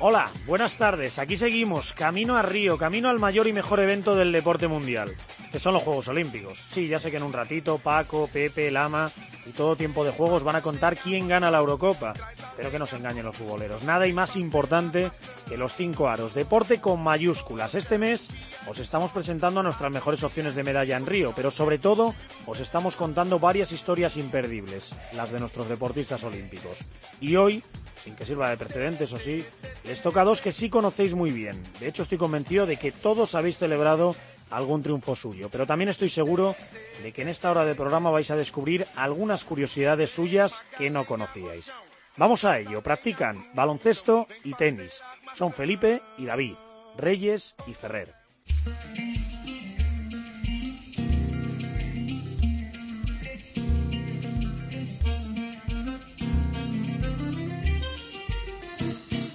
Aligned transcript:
Hola, 0.00 0.30
buenas 0.46 0.78
tardes. 0.78 1.18
Aquí 1.18 1.36
seguimos, 1.36 1.92
camino 1.92 2.36
a 2.36 2.42
Río, 2.42 2.78
camino 2.78 3.08
al 3.08 3.18
mayor 3.18 3.48
y 3.48 3.52
mejor 3.52 3.80
evento 3.80 4.14
del 4.14 4.30
deporte 4.30 4.68
mundial, 4.68 5.16
que 5.50 5.58
son 5.58 5.74
los 5.74 5.82
Juegos 5.82 6.08
Olímpicos. 6.08 6.58
Sí, 6.70 6.88
ya 6.88 6.98
sé 6.98 7.10
que 7.10 7.16
en 7.16 7.22
un 7.22 7.32
ratito 7.32 7.78
Paco, 7.78 8.28
Pepe, 8.32 8.70
Lama 8.70 9.10
y 9.46 9.50
todo 9.50 9.76
tiempo 9.76 10.04
de 10.04 10.10
juegos 10.10 10.44
van 10.44 10.56
a 10.56 10.62
contar 10.62 10.96
quién 10.96 11.28
gana 11.28 11.50
la 11.50 11.58
Eurocopa. 11.58 12.14
Pero 12.56 12.70
que 12.70 12.78
no 12.78 12.86
se 12.86 12.96
engañen 12.96 13.24
los 13.24 13.36
futboleros. 13.36 13.82
Nada 13.82 14.06
y 14.06 14.12
más 14.12 14.36
importante 14.36 15.10
que 15.48 15.56
los 15.56 15.74
cinco 15.74 16.08
aros. 16.08 16.34
Deporte 16.34 16.80
con 16.80 17.02
mayúsculas. 17.02 17.74
Este 17.74 17.98
mes 17.98 18.30
os 18.68 18.78
estamos 18.78 19.12
presentando 19.12 19.62
nuestras 19.62 19.90
mejores 19.90 20.22
opciones 20.22 20.54
de 20.54 20.64
medalla 20.64 20.96
en 20.96 21.06
Río, 21.06 21.32
pero 21.34 21.50
sobre 21.50 21.78
todo 21.78 22.14
os 22.46 22.60
estamos 22.60 22.96
contando 22.96 23.38
varias 23.38 23.72
historias 23.72 24.16
imperdibles, 24.16 24.94
las 25.14 25.30
de 25.30 25.40
nuestros 25.40 25.68
deportistas 25.68 26.24
olímpicos. 26.24 26.76
Y 27.20 27.36
hoy 27.36 27.62
sin 28.04 28.14
que 28.14 28.24
sirva 28.24 28.50
de 28.50 28.56
precedente, 28.56 29.04
eso 29.04 29.18
sí, 29.18 29.44
les 29.84 30.00
toca 30.00 30.22
a 30.22 30.24
dos 30.24 30.40
que 30.40 30.52
sí 30.52 30.70
conocéis 30.70 31.14
muy 31.14 31.30
bien. 31.30 31.62
De 31.80 31.88
hecho, 31.88 32.02
estoy 32.02 32.16
convencido 32.16 32.64
de 32.64 32.76
que 32.76 32.92
todos 32.92 33.34
habéis 33.34 33.58
celebrado 33.58 34.14
algún 34.50 34.82
triunfo 34.82 35.16
suyo, 35.16 35.48
pero 35.50 35.66
también 35.66 35.88
estoy 35.88 36.08
seguro 36.08 36.56
de 37.02 37.12
que 37.12 37.22
en 37.22 37.28
esta 37.28 37.50
hora 37.50 37.64
de 37.64 37.74
programa 37.74 38.10
vais 38.10 38.30
a 38.30 38.36
descubrir 38.36 38.86
algunas 38.96 39.44
curiosidades 39.44 40.10
suyas 40.10 40.64
que 40.76 40.90
no 40.90 41.06
conocíais. 41.06 41.72
Vamos 42.16 42.44
a 42.44 42.58
ello, 42.58 42.82
practican 42.82 43.46
baloncesto 43.54 44.26
y 44.44 44.54
tenis. 44.54 45.00
Son 45.36 45.52
Felipe 45.52 46.02
y 46.18 46.26
David, 46.26 46.54
Reyes 46.96 47.54
y 47.66 47.74
Ferrer. 47.74 48.14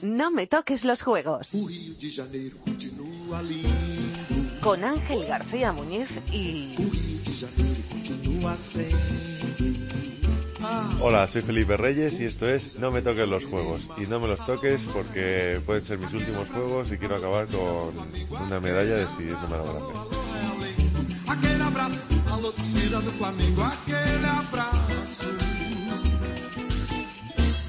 No 0.03 0.29
me 0.29 0.45
toques 0.45 0.83
los 0.83 1.01
juegos. 1.01 1.55
Con 4.63 4.83
Ángel 4.83 5.25
García 5.25 5.73
Muñiz 5.73 6.21
y... 6.31 6.73
Hola, 11.01 11.27
soy 11.27 11.41
Felipe 11.41 11.75
Reyes 11.75 12.21
y 12.21 12.25
esto 12.25 12.49
es 12.49 12.79
No 12.79 12.89
me 12.89 13.01
toques 13.01 13.27
los 13.27 13.43
juegos. 13.43 13.89
Y 13.97 14.03
no 14.07 14.21
me 14.21 14.29
los 14.29 14.45
toques 14.45 14.85
porque 14.85 15.61
pueden 15.65 15.83
ser 15.83 15.97
mis 15.99 16.13
últimos 16.13 16.49
juegos 16.49 16.93
y 16.93 16.97
quiero 16.97 17.17
acabar 17.17 17.45
con 17.47 17.91
una 18.45 18.59
medalla 18.61 18.95
despidiéndome 18.95 19.55
a 19.55 19.61
grande. 19.61 19.93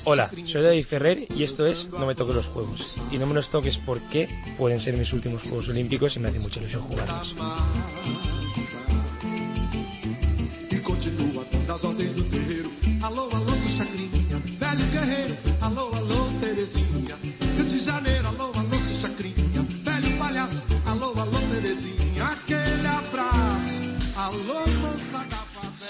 Hola, 0.06 0.30
soy 0.44 0.62
David 0.62 0.84
Ferrer 0.84 1.26
y 1.34 1.42
esto 1.42 1.66
es 1.66 1.88
No 1.88 2.04
me 2.06 2.14
toques 2.14 2.34
los 2.34 2.46
juegos. 2.46 2.98
Y 3.10 3.16
no 3.16 3.26
me 3.26 3.32
los 3.32 3.48
toques 3.48 3.78
porque 3.78 4.28
pueden 4.58 4.78
ser 4.78 4.96
mis 4.96 5.12
últimos 5.14 5.42
Juegos 5.42 5.68
Olímpicos 5.70 6.16
y 6.16 6.20
me 6.20 6.28
hace 6.28 6.40
mucha 6.40 6.60
ilusión 6.60 6.82
jugarlos. 6.82 7.34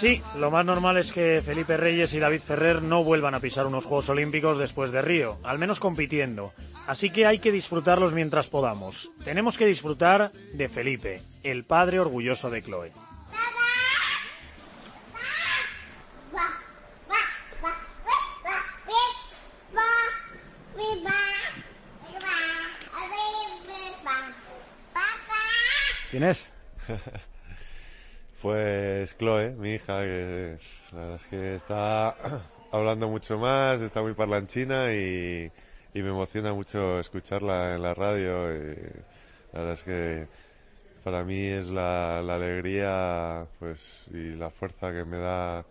Sí, 0.05 0.21
lo 0.37 0.51
más 0.51 0.67
normal 0.67 0.99
es 0.99 1.13
que 1.13 1.41
Felipe 1.43 1.79
Reyes 1.79 2.13
y 2.13 2.19
David 2.19 2.43
Ferrer 2.43 2.83
no 2.83 3.03
vuelvan 3.03 3.35
a 3.35 3.41
pisar 3.41 3.67
unos 3.67 3.87
Juegos 3.87 4.11
Olímpicos 4.11 4.59
después 4.59 4.93
de 4.93 5.01
Río, 5.01 5.39
al 5.43 5.59
menos 5.59 5.81
compitiendo. 5.81 6.53
Así 6.87 7.09
que 7.09 7.25
hay 7.25 7.39
que 7.39 7.51
disfrutarlos 7.51 8.13
mientras 8.13 8.51
podamos. 8.51 9.11
Tenemos 9.25 9.57
que 9.57 9.65
disfrutar 9.65 10.31
de 10.53 10.69
Felipe, 10.69 11.23
el 11.43 11.65
padre 11.65 12.01
orgulloso 12.01 12.51
de 12.51 12.63
Chloe. 12.63 12.93
¿Quién 26.11 26.25
es? 26.25 26.51
Pues 28.45 29.17
Chloe, 29.17 29.53
mi 29.53 29.73
hija, 29.73 30.03
que 30.03 30.59
la 30.93 30.99
verdad 30.99 31.17
es 31.17 31.25
que 31.29 31.55
está 31.55 32.15
hablando 32.73 33.09
mucho 33.09 33.39
más, 33.39 33.81
está 33.81 34.03
muy 34.03 34.13
parlanchina 34.13 34.93
y, 34.93 35.51
me 35.95 36.11
emociona 36.11 36.53
mucho 36.53 37.01
escucharla 37.01 37.75
en 37.75 37.81
la 37.81 37.95
radio. 37.95 38.55
y 38.55 38.77
la 39.51 39.61
verdad 39.61 39.73
es 39.73 39.83
que 39.85 40.29
para 41.03 41.25
mí 41.25 41.47
es 41.47 41.71
la, 41.71 42.19
alegría 42.19 43.47
pues 43.61 44.09
y 44.13 44.35
la 44.35 44.51
fuerza 44.51 44.93
que 44.93 45.07
me 45.07 45.17
da 45.17 45.65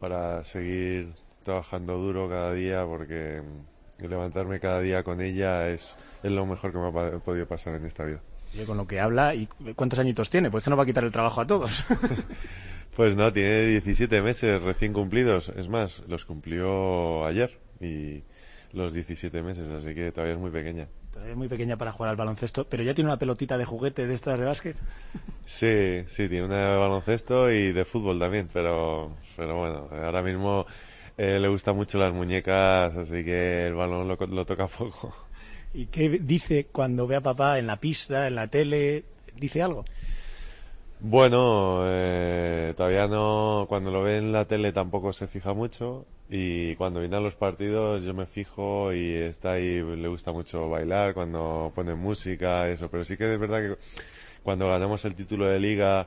para 0.00 0.44
seguir 0.44 1.14
trabajando 1.44 1.96
duro 1.96 2.28
cada 2.28 2.52
día 2.54 2.84
porque 2.86 3.40
levantarme 4.00 4.58
cada 4.58 4.80
día 4.80 5.04
con 5.04 5.20
ella 5.20 5.68
es, 5.68 5.96
es 6.24 6.32
lo 6.32 6.44
mejor 6.44 6.72
que 6.72 6.78
me 6.78 6.88
ha 6.88 7.18
podido 7.20 7.46
pasar 7.46 7.76
en 7.76 7.86
esta 7.86 8.02
vida. 8.04 8.20
Oye, 8.54 8.64
con 8.64 8.76
lo 8.76 8.86
que 8.86 9.00
habla, 9.00 9.34
¿y 9.34 9.46
cuántos 9.76 9.98
añitos 9.98 10.28
tiene? 10.28 10.50
Pues 10.50 10.64
que 10.64 10.70
no 10.70 10.76
va 10.76 10.82
a 10.82 10.86
quitar 10.86 11.04
el 11.04 11.12
trabajo 11.12 11.40
a 11.40 11.46
todos. 11.46 11.84
Pues 12.96 13.16
no, 13.16 13.32
tiene 13.32 13.66
17 13.66 14.20
meses 14.20 14.60
recién 14.62 14.92
cumplidos. 14.92 15.48
Es 15.50 15.68
más, 15.68 16.02
los 16.08 16.24
cumplió 16.26 17.24
ayer 17.24 17.56
y 17.80 18.24
los 18.72 18.92
17 18.92 19.42
meses, 19.42 19.70
así 19.70 19.94
que 19.94 20.12
todavía 20.12 20.34
es 20.34 20.40
muy 20.40 20.50
pequeña. 20.50 20.88
Todavía 21.12 21.32
es 21.32 21.38
muy 21.38 21.48
pequeña 21.48 21.76
para 21.76 21.92
jugar 21.92 22.10
al 22.10 22.16
baloncesto, 22.16 22.66
pero 22.68 22.82
ya 22.82 22.92
tiene 22.92 23.08
una 23.08 23.18
pelotita 23.18 23.56
de 23.58 23.64
juguete 23.64 24.06
de 24.06 24.14
estas 24.14 24.38
de 24.38 24.44
básquet. 24.44 24.76
Sí, 25.46 26.04
sí, 26.06 26.28
tiene 26.28 26.44
una 26.44 26.72
de 26.72 26.76
baloncesto 26.76 27.50
y 27.50 27.72
de 27.72 27.84
fútbol 27.84 28.20
también, 28.20 28.48
pero, 28.52 29.16
pero 29.36 29.56
bueno, 29.56 29.88
ahora 29.90 30.22
mismo 30.22 30.64
eh, 31.18 31.40
le 31.40 31.48
gustan 31.48 31.74
mucho 31.74 31.98
las 31.98 32.12
muñecas, 32.12 32.94
así 32.94 33.24
que 33.24 33.66
el 33.66 33.74
balón 33.74 34.06
lo, 34.06 34.14
lo 34.14 34.44
toca 34.46 34.68
poco. 34.68 35.12
¿Y 35.72 35.86
qué 35.86 36.08
dice 36.08 36.66
cuando 36.70 37.06
ve 37.06 37.16
a 37.16 37.20
papá 37.20 37.58
en 37.58 37.66
la 37.66 37.76
pista, 37.76 38.26
en 38.26 38.34
la 38.34 38.48
tele? 38.48 39.04
¿Dice 39.36 39.62
algo? 39.62 39.84
Bueno, 41.02 41.82
eh, 41.84 42.74
todavía 42.76 43.08
no, 43.08 43.64
cuando 43.68 43.90
lo 43.90 44.02
ve 44.02 44.18
en 44.18 44.32
la 44.32 44.44
tele 44.44 44.72
tampoco 44.72 45.12
se 45.14 45.28
fija 45.28 45.54
mucho 45.54 46.04
y 46.28 46.76
cuando 46.76 47.00
viene 47.00 47.16
a 47.16 47.20
los 47.20 47.36
partidos 47.36 48.04
yo 48.04 48.12
me 48.12 48.26
fijo 48.26 48.92
y 48.92 49.14
está 49.14 49.52
ahí, 49.52 49.82
le 49.82 50.08
gusta 50.08 50.30
mucho 50.32 50.68
bailar 50.68 51.14
cuando 51.14 51.72
pone 51.74 51.94
música, 51.94 52.68
eso, 52.68 52.90
pero 52.90 53.04
sí 53.04 53.16
que 53.16 53.32
es 53.32 53.40
verdad 53.40 53.62
que 53.62 53.76
cuando 54.42 54.68
ganamos 54.68 55.04
el 55.06 55.14
título 55.14 55.46
de 55.46 55.58
liga, 55.58 56.06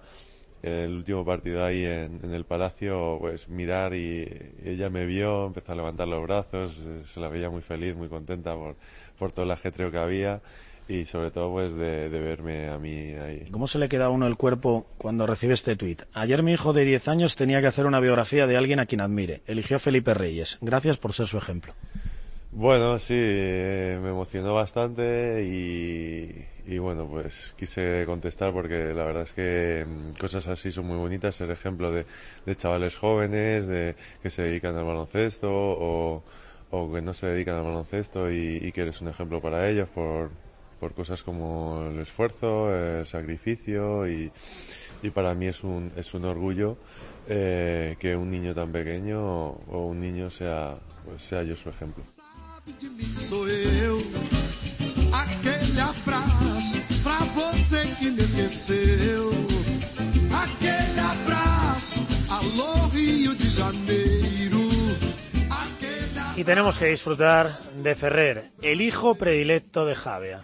el 0.61 0.93
último 0.93 1.25
partido 1.25 1.65
ahí 1.65 1.83
en, 1.83 2.19
en 2.23 2.33
el 2.33 2.45
Palacio, 2.45 3.17
pues 3.19 3.49
mirar 3.49 3.95
y 3.95 4.27
ella 4.63 4.89
me 4.91 5.05
vio, 5.07 5.47
empezó 5.47 5.71
a 5.71 5.75
levantar 5.75 6.07
los 6.07 6.21
brazos, 6.21 6.79
eh, 6.85 7.01
se 7.05 7.19
la 7.19 7.29
veía 7.29 7.49
muy 7.49 7.61
feliz, 7.61 7.95
muy 7.95 8.09
contenta 8.09 8.55
por, 8.55 8.75
por 9.23 9.31
todo 9.31 9.45
el 9.45 9.51
ajetreo 9.51 9.89
que 9.89 9.97
había 9.97 10.41
y 10.89 11.05
sobre 11.05 11.31
todo 11.31 11.49
pues 11.49 11.73
de, 11.75 12.09
de 12.09 12.19
verme 12.19 12.67
a 12.67 12.77
mí 12.77 13.13
ahí. 13.13 13.47
¿Cómo 13.51 13.69
se 13.69 13.79
le 13.79 13.87
queda 13.87 14.05
a 14.05 14.09
uno 14.09 14.27
el 14.27 14.35
cuerpo 14.35 14.85
cuando 14.97 15.25
recibe 15.25 15.53
este 15.53 15.77
tuit? 15.77 16.01
Ayer 16.13 16.43
mi 16.43 16.51
hijo 16.51 16.73
de 16.73 16.83
10 16.83 17.07
años 17.07 17.37
tenía 17.37 17.61
que 17.61 17.67
hacer 17.67 17.85
una 17.85 18.01
biografía 18.01 18.47
de 18.47 18.57
alguien 18.57 18.81
a 18.81 18.85
quien 18.85 18.99
admire. 18.99 19.41
Eligió 19.47 19.77
a 19.77 19.79
Felipe 19.79 20.13
Reyes. 20.13 20.57
Gracias 20.59 20.97
por 20.97 21.13
ser 21.13 21.27
su 21.27 21.37
ejemplo. 21.37 21.73
Bueno, 22.51 22.99
sí, 22.99 23.15
eh, 23.17 23.97
me 24.03 24.09
emocionó 24.09 24.53
bastante 24.53 25.45
y, 25.45 26.45
y 26.69 26.77
bueno, 26.79 27.07
pues 27.07 27.55
quise 27.57 28.03
contestar 28.05 28.51
porque 28.51 28.93
la 28.93 29.05
verdad 29.05 29.23
es 29.23 29.31
que 29.31 29.85
mm, 29.87 30.19
cosas 30.19 30.49
así 30.49 30.69
son 30.69 30.87
muy 30.87 30.97
bonitas, 30.97 31.33
ser 31.33 31.49
ejemplo 31.49 31.93
de, 31.93 32.05
de 32.45 32.55
chavales 32.57 32.97
jóvenes, 32.97 33.67
de 33.67 33.95
que 34.21 34.29
se 34.29 34.41
dedican 34.41 34.75
al 34.75 34.83
baloncesto 34.83 35.49
o, 35.49 36.23
o 36.75 36.91
que 36.91 37.03
no 37.03 37.13
se 37.13 37.27
dedican 37.27 37.55
al 37.55 37.63
baloncesto 37.63 38.31
y, 38.31 38.71
que 38.71 38.81
eres 38.81 38.99
un 38.99 39.07
ejemplo 39.07 39.39
para 39.39 39.69
ellos 39.69 39.87
por, 39.89 40.31
por 40.79 40.93
cosas 40.95 41.21
como 41.21 41.85
el 41.91 41.99
esfuerzo, 41.99 42.75
el 42.75 43.05
sacrificio 43.05 44.07
y, 44.07 44.31
y 45.03 45.09
para 45.11 45.35
mí 45.35 45.45
es 45.45 45.63
un, 45.63 45.91
es 45.95 46.15
un 46.15 46.25
orgullo 46.25 46.77
eh, 47.29 47.95
que 47.99 48.15
un 48.15 48.31
niño 48.31 48.55
tan 48.55 48.71
pequeño 48.71 49.19
o 49.21 49.85
un 49.85 49.99
niño 49.99 50.31
sea, 50.31 50.75
pues 51.05 51.21
sea 51.21 51.43
yo 51.43 51.55
su 51.55 51.69
ejemplo. 51.69 52.03
Aquele 60.33 60.99
abraço, 60.99 62.01
alô 62.29 62.87
Rio 62.91 63.35
de 63.35 63.45
Janeiro. 63.45 64.22
Y 66.35 66.43
tenemos 66.43 66.79
que 66.79 66.87
disfrutar 66.87 67.51
de 67.77 67.95
Ferrer, 67.95 68.45
el 68.63 68.81
hijo 68.81 69.13
predilecto 69.15 69.85
de 69.85 69.93
Javea. 69.93 70.39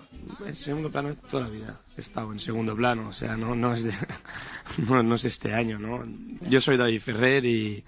En 0.45 0.55
segundo 0.55 0.91
plano 0.91 1.15
toda 1.31 1.43
la 1.43 1.49
vida. 1.49 1.79
He 1.97 2.01
estado 2.01 2.31
en 2.31 2.39
segundo 2.39 2.75
plano, 2.75 3.07
o 3.09 3.13
sea, 3.13 3.35
no, 3.35 3.55
no, 3.55 3.73
es, 3.73 3.83
de- 3.83 3.93
no, 4.87 5.01
no 5.01 5.15
es 5.15 5.25
este 5.25 5.53
año, 5.55 5.79
¿no? 5.79 6.05
Yo 6.47 6.61
soy 6.61 6.77
David 6.77 7.01
Ferrer 7.01 7.45
y, 7.45 7.83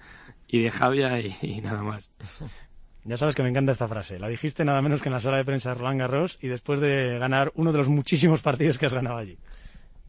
y 0.48 0.62
de 0.62 0.70
Javia 0.72 1.20
y, 1.20 1.36
y 1.42 1.60
nada 1.60 1.82
más. 1.82 2.10
Ya 3.04 3.16
sabes 3.16 3.36
que 3.36 3.42
me 3.44 3.48
encanta 3.50 3.70
esta 3.72 3.86
frase. 3.88 4.18
La 4.18 4.28
dijiste 4.28 4.64
nada 4.64 4.82
menos 4.82 5.00
que 5.00 5.08
en 5.08 5.12
la 5.14 5.20
sala 5.20 5.36
de 5.36 5.44
prensa 5.44 5.68
de 5.70 5.76
Roland 5.76 6.00
Garros 6.00 6.38
y 6.42 6.48
después 6.48 6.80
de 6.80 7.18
ganar 7.20 7.52
uno 7.54 7.70
de 7.70 7.78
los 7.78 7.88
muchísimos 7.88 8.42
partidos 8.42 8.78
que 8.78 8.86
has 8.86 8.94
ganado 8.94 9.16
allí. 9.18 9.38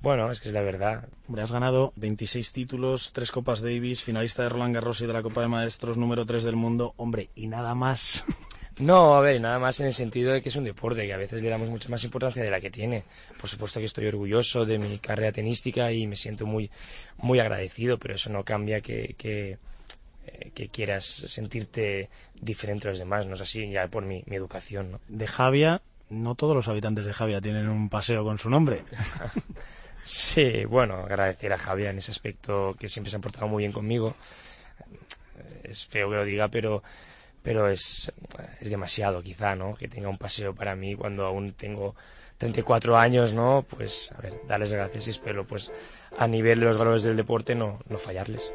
Bueno, 0.03 0.29
es 0.29 0.41
que 0.41 0.49
es 0.49 0.53
la 0.53 0.61
verdad. 0.61 1.07
Hombre, 1.29 1.43
has 1.43 1.51
ganado 1.53 1.93
26 1.95 2.51
títulos, 2.51 3.13
tres 3.13 3.31
Copas 3.31 3.61
Davis, 3.61 4.03
finalista 4.03 4.43
de 4.43 4.49
Roland 4.49 4.75
Garros 4.75 4.99
y 4.99 5.07
de 5.07 5.13
la 5.13 5.21
Copa 5.21 5.39
de 5.39 5.47
Maestros, 5.47 5.95
número 5.95 6.25
3 6.25 6.43
del 6.43 6.57
mundo. 6.57 6.93
Hombre, 6.97 7.29
y 7.35 7.47
nada 7.47 7.73
más. 7.73 8.23
No, 8.79 9.13
a 9.13 9.21
ver, 9.21 9.39
nada 9.39 9.59
más 9.59 9.79
en 9.81 9.85
el 9.85 9.93
sentido 9.93 10.33
de 10.33 10.41
que 10.41 10.49
es 10.49 10.55
un 10.55 10.63
deporte 10.63 11.05
que 11.05 11.13
a 11.13 11.17
veces 11.17 11.43
le 11.43 11.49
damos 11.49 11.69
mucha 11.69 11.89
más 11.89 12.03
importancia 12.03 12.41
de 12.41 12.49
la 12.49 12.59
que 12.59 12.71
tiene. 12.71 13.03
Por 13.39 13.47
supuesto 13.47 13.79
que 13.79 13.85
estoy 13.85 14.07
orgulloso 14.07 14.65
de 14.65 14.79
mi 14.79 14.97
carrera 14.97 15.31
tenística 15.31 15.91
y 15.91 16.07
me 16.07 16.15
siento 16.15 16.47
muy, 16.47 16.71
muy 17.17 17.39
agradecido, 17.39 17.99
pero 17.99 18.15
eso 18.15 18.31
no 18.31 18.43
cambia 18.43 18.81
que, 18.81 19.13
que, 19.15 19.59
eh, 20.25 20.51
que 20.55 20.69
quieras 20.69 21.05
sentirte 21.05 22.09
diferente 22.33 22.87
a 22.87 22.91
los 22.91 22.99
demás, 22.99 23.27
no 23.27 23.35
es 23.35 23.41
así 23.41 23.69
ya 23.69 23.87
por 23.89 24.05
mi, 24.05 24.23
mi 24.25 24.37
educación, 24.37 24.93
¿no? 24.93 25.01
De 25.07 25.27
Javia, 25.27 25.83
no 26.09 26.33
todos 26.33 26.55
los 26.55 26.67
habitantes 26.67 27.05
de 27.05 27.13
Javia 27.13 27.41
tienen 27.41 27.69
un 27.69 27.89
paseo 27.89 28.23
con 28.23 28.39
su 28.39 28.49
nombre. 28.49 28.81
Sí, 30.03 30.65
bueno, 30.65 30.95
agradecer 30.95 31.53
a 31.53 31.57
Javier 31.57 31.91
en 31.91 31.99
ese 31.99 32.11
aspecto 32.11 32.75
que 32.77 32.89
siempre 32.89 33.09
se 33.09 33.15
ha 33.17 33.19
portado 33.19 33.47
muy 33.47 33.63
bien 33.63 33.71
conmigo. 33.71 34.15
Es 35.63 35.85
feo 35.85 36.09
que 36.09 36.15
lo 36.17 36.25
diga, 36.25 36.49
pero, 36.49 36.83
pero 37.41 37.69
es, 37.69 38.11
es 38.59 38.69
demasiado 38.69 39.23
quizá, 39.23 39.55
¿no? 39.55 39.75
Que 39.75 39.87
tenga 39.87 40.09
un 40.09 40.17
paseo 40.17 40.53
para 40.53 40.75
mí 40.75 40.95
cuando 40.95 41.25
aún 41.25 41.53
tengo 41.53 41.95
34 42.37 42.97
años, 42.97 43.33
¿no? 43.33 43.65
Pues, 43.69 44.11
a 44.17 44.21
ver, 44.21 44.41
darles 44.45 44.73
gracias 44.73 45.07
y 45.07 45.11
espero, 45.11 45.47
pues, 45.47 45.71
a 46.17 46.27
nivel 46.27 46.59
de 46.59 46.65
los 46.65 46.77
valores 46.77 47.03
del 47.03 47.15
deporte 47.15 47.55
no, 47.55 47.79
no 47.87 47.97
fallarles. 47.97 48.51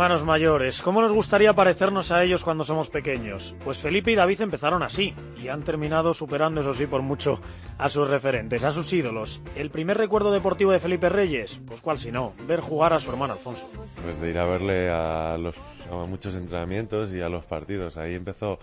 Hermanos 0.00 0.24
mayores, 0.24 0.80
¿cómo 0.80 1.02
nos 1.02 1.12
gustaría 1.12 1.52
parecernos 1.52 2.10
a 2.10 2.24
ellos 2.24 2.42
cuando 2.42 2.64
somos 2.64 2.88
pequeños? 2.88 3.54
Pues 3.62 3.82
Felipe 3.82 4.10
y 4.10 4.14
David 4.14 4.40
empezaron 4.40 4.82
así 4.82 5.14
y 5.36 5.48
han 5.48 5.62
terminado 5.62 6.14
superando, 6.14 6.62
eso 6.62 6.72
sí, 6.72 6.86
por 6.86 7.02
mucho 7.02 7.38
a 7.76 7.90
sus 7.90 8.08
referentes, 8.08 8.64
a 8.64 8.72
sus 8.72 8.90
ídolos. 8.94 9.42
¿El 9.54 9.68
primer 9.68 9.98
recuerdo 9.98 10.32
deportivo 10.32 10.72
de 10.72 10.80
Felipe 10.80 11.10
Reyes? 11.10 11.60
Pues 11.66 11.82
cuál 11.82 11.98
si 11.98 12.10
no, 12.10 12.32
ver 12.48 12.60
jugar 12.60 12.94
a 12.94 12.98
su 12.98 13.10
hermano 13.10 13.34
Alfonso. 13.34 13.68
Pues 14.02 14.18
de 14.18 14.30
ir 14.30 14.38
a 14.38 14.46
verle 14.46 14.88
a, 14.88 15.36
los, 15.36 15.54
a 15.92 16.06
muchos 16.06 16.34
entrenamientos 16.34 17.12
y 17.12 17.20
a 17.20 17.28
los 17.28 17.44
partidos. 17.44 17.98
Ahí 17.98 18.14
empezó 18.14 18.58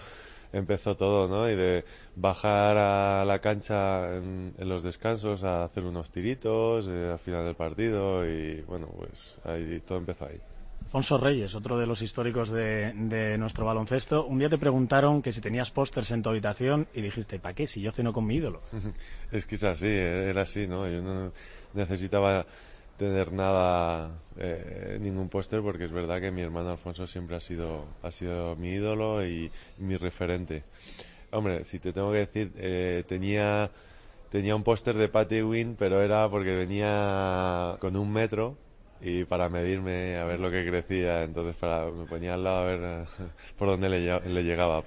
empezó 0.54 0.98
todo, 0.98 1.28
¿no? 1.28 1.48
Y 1.52 1.56
de 1.56 1.86
bajar 2.16 2.78
a 2.80 3.26
la 3.26 3.38
cancha 3.42 4.16
en, 4.16 4.56
en 4.58 4.68
los 4.70 4.82
descansos 4.82 5.44
a 5.44 5.66
hacer 5.66 5.84
unos 5.84 6.10
tiritos 6.10 6.88
eh, 6.90 7.12
al 7.12 7.20
final 7.20 7.46
del 7.46 7.56
partido 7.56 8.28
y 8.28 8.62
bueno, 8.62 8.88
pues 8.98 9.38
ahí 9.46 9.84
todo 9.86 10.00
empezó 10.00 10.26
ahí. 10.26 10.42
Alfonso 10.88 11.18
Reyes, 11.18 11.54
otro 11.54 11.78
de 11.78 11.86
los 11.86 12.02
históricos 12.02 12.50
de, 12.50 12.94
de 12.94 13.38
nuestro 13.38 13.66
baloncesto, 13.66 14.26
un 14.26 14.40
día 14.40 14.48
te 14.48 14.58
preguntaron 14.58 15.22
que 15.22 15.34
si 15.34 15.42
tenías 15.42 15.70
pósters 15.70 16.12
en 16.12 16.24
tu 16.24 16.30
habitación 16.30 16.88
y 16.94 17.02
dijiste, 17.02 17.40
¿para 17.40 17.54
qué? 17.54 17.68
Si 17.68 17.82
yo 17.82 17.92
ceno 17.92 18.14
con 18.14 18.26
mi 18.26 18.36
ídolo. 18.36 18.62
Es 19.34 19.46
que 19.46 19.56
es 19.56 19.66
así, 19.66 19.86
era 19.86 20.44
así, 20.44 20.66
¿no? 20.66 20.88
Yo 20.88 21.02
no 21.02 21.34
necesitaba 21.74 22.46
tener 22.96 23.34
nada, 23.34 24.12
eh, 24.38 24.98
ningún 25.02 25.28
póster, 25.28 25.62
porque 25.62 25.84
es 25.84 25.92
verdad 25.92 26.22
que 26.22 26.32
mi 26.32 26.40
hermano 26.40 26.70
Alfonso 26.70 27.06
siempre 27.06 27.36
ha 27.36 27.42
sido, 27.42 27.84
ha 28.02 28.10
sido 28.10 28.56
mi 28.56 28.70
ídolo 28.70 29.28
y 29.28 29.52
mi 29.80 29.98
referente. 29.98 30.64
Hombre, 31.32 31.66
si 31.66 31.80
te 31.80 31.92
tengo 31.92 32.14
que 32.14 32.20
decir, 32.20 32.54
eh, 32.56 33.04
tenía, 33.06 33.70
tenía 34.32 34.56
un 34.56 34.64
póster 34.64 34.96
de 34.96 35.10
Patty 35.10 35.42
Win, 35.42 35.76
pero 35.78 36.02
era 36.02 36.30
porque 36.30 36.56
venía 36.56 37.76
con 37.82 37.98
un 37.98 38.10
metro 38.10 38.56
y 39.02 39.26
para 39.26 39.50
medirme 39.50 40.18
a 40.18 40.26
ver 40.26 40.40
lo 40.40 40.50
que 40.50 40.66
crecía, 40.66 41.24
entonces 41.24 41.56
para, 41.56 41.86
me 41.92 42.06
ponía 42.06 42.34
al 42.34 42.44
lado 42.44 42.58
a 42.58 42.64
ver 42.64 42.80
eh, 42.84 43.06
por 43.58 43.68
dónde 43.68 43.90
le, 43.90 44.20
le 44.22 44.44
llegaba 44.44 44.78
a. 44.80 44.84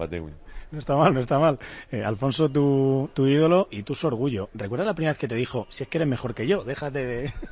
No 0.72 0.78
está 0.78 0.96
mal, 0.96 1.14
no 1.14 1.20
está 1.20 1.38
mal. 1.38 1.58
Eh, 1.90 2.04
Alfonso, 2.04 2.48
tu, 2.48 3.10
tu 3.14 3.26
ídolo 3.26 3.68
y 3.70 3.82
tu 3.82 3.94
su 3.94 4.06
orgullo. 4.06 4.48
¿Recuerdas 4.54 4.86
la 4.86 4.94
primera 4.94 5.12
vez 5.12 5.18
que 5.18 5.28
te 5.28 5.34
dijo, 5.34 5.66
si 5.68 5.84
es 5.84 5.88
que 5.88 5.98
eres 5.98 6.08
mejor 6.08 6.34
que 6.34 6.46
yo, 6.46 6.64
déjate 6.64 7.06
de... 7.06 7.32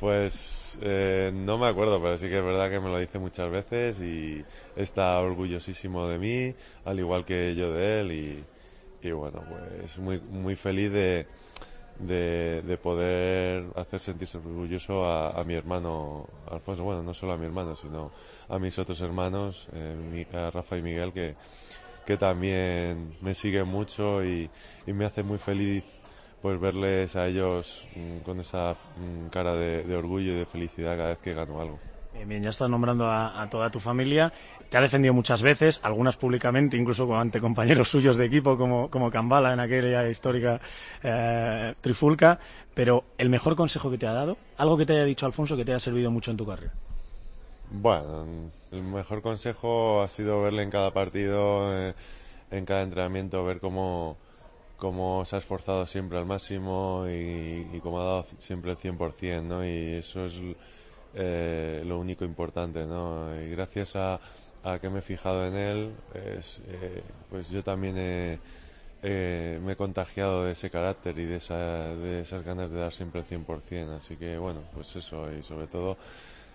Pues 0.00 0.76
eh, 0.80 1.30
no 1.32 1.58
me 1.58 1.68
acuerdo, 1.68 2.02
pero 2.02 2.16
sí 2.16 2.28
que 2.28 2.38
es 2.38 2.44
verdad 2.44 2.68
que 2.68 2.80
me 2.80 2.88
lo 2.88 2.98
dice 2.98 3.20
muchas 3.20 3.48
veces 3.52 4.00
y 4.00 4.44
está 4.74 5.16
orgullosísimo 5.20 6.08
de 6.08 6.18
mí, 6.18 6.54
al 6.84 6.98
igual 6.98 7.24
que 7.24 7.54
yo 7.54 7.72
de 7.72 8.00
él 8.00 8.12
y, 8.12 9.06
y 9.06 9.12
bueno, 9.12 9.44
pues 9.48 9.98
muy, 10.00 10.18
muy 10.18 10.56
feliz 10.56 10.90
de, 10.90 11.28
de, 11.98 12.62
de 12.62 12.76
poder 12.76 13.64
hacer 13.76 14.00
sentirse 14.00 14.38
orgulloso 14.38 15.06
a, 15.06 15.42
mi 15.44 15.54
hermano 15.54 16.26
Alfonso, 16.50 16.84
bueno, 16.84 17.02
no 17.02 17.14
solo 17.14 17.32
a 17.32 17.36
mi 17.36 17.46
hermano, 17.46 17.74
sino 17.76 18.10
a 18.48 18.58
mis 18.58 18.78
otros 18.78 19.00
hermanos, 19.00 19.68
eh, 19.72 20.26
a 20.32 20.50
Rafa 20.50 20.76
y 20.76 20.82
Miguel, 20.82 21.12
que, 21.12 21.34
que 22.06 22.16
también 22.16 23.16
me 23.20 23.34
siguen 23.34 23.68
mucho 23.68 24.24
y, 24.24 24.50
me 24.86 25.04
hace 25.04 25.22
muy 25.22 25.38
feliz 25.38 25.84
pues 26.40 26.60
verles 26.60 27.14
a 27.14 27.28
ellos 27.28 27.86
mm, 27.94 28.18
con 28.18 28.40
esa 28.40 28.72
mm, 28.96 29.28
cara 29.28 29.54
de 29.54 29.96
orgullo 29.96 30.32
y 30.32 30.36
de 30.36 30.46
felicidad 30.46 30.96
cada 30.96 31.10
vez 31.10 31.18
que 31.18 31.34
gano 31.34 31.60
algo. 31.60 31.91
Bien, 32.14 32.28
bien, 32.28 32.42
ya 32.42 32.50
estás 32.50 32.68
nombrando 32.68 33.10
a, 33.10 33.46
toda 33.50 33.70
tu 33.70 33.80
familia. 33.80 34.32
Te 34.68 34.76
ha 34.76 34.80
defendido 34.80 35.14
muchas 35.14 35.42
veces, 35.42 35.80
algunas 35.82 36.16
públicamente, 36.16 36.76
incluso 36.76 37.14
ante 37.16 37.40
compañeros 37.40 37.88
suyos 37.90 38.16
de 38.16 38.26
equipo 38.26 38.58
como, 38.58 38.90
como 38.90 39.10
Cambala 39.10 39.52
en 39.52 39.60
aquella 39.60 40.08
histórica 40.08 40.60
eh, 41.02 41.74
trifulca. 41.80 42.38
Pero 42.74 43.04
el 43.16 43.30
mejor 43.30 43.56
consejo 43.56 43.90
que 43.90 43.98
te 43.98 44.06
ha 44.06 44.12
dado, 44.12 44.36
algo 44.58 44.76
que 44.76 44.86
te 44.86 44.92
haya 44.92 45.04
dicho 45.04 45.26
Alfonso 45.26 45.56
que 45.56 45.64
te 45.64 45.72
haya 45.72 45.78
servido 45.78 46.10
mucho 46.10 46.30
en 46.30 46.36
tu 46.36 46.46
carrera. 46.46 46.72
Bueno, 47.70 48.50
el 48.70 48.82
mejor 48.82 49.22
consejo 49.22 50.02
ha 50.02 50.08
sido 50.08 50.42
verle 50.42 50.62
en 50.62 50.70
cada 50.70 50.90
partido, 50.90 51.74
eh, 51.74 51.94
en 52.50 52.66
cada 52.66 52.82
entrenamiento, 52.82 53.42
ver 53.44 53.60
cómo, 53.60 54.18
cómo 54.76 55.24
se 55.24 55.36
ha 55.36 55.38
esforzado 55.38 55.86
siempre 55.86 56.18
al 56.18 56.26
máximo 56.26 57.06
y, 57.08 57.66
y 57.72 57.80
cómo 57.82 58.00
ha 58.00 58.04
dado 58.04 58.26
siempre 58.38 58.72
el 58.72 58.76
100%, 58.76 59.42
¿no? 59.42 59.66
Y 59.66 59.94
eso 59.94 60.26
es 60.26 60.34
eh, 61.14 61.82
lo 61.84 61.98
único 61.98 62.24
importante, 62.24 62.84
¿no? 62.86 63.34
Y 63.40 63.50
gracias 63.50 63.96
a, 63.96 64.20
a 64.64 64.78
que 64.78 64.88
me 64.88 65.00
he 65.00 65.02
fijado 65.02 65.46
en 65.46 65.56
él, 65.56 65.92
es, 66.14 66.60
eh, 66.66 67.02
pues 67.30 67.50
yo 67.50 67.62
también 67.62 67.96
he, 67.98 68.38
me 69.60 69.72
he 69.72 69.76
contagiado 69.76 70.44
de 70.44 70.52
ese 70.52 70.70
carácter 70.70 71.18
y 71.18 71.24
de, 71.24 71.36
esa, 71.36 71.56
de 71.56 72.20
esas 72.20 72.44
ganas 72.44 72.70
de 72.70 72.78
dar 72.80 72.92
siempre 72.92 73.20
el 73.20 73.26
100%. 73.26 73.96
Así 73.96 74.16
que, 74.16 74.38
bueno, 74.38 74.60
pues 74.74 74.94
eso, 74.96 75.32
y 75.32 75.42
sobre 75.42 75.66
todo 75.66 75.96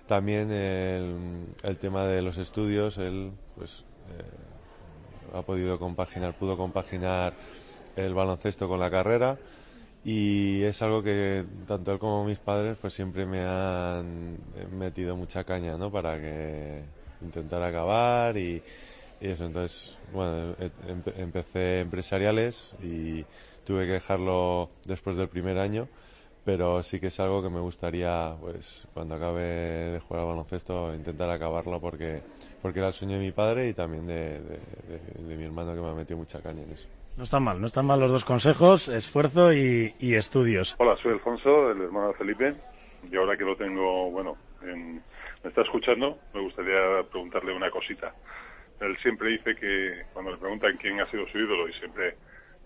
también 0.08 0.52
el, 0.52 1.46
el 1.64 1.78
tema 1.78 2.06
de 2.06 2.22
los 2.22 2.38
estudios, 2.38 2.98
él 2.98 3.32
pues 3.56 3.84
eh, 4.18 5.38
ha 5.38 5.42
podido 5.42 5.78
compaginar, 5.78 6.34
pudo 6.34 6.56
compaginar 6.56 7.34
el 7.96 8.14
baloncesto 8.14 8.68
con 8.68 8.80
la 8.80 8.90
carrera 8.90 9.38
y 10.10 10.64
es 10.64 10.82
algo 10.82 11.04
que 11.04 11.46
tanto 11.68 11.92
él 11.92 12.00
como 12.00 12.24
mis 12.26 12.40
padres 12.40 12.78
pues 12.80 12.94
siempre 12.94 13.26
me 13.26 13.42
han 13.46 14.38
metido 14.72 15.16
mucha 15.18 15.44
caña, 15.44 15.78
¿no? 15.78 15.92
Para 15.92 16.18
que 16.20 16.86
intentar 17.22 17.62
acabar 17.64 18.38
y, 18.38 18.64
eso. 19.20 19.46
Entonces, 19.46 20.00
bueno, 20.12 20.56
empe- 20.58 21.14
empecé 21.18 21.82
empresariales 21.82 22.72
y 22.80 23.26
tuve 23.64 23.86
que 23.86 23.94
dejarlo 23.94 24.72
después 24.86 25.16
del 25.18 25.30
primer 25.30 25.58
año 25.60 25.90
pero 26.44 26.82
sí 26.84 27.00
que 27.00 27.08
es 27.08 27.20
algo 27.20 27.44
que 27.44 27.50
me 27.50 27.60
gustaría, 27.62 28.36
pues 28.42 28.88
cuando 28.94 29.16
acabe 29.16 29.44
de 29.44 30.00
jugar 30.02 30.24
al 30.24 30.30
baloncesto, 30.30 30.96
intentar 30.96 31.30
acabarlo 31.30 31.80
porque, 31.82 32.24
porque 32.62 32.80
era 32.80 32.88
el 32.90 32.94
sueño 32.96 33.16
de 33.20 33.22
mi 33.26 33.32
padre 33.34 33.70
y 33.70 33.74
también 33.76 34.08
de- 34.08 34.42
de 34.42 35.38
mi 35.38 35.44
hermano 35.46 35.76
que 35.76 35.82
me 35.82 35.90
ha 35.90 35.94
metido 35.94 36.18
mucha 36.18 36.42
caña 36.42 36.64
en 36.64 36.72
eso. 36.72 36.88
No 37.18 37.24
están 37.24 37.44
mal, 37.44 37.60
no 37.60 37.66
están 37.68 37.86
mal 37.86 38.00
los 38.00 38.12
dos 38.12 38.24
consejos, 38.26 38.88
esfuerzo 38.90 39.52
y, 39.52 39.94
y 40.00 40.14
estudios. 40.16 40.76
Hola, 40.78 40.96
soy 41.02 41.14
Alfonso, 41.14 41.72
el 41.72 41.82
hermano 41.82 42.10
de 42.10 42.14
Felipe. 42.14 42.54
Y 43.12 43.16
ahora 43.16 43.36
que 43.36 43.44
lo 43.44 43.56
tengo, 43.56 44.12
bueno, 44.12 44.38
en- 44.62 45.02
me 45.44 45.50
está 45.50 45.62
escuchando, 45.62 46.20
me 46.34 46.42
gustaría 46.42 47.04
preguntarle 47.10 47.54
una 47.54 47.72
cosita. 47.72 48.14
Él 48.80 48.96
siempre 49.02 49.30
dice 49.30 49.56
que 49.56 50.04
cuando 50.14 50.32
le 50.32 50.38
preguntan 50.38 50.78
quién 50.78 51.00
ha 51.02 51.10
sido 51.10 51.28
su 51.28 51.38
ídolo 51.40 51.68
y 51.68 51.74
siempre 51.74 52.16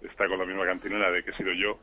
está 0.01 0.27
con 0.27 0.39
la 0.39 0.45
misma 0.45 0.65
cantinela 0.65 1.11
de 1.11 1.23
que 1.23 1.31
he 1.31 1.37
sido 1.37 1.53
yo. 1.53 1.79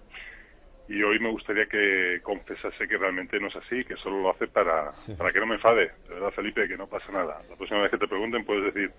Y 0.89 1.03
hoy 1.03 1.19
me 1.21 1.31
gustaría 1.31 1.67
que 1.67 2.21
confesase 2.23 2.87
que 2.89 2.97
realmente 2.99 3.39
no 3.41 3.49
es 3.49 3.57
así, 3.57 3.85
que 3.85 3.97
solo 3.97 4.21
lo 4.23 4.31
hace 4.31 4.47
para, 4.49 4.91
para 5.17 5.31
que 5.31 5.41
no 5.41 5.47
me 5.47 5.55
enfade. 5.55 5.91
De 6.09 6.15
verdad, 6.15 6.31
Felipe, 6.33 6.67
que 6.69 6.77
no 6.77 6.87
pasa 6.87 7.11
nada. 7.13 7.41
La 7.49 7.57
próxima 7.57 7.81
vez 7.83 7.91
que 7.91 7.99
te 7.99 8.09
pregunten 8.09 8.45
puedes 8.45 8.73
decir 8.75 8.91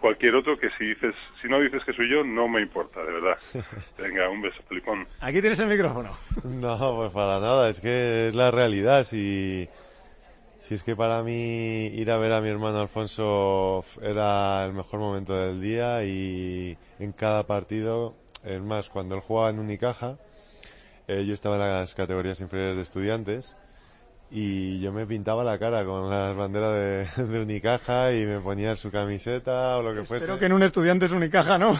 cualquier 0.00 0.34
otro 0.34 0.58
que 0.58 0.68
si 0.78 0.86
dices, 0.86 1.14
si 1.40 1.48
no 1.48 1.60
dices 1.60 1.82
que 1.84 1.92
soy 1.92 2.10
yo, 2.10 2.24
no 2.24 2.48
me 2.48 2.60
importa, 2.60 3.02
de 3.02 3.12
verdad. 3.12 3.38
Venga, 3.98 4.28
un 4.28 4.42
beso, 4.42 4.62
Felipón. 4.68 5.06
Aquí 5.20 5.40
tienes 5.40 5.58
el 5.60 5.68
micrófono. 5.68 6.10
No, 6.44 6.96
pues 6.96 7.12
para 7.12 7.40
nada, 7.40 7.68
es 7.70 7.80
que 7.80 8.28
es 8.28 8.34
la 8.34 8.50
realidad. 8.50 9.04
Si, 9.04 9.68
si 10.58 10.74
es 10.74 10.82
que 10.82 10.96
para 10.96 11.22
mí 11.22 11.86
ir 11.86 12.10
a 12.10 12.18
ver 12.18 12.32
a 12.32 12.40
mi 12.40 12.48
hermano 12.48 12.80
Alfonso 12.80 13.84
era 14.02 14.64
el 14.64 14.72
mejor 14.72 15.00
momento 15.00 15.34
del 15.34 15.60
día 15.60 16.04
y 16.04 16.76
en 16.98 17.12
cada 17.12 17.46
partido, 17.46 18.14
es 18.44 18.60
más, 18.60 18.88
cuando 18.90 19.14
él 19.14 19.20
jugaba 19.20 19.50
en 19.50 19.58
Unicaja, 19.58 20.18
eh, 21.06 21.24
yo 21.26 21.32
estaba 21.32 21.56
en 21.56 21.62
las 21.62 21.94
categorías 21.94 22.40
inferiores 22.40 22.76
de 22.76 22.82
estudiantes 22.82 23.56
y 24.30 24.80
yo 24.80 24.92
me 24.92 25.06
pintaba 25.06 25.42
la 25.44 25.58
cara 25.58 25.84
con 25.84 26.10
las 26.10 26.36
banderas 26.36 26.72
de, 27.16 27.22
de 27.24 27.40
Unicaja 27.40 28.12
y 28.12 28.26
me 28.26 28.40
ponía 28.40 28.76
su 28.76 28.90
camiseta 28.90 29.76
o 29.78 29.82
lo 29.82 29.94
que 29.94 30.04
fuese. 30.04 30.24
Espero 30.24 30.38
que 30.38 30.46
en 30.46 30.52
un 30.52 30.62
estudiante 30.62 31.06
es 31.06 31.12
Unicaja, 31.12 31.56
¿no? 31.58 31.74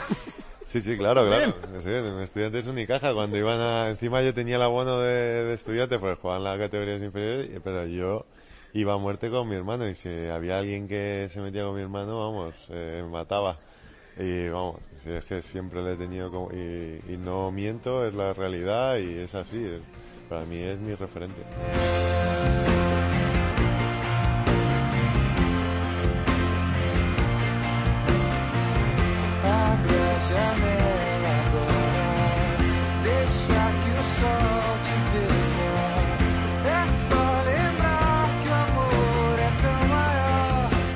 Sí, 0.65 0.81
sí, 0.83 0.97
claro, 0.99 1.27
claro. 1.27 1.55
Sí, 1.83 1.89
en 1.89 2.21
estudiantes 2.21 2.67
Unicaja, 2.67 3.15
cuando 3.15 3.37
iban 3.39 3.59
a... 3.59 3.89
Encima 3.91 4.23
yo 4.23 4.35
tenía 4.35 4.57
el 4.57 4.63
abono 4.63 4.99
de, 5.01 5.45
de 5.45 5.55
estudiante, 5.55 5.99
pues 5.99 6.19
jugaban 6.19 6.45
las 6.45 6.59
categorías 6.59 7.01
inferiores, 7.03 7.51
pero 7.65 7.87
yo 7.87 8.27
iba 8.75 8.93
a 8.93 8.99
muerte 8.99 9.31
con 9.31 9.49
mi 9.49 9.57
hermano 9.57 9.89
y 9.89 9.95
si 9.95 10.09
había 10.27 10.59
alguien 10.59 10.87
que 10.87 11.29
se 11.33 11.41
metía 11.41 11.65
con 11.65 11.75
mi 11.75 11.81
hermano, 11.83 12.19
vamos, 12.21 12.55
eh, 12.69 13.03
mataba. 13.11 13.57
Y 14.19 14.49
vamos, 14.49 14.77
si 15.03 15.11
es 15.13 15.25
que 15.25 15.41
siempre 15.43 15.83
le 15.83 15.93
he 15.93 15.97
tenido 15.97 16.31
como... 16.31 16.51
Y, 16.53 17.01
y 17.09 17.17
no 17.17 17.51
miento, 17.51 18.07
es 18.07 18.13
la 18.15 18.33
realidad 18.35 18.99
y 18.99 19.19
es 19.21 19.35
así. 19.35 19.57
es- 19.65 19.83
para 20.29 20.45
mí 20.45 20.59
es 20.59 20.79
mi 20.79 20.95
referente. 20.95 21.43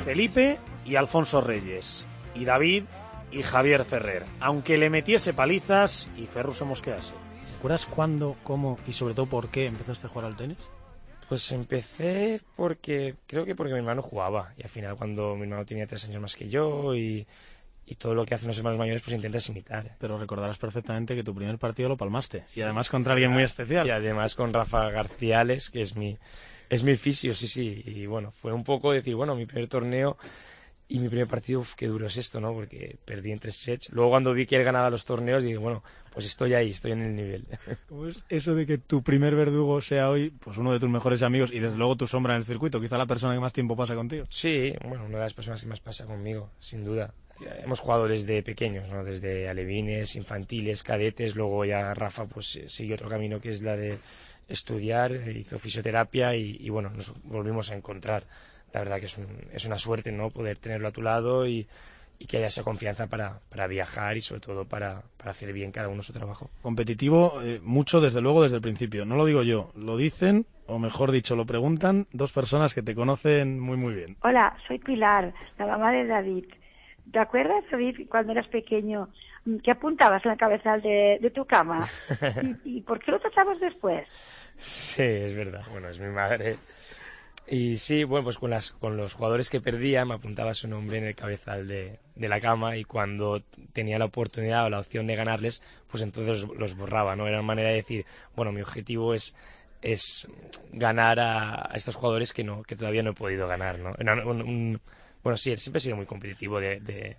Felipe 0.05 0.59
y 0.85 0.95
Alfonso 0.95 1.41
Reyes. 1.41 2.05
Y 2.35 2.45
David 2.45 2.83
y 3.31 3.41
Javier 3.41 3.83
Ferrer. 3.83 4.23
Aunque 4.39 4.77
le 4.77 4.91
metiese 4.91 5.33
palizas 5.33 6.07
y 6.15 6.27
Ferru 6.27 6.53
se 6.53 6.65
mosquease. 6.65 7.22
¿Te 7.63 7.67
acuerdas 7.67 7.85
cuándo, 7.85 8.35
cómo 8.43 8.77
y 8.85 8.91
sobre 8.91 9.13
todo 9.13 9.25
por 9.25 9.47
qué 9.47 9.67
empezaste 9.67 10.07
a 10.07 10.09
jugar 10.09 10.25
al 10.25 10.35
tenis? 10.35 10.69
Pues 11.29 11.49
empecé 11.53 12.41
porque, 12.57 13.15
creo 13.25 13.45
que 13.45 13.55
porque 13.55 13.71
mi 13.71 13.79
hermano 13.79 14.01
jugaba. 14.01 14.53
Y 14.57 14.63
al 14.63 14.69
final 14.69 14.97
cuando 14.97 15.37
mi 15.37 15.43
hermano 15.43 15.65
tenía 15.65 15.87
tres 15.87 16.03
años 16.03 16.21
más 16.21 16.35
que 16.35 16.49
yo 16.49 16.93
y, 16.93 17.25
y 17.85 17.95
todo 17.95 18.15
lo 18.15 18.25
que 18.25 18.35
hacen 18.35 18.49
los 18.49 18.57
hermanos 18.57 18.77
mayores, 18.77 19.01
pues 19.01 19.15
intentas 19.15 19.47
imitar. 19.47 19.95
Pero 19.97 20.17
recordarás 20.17 20.57
perfectamente 20.57 21.15
que 21.15 21.23
tu 21.23 21.33
primer 21.33 21.57
partido 21.57 21.87
lo 21.87 21.95
palmaste. 21.95 22.43
Y 22.53 22.59
además 22.59 22.89
contra 22.89 23.13
alguien 23.13 23.31
muy 23.31 23.43
especial. 23.43 23.87
Y 23.87 23.91
además 23.91 24.35
con 24.35 24.51
Rafa 24.51 24.89
Garciales, 24.89 25.69
que 25.69 25.79
es 25.79 25.95
mi, 25.95 26.17
es 26.69 26.83
mi 26.83 26.97
fisio, 26.97 27.33
sí, 27.33 27.47
sí. 27.47 27.81
Y 27.85 28.07
bueno, 28.07 28.31
fue 28.33 28.51
un 28.51 28.65
poco 28.65 28.91
decir, 28.91 29.15
bueno, 29.15 29.35
mi 29.35 29.45
primer 29.45 29.69
torneo 29.69 30.17
y 30.89 30.99
mi 30.99 31.07
primer 31.07 31.27
partido, 31.27 31.61
uf, 31.61 31.75
qué 31.75 31.87
duro 31.87 32.07
es 32.07 32.17
esto, 32.17 32.41
¿no? 32.41 32.53
Porque 32.53 32.97
perdí 33.05 33.31
en 33.31 33.39
tres 33.39 33.55
sets. 33.55 33.89
Luego 33.93 34.11
cuando 34.11 34.33
vi 34.33 34.45
que 34.45 34.57
él 34.57 34.63
ganaba 34.63 34.89
los 34.89 35.05
torneos, 35.05 35.43
dije, 35.43 35.57
bueno, 35.57 35.81
pues 36.13 36.25
estoy 36.25 36.53
ahí, 36.53 36.71
estoy 36.71 36.91
en 36.93 37.01
el 37.01 37.15
nivel. 37.15 37.45
¿Cómo 37.89 38.07
es 38.07 38.19
eso 38.29 38.55
de 38.55 38.65
que 38.65 38.77
tu 38.77 39.03
primer 39.03 39.35
verdugo 39.35 39.81
sea 39.81 40.09
hoy 40.09 40.29
pues 40.29 40.57
uno 40.57 40.71
de 40.71 40.79
tus 40.79 40.89
mejores 40.89 41.23
amigos 41.23 41.51
y 41.51 41.59
desde 41.59 41.75
luego 41.77 41.95
tu 41.95 42.07
sombra 42.07 42.33
en 42.33 42.39
el 42.39 42.45
circuito? 42.45 42.79
Quizá 42.79 42.97
la 42.97 43.05
persona 43.05 43.33
que 43.33 43.39
más 43.39 43.53
tiempo 43.53 43.75
pasa 43.75 43.95
contigo. 43.95 44.25
Sí, 44.29 44.73
bueno, 44.87 45.05
una 45.05 45.17
de 45.17 45.23
las 45.23 45.33
personas 45.33 45.59
que 45.61 45.67
más 45.67 45.79
pasa 45.79 46.05
conmigo, 46.05 46.51
sin 46.59 46.83
duda. 46.85 47.13
Hemos 47.63 47.79
jugado 47.79 48.07
desde 48.07 48.41
pequeños, 48.43 48.89
¿no? 48.89 49.03
Desde 49.03 49.49
alevines, 49.49 50.15
infantiles, 50.15 50.83
cadetes, 50.83 51.35
luego 51.35 51.65
ya 51.65 51.93
Rafa 51.93 52.25
pues 52.25 52.55
eh, 52.55 52.69
siguió 52.69 52.95
otro 52.95 53.09
camino 53.09 53.41
que 53.41 53.49
es 53.49 53.61
la 53.63 53.75
de 53.75 53.97
estudiar, 54.47 55.11
eh, 55.13 55.31
hizo 55.39 55.59
fisioterapia 55.59 56.35
y, 56.35 56.57
y, 56.59 56.69
bueno, 56.69 56.89
nos 56.91 57.13
volvimos 57.23 57.71
a 57.71 57.75
encontrar. 57.75 58.23
La 58.73 58.79
verdad 58.81 58.99
que 58.99 59.07
es, 59.07 59.17
un- 59.17 59.47
es 59.51 59.65
una 59.65 59.77
suerte, 59.77 60.11
¿no? 60.11 60.29
Poder 60.29 60.57
tenerlo 60.57 60.87
a 60.87 60.91
tu 60.91 61.01
lado 61.01 61.47
y, 61.47 61.67
y 62.23 62.25
que 62.25 62.37
haya 62.37 62.47
esa 62.47 62.63
confianza 62.63 63.07
para, 63.07 63.41
para 63.49 63.67
viajar 63.67 64.15
y 64.15 64.21
sobre 64.21 64.39
todo 64.39 64.63
para, 64.63 65.01
para 65.17 65.31
hacer 65.31 65.51
bien 65.51 65.73
cada 65.73 65.89
uno 65.89 66.01
su 66.01 66.13
trabajo. 66.13 66.49
Competitivo, 66.61 67.41
eh, 67.43 67.59
mucho 67.61 67.99
desde 67.99 68.21
luego 68.21 68.41
desde 68.43 68.55
el 68.55 68.61
principio. 68.61 69.03
No 69.03 69.17
lo 69.17 69.25
digo 69.25 69.43
yo, 69.43 69.73
lo 69.75 69.97
dicen, 69.97 70.45
o 70.65 70.79
mejor 70.79 71.11
dicho, 71.11 71.35
lo 71.35 71.45
preguntan 71.45 72.07
dos 72.13 72.31
personas 72.31 72.73
que 72.73 72.81
te 72.81 72.95
conocen 72.95 73.59
muy 73.59 73.75
muy 73.75 73.93
bien. 73.93 74.15
Hola, 74.21 74.55
soy 74.69 74.79
Pilar, 74.79 75.33
la 75.59 75.67
mamá 75.67 75.91
de 75.91 76.07
David. 76.07 76.45
¿Te 77.11 77.19
acuerdas, 77.19 77.65
David, 77.69 78.07
cuando 78.09 78.31
eras 78.31 78.47
pequeño, 78.47 79.09
mm, 79.43 79.57
que 79.57 79.71
apuntabas 79.71 80.23
en 80.23 80.31
la 80.31 80.37
cabezal 80.37 80.81
de, 80.81 81.19
de 81.21 81.29
tu 81.29 81.43
cama? 81.43 81.85
¿Y, 82.63 82.77
y 82.77 82.81
por 82.83 83.03
qué 83.03 83.11
lo 83.11 83.19
tochabas 83.19 83.59
después? 83.59 84.07
Sí, 84.55 85.03
es 85.03 85.35
verdad. 85.35 85.63
Bueno, 85.73 85.89
es 85.89 85.99
mi 85.99 86.07
madre. 86.07 86.55
Y 87.45 87.77
sí, 87.77 88.05
bueno, 88.05 88.23
pues 88.23 88.37
con, 88.37 88.49
las, 88.51 88.71
con 88.71 88.95
los 88.95 89.13
jugadores 89.13 89.49
que 89.49 89.59
perdía 89.59 90.05
me 90.05 90.13
apuntaba 90.13 90.53
su 90.53 90.67
nombre 90.67 90.97
en 90.97 91.03
el 91.03 91.15
cabezal 91.15 91.67
de, 91.67 91.99
de 92.15 92.29
la 92.29 92.39
cama 92.39 92.77
y 92.77 92.85
cuando 92.85 93.41
tenía 93.73 93.99
la 93.99 94.05
oportunidad 94.05 94.65
o 94.65 94.69
la 94.69 94.79
opción 94.79 95.07
de 95.07 95.15
ganarles, 95.17 95.61
pues 95.91 96.01
entonces 96.03 96.47
los, 96.57 96.75
borraba, 96.75 97.15
¿no? 97.17 97.27
Era 97.27 97.37
una 97.39 97.47
manera 97.47 97.69
de 97.69 97.75
decir, 97.75 98.05
bueno, 98.35 98.53
mi 98.53 98.61
objetivo 98.61 99.13
es, 99.13 99.35
es 99.81 100.27
ganar 100.71 101.19
a, 101.19 101.69
a 101.69 101.75
estos 101.75 101.95
jugadores 101.95 102.33
que, 102.33 102.45
no, 102.45 102.63
que 102.63 102.77
todavía 102.77 103.03
no 103.03 103.11
he 103.11 103.13
podido 103.13 103.45
ganar, 103.47 103.77
¿no? 103.77 103.93
Era 103.99 104.25
un- 104.25 104.41
un- 104.41 104.81
bueno, 105.21 105.37
sí, 105.37 105.55
siempre 105.57 105.77
he 105.79 105.81
sido 105.81 105.97
muy 105.97 106.05
competitivo, 106.05 106.59
de, 106.61 106.79
de, 106.79 107.17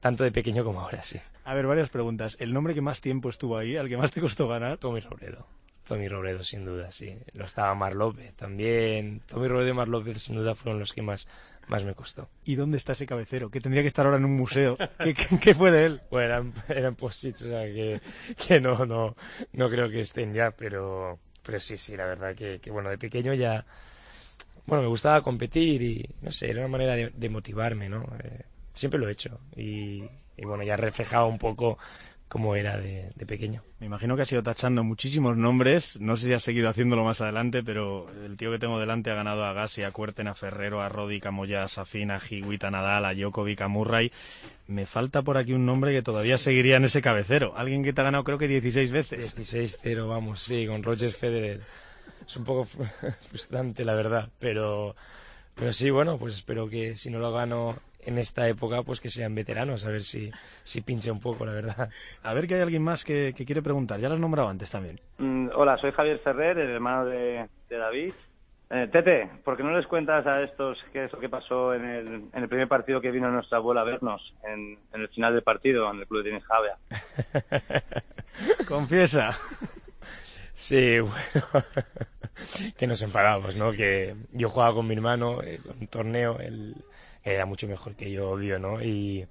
tanto 0.00 0.24
de 0.24 0.32
pequeño 0.32 0.64
como 0.64 0.80
ahora, 0.80 1.02
sí. 1.02 1.20
A 1.44 1.54
ver, 1.54 1.66
varias 1.66 1.90
preguntas. 1.90 2.36
¿El 2.40 2.52
nombre 2.54 2.74
que 2.74 2.80
más 2.82 3.00
tiempo 3.02 3.28
estuvo 3.30 3.56
ahí, 3.58 3.76
al 3.76 3.88
que 3.88 3.96
más 3.98 4.12
te 4.12 4.20
costó 4.20 4.48
ganar? 4.48 4.78
Tommy 4.78 5.00
Robredo. 5.00 5.46
Tommy 5.88 6.06
Robredo, 6.08 6.44
sin 6.44 6.64
duda, 6.64 6.90
sí. 6.90 7.16
Lo 7.32 7.46
estaba 7.46 7.74
Mar 7.74 7.94
López 7.94 8.34
también. 8.34 9.22
Tommy 9.26 9.48
Robredo 9.48 9.70
y 9.70 9.74
Mar 9.74 9.88
López, 9.88 10.22
sin 10.22 10.36
duda, 10.36 10.54
fueron 10.54 10.78
los 10.78 10.92
que 10.92 11.02
más, 11.02 11.26
más 11.66 11.82
me 11.84 11.94
costó. 11.94 12.28
¿Y 12.44 12.54
dónde 12.54 12.76
está 12.76 12.92
ese 12.92 13.06
cabecero? 13.06 13.50
Que 13.50 13.60
tendría 13.60 13.82
que 13.82 13.88
estar 13.88 14.06
ahora 14.06 14.18
en 14.18 14.24
un 14.24 14.36
museo. 14.36 14.76
¿Qué, 15.02 15.14
qué, 15.14 15.38
qué 15.40 15.54
fue 15.54 15.70
de 15.70 15.86
él? 15.86 16.00
Bueno, 16.10 16.26
eran, 16.26 16.52
eran 16.68 16.94
post-its, 16.94 17.42
o 17.42 17.48
sea 17.48 17.64
que, 17.64 18.00
que 18.46 18.60
no, 18.60 18.86
no, 18.86 19.16
no 19.52 19.68
creo 19.70 19.88
que 19.88 20.00
estén 20.00 20.32
ya, 20.34 20.50
pero, 20.50 21.18
pero 21.42 21.58
sí, 21.58 21.76
sí, 21.78 21.96
la 21.96 22.04
verdad 22.04 22.34
que, 22.34 22.60
que, 22.60 22.70
bueno, 22.70 22.90
de 22.90 22.98
pequeño 22.98 23.34
ya, 23.34 23.64
bueno, 24.66 24.82
me 24.82 24.88
gustaba 24.88 25.22
competir 25.22 25.82
y, 25.82 26.08
no 26.20 26.30
sé, 26.30 26.50
era 26.50 26.60
una 26.60 26.68
manera 26.68 26.94
de, 26.94 27.10
de 27.14 27.28
motivarme, 27.30 27.88
¿no? 27.88 28.04
Eh, 28.22 28.42
siempre 28.74 29.00
lo 29.00 29.08
he 29.08 29.12
hecho 29.12 29.40
y, 29.56 30.04
y 30.36 30.44
bueno, 30.44 30.62
ya 30.62 30.76
reflejaba 30.76 31.26
un 31.26 31.38
poco 31.38 31.78
cómo 32.28 32.54
era 32.56 32.76
de, 32.76 33.10
de 33.14 33.26
pequeño. 33.26 33.62
Me 33.80 33.86
imagino 33.86 34.14
que 34.16 34.22
has 34.22 34.32
ido 34.32 34.42
tachando 34.42 34.84
muchísimos 34.84 35.36
nombres. 35.36 35.98
No 36.00 36.16
sé 36.16 36.26
si 36.26 36.32
has 36.32 36.42
seguido 36.42 36.68
haciéndolo 36.68 37.04
más 37.04 37.20
adelante, 37.20 37.62
pero 37.62 38.06
el 38.24 38.36
tío 38.36 38.50
que 38.50 38.58
tengo 38.58 38.78
delante 38.78 39.10
ha 39.10 39.14
ganado 39.14 39.44
a 39.44 39.52
Gassi, 39.52 39.82
a 39.82 39.90
Cuerten, 39.92 40.28
a 40.28 40.34
Ferrero, 40.34 40.82
a 40.82 40.88
Roddick, 40.88 41.24
a 41.26 41.30
Moya, 41.30 41.62
a 41.64 41.68
Safin, 41.68 42.10
a 42.10 42.18
Hewitt, 42.18 42.64
a 42.64 42.70
Nadal, 42.70 43.04
a 43.06 43.14
Djokovic, 43.14 43.60
a 43.62 43.68
Murray. 43.68 44.12
Me 44.66 44.84
falta 44.84 45.22
por 45.22 45.36
aquí 45.38 45.52
un 45.54 45.64
nombre 45.64 45.92
que 45.92 46.02
todavía 46.02 46.36
seguiría 46.38 46.76
en 46.76 46.84
ese 46.84 47.00
cabecero. 47.00 47.54
Alguien 47.56 47.82
que 47.82 47.92
te 47.92 48.00
ha 48.00 48.04
ganado 48.04 48.24
creo 48.24 48.36
que 48.38 48.48
16 48.48 48.90
veces. 48.92 49.38
16-0, 49.38 50.08
vamos, 50.08 50.42
sí, 50.42 50.66
con 50.66 50.82
Roger 50.82 51.12
Federer. 51.12 51.60
Es 52.26 52.36
un 52.36 52.44
poco 52.44 52.66
fr- 52.66 53.14
frustrante, 53.30 53.84
la 53.86 53.94
verdad, 53.94 54.28
pero, 54.38 54.94
pero 55.54 55.72
sí, 55.72 55.88
bueno, 55.88 56.18
pues 56.18 56.34
espero 56.34 56.68
que 56.68 56.96
si 56.96 57.08
no 57.10 57.18
lo 57.20 57.32
gano 57.32 57.78
en 58.00 58.18
esta 58.18 58.48
época, 58.48 58.82
pues 58.82 59.00
que 59.00 59.08
sean 59.08 59.34
veteranos, 59.34 59.84
a 59.84 59.90
ver 59.90 60.02
si, 60.02 60.30
si 60.62 60.80
pinche 60.80 61.10
un 61.10 61.20
poco, 61.20 61.44
la 61.44 61.52
verdad. 61.52 61.90
A 62.22 62.34
ver 62.34 62.46
que 62.46 62.54
hay 62.54 62.62
alguien 62.62 62.82
más 62.82 63.04
que, 63.04 63.34
que 63.36 63.44
quiere 63.44 63.62
preguntar. 63.62 64.00
Ya 64.00 64.08
lo 64.08 64.14
has 64.14 64.20
nombrado 64.20 64.48
antes 64.48 64.70
también. 64.70 65.00
Mm, 65.18 65.48
hola, 65.54 65.76
soy 65.78 65.92
Javier 65.92 66.18
Ferrer, 66.20 66.58
el 66.58 66.70
hermano 66.70 67.06
de, 67.06 67.48
de 67.68 67.76
David. 67.76 68.12
Eh, 68.70 68.88
Tete, 68.92 69.30
¿por 69.44 69.56
qué 69.56 69.62
no 69.62 69.74
les 69.76 69.86
cuentas 69.86 70.26
a 70.26 70.42
estos 70.42 70.78
qué 70.92 71.06
es 71.06 71.12
lo 71.12 71.18
que 71.18 71.30
pasó 71.30 71.72
en 71.72 71.84
el, 71.86 72.06
en 72.32 72.42
el 72.42 72.48
primer 72.48 72.68
partido 72.68 73.00
que 73.00 73.10
vino 73.10 73.30
nuestra 73.30 73.58
abuela 73.58 73.80
a 73.80 73.84
vernos, 73.84 74.34
en, 74.44 74.78
en 74.92 75.00
el 75.00 75.08
final 75.08 75.32
del 75.32 75.42
partido, 75.42 75.90
en 75.90 76.00
el 76.00 76.06
Club 76.06 76.22
de 76.22 76.30
Tenis 76.30 76.44
Javea? 76.44 76.76
Confiesa. 78.68 79.30
Sí, 80.52 80.98
bueno, 80.98 81.64
que 82.76 82.86
nos 82.86 83.00
enfadamos, 83.02 83.56
¿no? 83.56 83.70
Que 83.72 84.14
yo 84.32 84.48
jugaba 84.50 84.74
con 84.74 84.86
mi 84.86 84.94
hermano 84.94 85.42
en 85.42 85.60
un 85.80 85.86
torneo, 85.86 86.38
él 86.40 86.74
era 87.32 87.46
mucho 87.46 87.68
mejor 87.68 87.94
que 87.94 88.10
yo, 88.10 88.30
obvio, 88.30 88.58
¿no? 88.58 88.82
Y, 88.82 89.26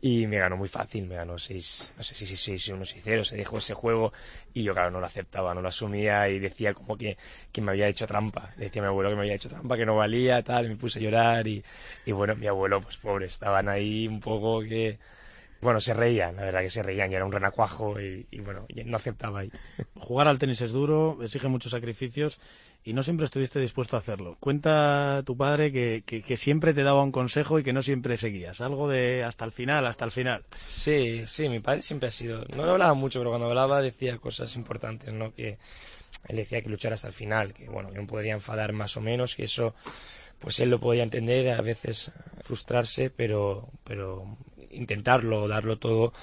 y 0.00 0.26
me 0.28 0.38
ganó 0.38 0.56
muy 0.56 0.68
fácil, 0.68 1.06
me 1.06 1.16
ganó 1.16 1.38
6, 1.38 1.94
no 1.96 2.02
sé 2.04 2.14
si 2.14 2.36
6 2.36 2.68
1 2.68 2.84
6 2.84 3.02
0, 3.04 3.24
se 3.24 3.36
dejó 3.36 3.58
ese 3.58 3.74
juego 3.74 4.12
y 4.54 4.62
yo 4.62 4.72
claro 4.72 4.90
no 4.92 5.00
lo 5.00 5.06
aceptaba, 5.06 5.54
no 5.54 5.60
lo 5.60 5.68
asumía 5.68 6.28
y 6.28 6.38
decía 6.38 6.72
como 6.72 6.96
que, 6.96 7.16
que 7.50 7.60
me 7.60 7.72
había 7.72 7.88
hecho 7.88 8.06
trampa, 8.06 8.50
decía 8.56 8.80
mi 8.80 8.88
abuelo 8.88 9.10
que 9.10 9.16
me 9.16 9.22
había 9.22 9.34
hecho 9.34 9.48
trampa, 9.48 9.76
que 9.76 9.86
no 9.86 9.96
valía, 9.96 10.42
tal, 10.42 10.68
me 10.68 10.76
puse 10.76 11.00
a 11.00 11.02
llorar 11.02 11.48
y, 11.48 11.64
y 12.06 12.12
bueno, 12.12 12.36
mi 12.36 12.46
abuelo 12.46 12.80
pues 12.80 12.96
pobre, 12.96 13.26
estaban 13.26 13.68
ahí 13.68 14.06
un 14.06 14.20
poco 14.20 14.60
que, 14.60 15.00
bueno, 15.60 15.80
se 15.80 15.94
reían, 15.94 16.36
la 16.36 16.42
verdad 16.44 16.60
que 16.60 16.70
se 16.70 16.84
reían, 16.84 17.10
yo 17.10 17.16
era 17.16 17.26
un 17.26 17.32
renacuajo 17.32 18.00
y, 18.00 18.24
y 18.30 18.38
bueno, 18.38 18.66
no 18.84 18.96
aceptaba 18.96 19.40
ahí. 19.40 19.50
Jugar 19.96 20.28
al 20.28 20.38
tenis 20.38 20.60
es 20.60 20.70
duro, 20.70 21.18
exige 21.22 21.48
muchos 21.48 21.72
sacrificios 21.72 22.38
y 22.88 22.94
no 22.94 23.02
siempre 23.02 23.26
estuviste 23.26 23.60
dispuesto 23.60 23.96
a 23.96 23.98
hacerlo. 23.98 24.38
Cuenta 24.40 25.22
tu 25.26 25.36
padre 25.36 25.70
que, 25.70 26.02
que, 26.06 26.22
que 26.22 26.38
siempre 26.38 26.72
te 26.72 26.82
daba 26.82 27.02
un 27.02 27.12
consejo 27.12 27.58
y 27.58 27.62
que 27.62 27.74
no 27.74 27.82
siempre 27.82 28.16
seguías. 28.16 28.62
Algo 28.62 28.88
de 28.88 29.24
hasta 29.24 29.44
el 29.44 29.52
final, 29.52 29.86
hasta 29.86 30.06
el 30.06 30.10
final. 30.10 30.44
Sí, 30.56 31.24
sí, 31.26 31.50
mi 31.50 31.60
padre 31.60 31.82
siempre 31.82 32.08
ha 32.08 32.12
sido, 32.12 32.46
no 32.56 32.64
lo 32.64 32.72
hablaba 32.72 32.94
mucho, 32.94 33.20
pero 33.20 33.28
cuando 33.28 33.46
hablaba 33.46 33.82
decía 33.82 34.16
cosas 34.16 34.56
importantes, 34.56 35.12
¿no? 35.12 35.34
Que 35.34 35.58
él 36.28 36.36
decía 36.36 36.62
que 36.62 36.70
luchar 36.70 36.94
hasta 36.94 37.08
el 37.08 37.14
final, 37.14 37.52
que 37.52 37.68
bueno, 37.68 37.92
yo 37.92 38.00
me 38.00 38.08
podría 38.08 38.32
enfadar 38.32 38.72
más 38.72 38.96
o 38.96 39.02
menos, 39.02 39.36
que 39.36 39.44
eso, 39.44 39.74
pues 40.38 40.58
él 40.60 40.70
lo 40.70 40.80
podía 40.80 41.02
entender, 41.02 41.50
a 41.50 41.60
veces 41.60 42.10
frustrarse, 42.42 43.10
pero, 43.10 43.68
pero 43.84 44.38
intentarlo, 44.70 45.46
darlo 45.46 45.76
todo, 45.78 46.14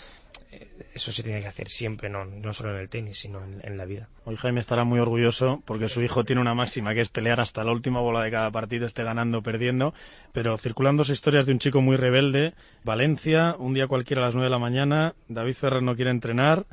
eso 0.94 1.12
se 1.12 1.24
tiene 1.24 1.42
que 1.42 1.48
hacer 1.48 1.68
siempre, 1.68 2.10
no, 2.10 2.26
no 2.26 2.54
solo 2.54 2.72
en 2.72 2.78
el 2.78 2.90
tenis, 2.90 3.18
sino 3.18 3.44
en, 3.44 3.60
en, 3.64 3.78
la 3.78 3.86
vida. 3.86 4.10
Hoy 4.24 4.36
Jaime 4.36 4.60
estará 4.60 4.84
muy 4.84 5.00
orgulloso 5.00 5.62
porque 5.66 5.90
su 5.90 6.02
hijo 6.02 6.24
tiene 6.24 6.42
una 6.42 6.54
máxima 6.54 6.94
que 6.94 7.02
es 7.02 7.10
pelear 7.10 7.40
hasta 7.40 7.64
la 7.64 7.72
última 7.72 8.00
bola 8.00 8.24
de 8.24 8.32
cada 8.32 8.52
partido, 8.52 8.86
esté 8.86 9.04
ganando 9.04 9.40
o 9.40 9.42
perdiendo, 9.42 9.94
pero 10.32 10.58
circulando 10.58 11.04
historias 11.04 11.46
de 11.46 11.52
un 11.52 11.60
chico 11.60 11.82
muy 11.82 11.98
rebelde, 11.98 12.54
Valencia, 12.84 13.56
un 13.60 13.74
día 13.74 13.88
cualquiera 13.88 14.22
a 14.22 14.26
las 14.26 14.36
9 14.36 14.46
de 14.46 14.50
la 14.50 14.60
mañana, 14.60 15.16
David 15.28 15.54
Ferrer 15.54 15.84
no 15.84 15.96
quiere 15.96 16.12
entrenar, 16.12 16.66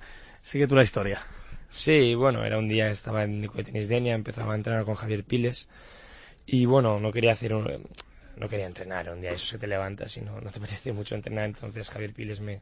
sigue 0.42 0.66
tú 0.66 0.76
la 0.76 0.82
historia. 0.82 1.20
Sí, 1.68 2.14
bueno, 2.14 2.44
era 2.44 2.58
un 2.58 2.68
día, 2.68 2.90
estaba 2.90 3.24
en 3.24 3.40
Nico 3.40 3.56
de 3.56 3.64
Tenis 3.64 3.88
Denia, 3.88 4.14
empezaba 4.14 4.52
a 4.52 4.56
entrenar 4.56 4.84
con 4.84 4.94
Javier 4.94 5.24
Piles 5.24 5.68
y 6.46 6.66
bueno, 6.66 7.00
no 7.00 7.12
quería 7.12 7.32
hacer 7.32 7.54
un, 7.54 7.66
no 8.36 8.48
quería 8.48 8.66
entrenar, 8.66 9.10
un 9.10 9.20
día 9.20 9.32
eso 9.32 9.56
que 9.56 9.60
te 9.60 9.66
levantas 9.66 10.16
y 10.16 10.20
no, 10.20 10.40
no 10.40 10.50
te 10.50 10.58
apetece 10.60 10.92
mucho 10.92 11.14
entrenar, 11.14 11.46
entonces 11.46 11.88
Javier 11.90 12.12
Piles 12.12 12.40
me, 12.40 12.60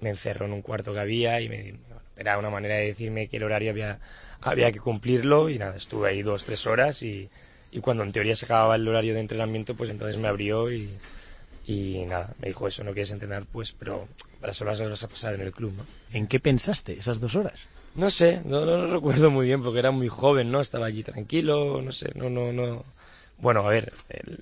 me 0.00 0.10
encerró 0.10 0.46
en 0.46 0.52
un 0.52 0.62
cuarto 0.62 0.92
que 0.92 1.00
había 1.00 1.40
y 1.40 1.48
me, 1.48 1.74
era 2.16 2.38
una 2.38 2.50
manera 2.50 2.76
de 2.76 2.86
decirme 2.86 3.28
que 3.28 3.36
el 3.36 3.44
horario 3.44 3.70
había, 3.70 4.00
había 4.40 4.72
que 4.72 4.80
cumplirlo 4.80 5.48
y 5.48 5.58
nada, 5.58 5.76
estuve 5.76 6.10
ahí 6.10 6.22
dos, 6.22 6.44
tres 6.44 6.66
horas 6.66 7.02
y, 7.02 7.28
y 7.70 7.80
cuando 7.80 8.02
en 8.02 8.12
teoría 8.12 8.34
se 8.36 8.44
acababa 8.44 8.76
el 8.76 8.86
horario 8.86 9.14
de 9.14 9.20
entrenamiento, 9.20 9.74
pues 9.74 9.90
entonces 9.90 10.18
me 10.18 10.28
abrió 10.28 10.70
y, 10.72 10.90
y 11.66 12.04
nada, 12.06 12.34
me 12.40 12.48
dijo 12.48 12.66
eso, 12.66 12.82
no 12.82 12.92
quieres 12.92 13.12
entrenar, 13.12 13.44
pues, 13.50 13.72
pero 13.72 14.08
para 14.40 14.52
solo 14.52 14.72
las 14.72 14.82
vas 14.82 15.04
a 15.04 15.08
pasar 15.08 15.34
en 15.34 15.42
el 15.42 15.52
club, 15.52 15.72
¿no? 15.76 15.86
¿En 16.12 16.26
qué 16.26 16.40
pensaste 16.40 16.94
esas 16.94 17.20
dos 17.20 17.36
horas? 17.36 17.58
No 17.94 18.10
sé, 18.10 18.42
no, 18.44 18.64
no 18.64 18.78
lo 18.78 18.92
recuerdo 18.92 19.30
muy 19.30 19.46
bien 19.46 19.62
porque 19.62 19.78
era 19.78 19.90
muy 19.90 20.08
joven, 20.08 20.50
¿no? 20.50 20.60
Estaba 20.60 20.86
allí 20.86 21.02
tranquilo, 21.02 21.80
no 21.82 21.92
sé, 21.92 22.10
no, 22.14 22.28
no, 22.30 22.52
no. 22.52 22.84
Bueno, 23.38 23.66
a 23.66 23.70
ver, 23.70 23.92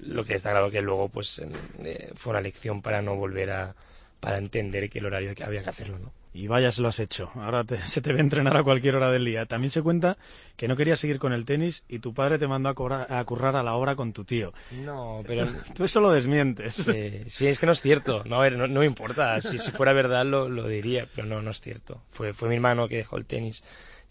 lo 0.06 0.24
que 0.24 0.34
está 0.34 0.52
claro 0.52 0.70
que 0.70 0.80
luego, 0.80 1.08
pues, 1.08 1.42
eh, 1.84 2.12
fue 2.14 2.30
una 2.30 2.40
lección 2.40 2.80
para 2.80 3.02
no 3.02 3.16
volver 3.16 3.50
a, 3.50 3.74
para 4.20 4.38
entender 4.38 4.88
que 4.90 4.98
el 4.98 5.06
horario 5.06 5.34
que 5.34 5.44
había 5.44 5.62
que 5.62 5.70
hacerlo, 5.70 5.98
¿no? 5.98 6.12
Y 6.36 6.48
vaya, 6.48 6.70
se 6.70 6.82
lo 6.82 6.88
has 6.88 7.00
hecho. 7.00 7.30
Ahora 7.34 7.64
te, 7.64 7.78
se 7.88 8.02
te 8.02 8.12
ve 8.12 8.20
entrenar 8.20 8.56
a 8.56 8.62
cualquier 8.62 8.96
hora 8.96 9.10
del 9.10 9.24
día. 9.24 9.46
También 9.46 9.70
se 9.70 9.82
cuenta 9.82 10.18
que 10.56 10.68
no 10.68 10.76
querías 10.76 11.00
seguir 11.00 11.18
con 11.18 11.32
el 11.32 11.46
tenis 11.46 11.84
y 11.88 12.00
tu 12.00 12.12
padre 12.12 12.38
te 12.38 12.46
mandó 12.46 12.68
a, 12.68 12.74
cobrar, 12.74 13.10
a 13.10 13.24
currar 13.24 13.56
a 13.56 13.62
la 13.62 13.74
hora 13.74 13.96
con 13.96 14.12
tu 14.12 14.24
tío. 14.24 14.52
No, 14.84 15.22
pero... 15.26 15.46
Tú, 15.74 15.84
eso 15.84 16.00
lo 16.00 16.10
desmientes. 16.10 16.74
Sí, 16.74 17.22
sí, 17.26 17.46
es 17.46 17.58
que 17.58 17.66
no 17.66 17.72
es 17.72 17.80
cierto. 17.80 18.22
No, 18.26 18.36
a 18.36 18.40
ver, 18.40 18.58
no, 18.58 18.66
no 18.66 18.80
me 18.80 18.86
importa. 18.86 19.40
Si, 19.40 19.58
si, 19.58 19.70
fuera 19.70 19.94
verdad 19.94 20.26
lo, 20.26 20.48
lo, 20.48 20.68
diría, 20.68 21.08
pero 21.14 21.26
no, 21.26 21.40
no 21.40 21.50
es 21.50 21.60
cierto. 21.60 22.02
Fue, 22.10 22.34
fue 22.34 22.50
mi 22.50 22.56
hermano 22.56 22.86
que 22.86 22.96
dejó 22.96 23.16
el 23.16 23.24
tenis 23.24 23.64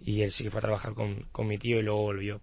y 0.04 0.24
él 0.24 0.32
sí 0.32 0.44
que 0.44 0.50
fue 0.50 0.60
a 0.60 0.62
trabajar 0.62 0.94
con, 0.94 1.28
con 1.32 1.48
mi 1.48 1.60
tío 1.60 1.80
y 1.80 1.84
luego 1.84 2.02
volvió. 2.02 2.42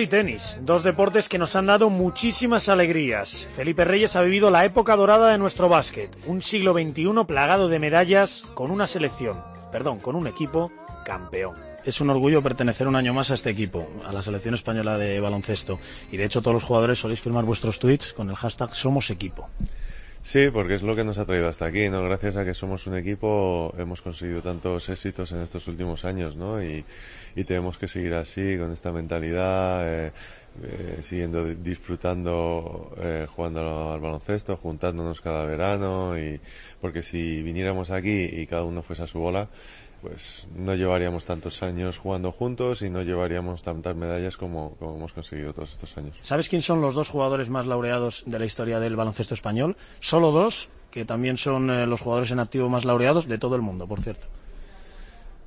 Baloncesto 0.00 0.16
y 0.16 0.24
tenis, 0.24 0.60
dos 0.62 0.82
deportes 0.82 1.28
que 1.28 1.36
nos 1.36 1.56
han 1.56 1.66
dado 1.66 1.90
muchísimas 1.90 2.70
alegrías. 2.70 3.46
Felipe 3.54 3.84
Reyes 3.84 4.16
ha 4.16 4.22
vivido 4.22 4.50
la 4.50 4.64
época 4.64 4.96
dorada 4.96 5.30
de 5.30 5.36
nuestro 5.36 5.68
básquet, 5.68 6.16
un 6.26 6.40
siglo 6.40 6.72
XXI 6.72 7.24
plagado 7.26 7.68
de 7.68 7.78
medallas 7.78 8.44
con 8.54 8.70
una 8.70 8.86
selección, 8.86 9.42
perdón, 9.70 9.98
con 9.98 10.16
un 10.16 10.26
equipo 10.26 10.72
campeón. 11.04 11.54
Es 11.84 12.00
un 12.00 12.08
orgullo 12.08 12.42
pertenecer 12.42 12.88
un 12.88 12.96
año 12.96 13.12
más 13.12 13.30
a 13.30 13.34
este 13.34 13.50
equipo, 13.50 13.86
a 14.06 14.12
la 14.12 14.22
selección 14.22 14.54
española 14.54 14.96
de 14.96 15.20
baloncesto. 15.20 15.78
Y 16.10 16.16
de 16.16 16.24
hecho 16.24 16.40
todos 16.40 16.54
los 16.54 16.64
jugadores 16.64 16.98
soléis 16.98 17.20
firmar 17.20 17.44
vuestros 17.44 17.78
tweets 17.78 18.14
con 18.14 18.30
el 18.30 18.36
hashtag 18.36 18.74
Somos 18.74 19.10
Equipo. 19.10 19.50
Sí, 20.22 20.50
porque 20.52 20.74
es 20.74 20.82
lo 20.82 20.94
que 20.94 21.02
nos 21.02 21.16
ha 21.16 21.24
traído 21.24 21.48
hasta 21.48 21.64
aquí, 21.66 21.88
¿no? 21.88 22.02
Gracias 22.04 22.36
a 22.36 22.44
que 22.44 22.52
somos 22.52 22.86
un 22.86 22.94
equipo 22.94 23.74
hemos 23.78 24.02
conseguido 24.02 24.42
tantos 24.42 24.88
éxitos 24.90 25.32
en 25.32 25.40
estos 25.40 25.66
últimos 25.66 26.04
años, 26.04 26.36
¿no? 26.36 26.62
Y, 26.62 26.84
y 27.34 27.44
tenemos 27.44 27.78
que 27.78 27.88
seguir 27.88 28.12
así, 28.14 28.58
con 28.58 28.70
esta 28.70 28.92
mentalidad, 28.92 29.80
eh, 29.88 30.12
eh, 30.62 30.98
siguiendo 31.02 31.46
disfrutando, 31.54 32.94
eh, 33.00 33.26
jugando 33.34 33.92
al 33.92 34.00
baloncesto, 34.00 34.56
juntándonos 34.56 35.22
cada 35.22 35.46
verano, 35.46 36.18
y 36.18 36.38
porque 36.82 37.02
si 37.02 37.42
viniéramos 37.42 37.90
aquí 37.90 38.24
y 38.24 38.46
cada 38.46 38.64
uno 38.64 38.82
fuese 38.82 39.04
a 39.04 39.06
su 39.06 39.20
bola, 39.20 39.48
pues 40.02 40.46
no 40.54 40.74
llevaríamos 40.74 41.24
tantos 41.24 41.62
años 41.62 41.98
jugando 41.98 42.32
juntos 42.32 42.82
y 42.82 42.90
no 42.90 43.02
llevaríamos 43.02 43.62
tantas 43.62 43.94
medallas 43.94 44.36
como, 44.36 44.76
como, 44.78 44.96
hemos 44.96 45.12
conseguido 45.12 45.52
todos 45.52 45.72
estos 45.72 45.96
años. 45.98 46.16
¿Sabes 46.22 46.48
quién 46.48 46.62
son 46.62 46.80
los 46.80 46.94
dos 46.94 47.08
jugadores 47.08 47.50
más 47.50 47.66
laureados 47.66 48.24
de 48.26 48.38
la 48.38 48.44
historia 48.44 48.80
del 48.80 48.96
baloncesto 48.96 49.34
español? 49.34 49.76
Solo 50.00 50.30
dos, 50.30 50.70
que 50.90 51.04
también 51.04 51.36
son 51.36 51.70
eh, 51.70 51.86
los 51.86 52.00
jugadores 52.00 52.30
en 52.30 52.40
activo 52.40 52.68
más 52.68 52.84
laureados 52.84 53.28
de 53.28 53.38
todo 53.38 53.56
el 53.56 53.62
mundo, 53.62 53.86
por 53.86 54.00
cierto. 54.00 54.26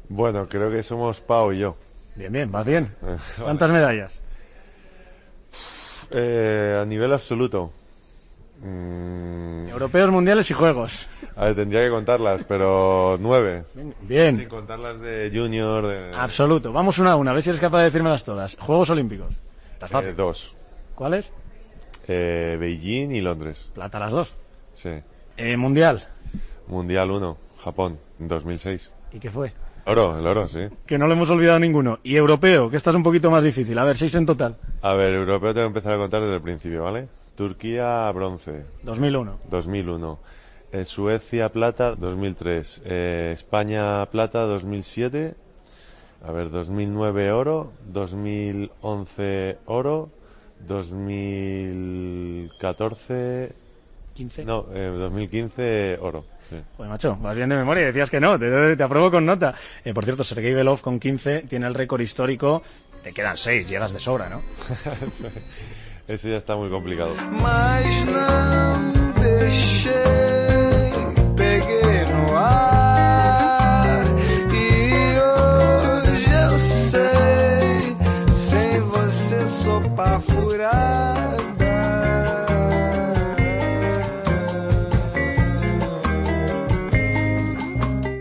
Bueno, 0.09 0.47
creo 0.47 0.71
que 0.71 0.83
somos 0.83 1.19
Pau 1.19 1.51
y 1.51 1.59
yo. 1.59 1.75
Bien, 2.15 2.31
bien, 2.31 2.51
vas 2.51 2.65
bien. 2.65 2.95
¿Cuántas 3.41 3.71
medallas? 3.71 4.19
Eh, 6.11 6.79
a 6.81 6.85
nivel 6.85 7.11
absoluto. 7.11 7.71
Mm... 8.63 9.67
Europeos, 9.69 10.09
mundiales 10.11 10.49
y 10.49 10.53
juegos. 10.53 11.07
A 11.35 11.45
ver, 11.45 11.55
tendría 11.55 11.81
que 11.81 11.89
contarlas, 11.89 12.43
pero 12.43 13.17
nueve. 13.19 13.63
Bien. 14.01 14.37
Sin 14.37 14.47
contarlas 14.47 14.99
de 14.99 15.31
junior. 15.33 15.87
De... 15.87 16.15
Absoluto. 16.15 16.71
Vamos 16.71 16.99
una 16.99 17.11
a 17.11 17.15
una, 17.15 17.31
a 17.31 17.33
ver 17.33 17.43
si 17.43 17.49
eres 17.49 17.61
capaz 17.61 17.79
de 17.79 17.85
decírmelas 17.85 18.23
todas. 18.23 18.55
Juegos 18.59 18.89
Olímpicos. 18.89 19.33
Eh, 19.91 20.13
dos. 20.15 20.55
¿Cuáles? 20.95 21.33
Eh, 22.07 22.57
Beijing 22.59 23.11
y 23.11 23.21
Londres. 23.21 23.69
Plata 23.73 23.99
las 23.99 24.11
dos. 24.11 24.33
Sí. 24.73 24.91
Eh, 25.37 25.57
mundial. 25.57 26.07
Mundial 26.67 27.11
1, 27.11 27.37
Japón, 27.63 27.99
2006. 28.19 28.91
¿Y 29.11 29.19
qué 29.19 29.29
fue? 29.29 29.53
Oro, 29.85 30.17
el 30.17 30.25
oro, 30.25 30.47
sí. 30.47 30.61
Que 30.85 30.97
no 30.97 31.07
lo 31.07 31.13
hemos 31.13 31.29
olvidado 31.29 31.59
ninguno. 31.59 31.99
Y 32.03 32.15
europeo, 32.15 32.69
que 32.69 32.77
esta 32.77 32.91
es 32.91 32.95
un 32.95 33.03
poquito 33.03 33.29
más 33.29 33.43
difícil. 33.43 33.77
A 33.77 33.83
ver, 33.83 33.97
seis 33.97 34.15
en 34.15 34.25
total. 34.25 34.55
A 34.81 34.93
ver, 34.93 35.13
europeo 35.13 35.53
tengo 35.53 35.65
que 35.65 35.77
empezar 35.77 35.93
a 35.93 35.97
contar 35.97 36.21
desde 36.21 36.35
el 36.35 36.41
principio, 36.41 36.83
¿vale? 36.83 37.07
Turquía, 37.35 38.11
bronce. 38.11 38.65
2001. 38.83 39.39
2001. 39.49 40.19
Eh, 40.71 40.85
Suecia, 40.85 41.49
plata, 41.49 41.95
2003. 41.95 42.81
Eh, 42.85 43.31
España, 43.33 44.05
plata, 44.07 44.41
2007. 44.41 45.35
A 46.25 46.31
ver, 46.31 46.49
2009, 46.49 47.31
oro. 47.31 47.73
2011, 47.87 49.57
oro. 49.65 50.09
2014, 50.67 53.51
15. 54.13 54.45
No, 54.45 54.67
eh, 54.73 54.87
2015 54.87 55.97
oro. 56.01 56.25
Sí. 56.49 56.55
Joder, 56.77 56.91
macho, 56.91 57.17
vas 57.21 57.35
bien 57.35 57.49
de 57.49 57.55
memoria 57.55 57.85
decías 57.85 58.09
que 58.09 58.19
no, 58.19 58.39
te, 58.39 58.75
te 58.75 58.83
apruebo 58.83 59.11
con 59.11 59.25
nota. 59.25 59.53
Eh, 59.83 59.93
por 59.93 60.05
cierto, 60.05 60.23
Sergei 60.23 60.53
Belov 60.53 60.81
con 60.81 60.99
15 60.99 61.45
tiene 61.49 61.67
el 61.67 61.73
récord 61.73 62.01
histórico. 62.01 62.61
Te 63.01 63.11
quedan 63.11 63.37
6, 63.37 63.67
llegas 63.67 63.91
de 63.91 63.99
sobra, 63.99 64.29
¿no? 64.29 64.41
Eso 66.07 66.27
ya 66.27 66.37
está 66.37 66.55
muy 66.55 66.69
complicado. 66.69 67.13
Mas 67.31 68.05
não 68.05 68.91
deixei, 69.21 69.93
peguei 71.35 72.05
no 72.11 72.37
ar. 72.37 74.03
E 74.51 75.17
hoje 75.17 76.29
eu 76.29 76.59
sei, 76.59 77.95
sem 78.35 78.79
você 78.81 79.47
sou 79.47 79.81
pá 79.95 80.19
furada. 80.19 81.23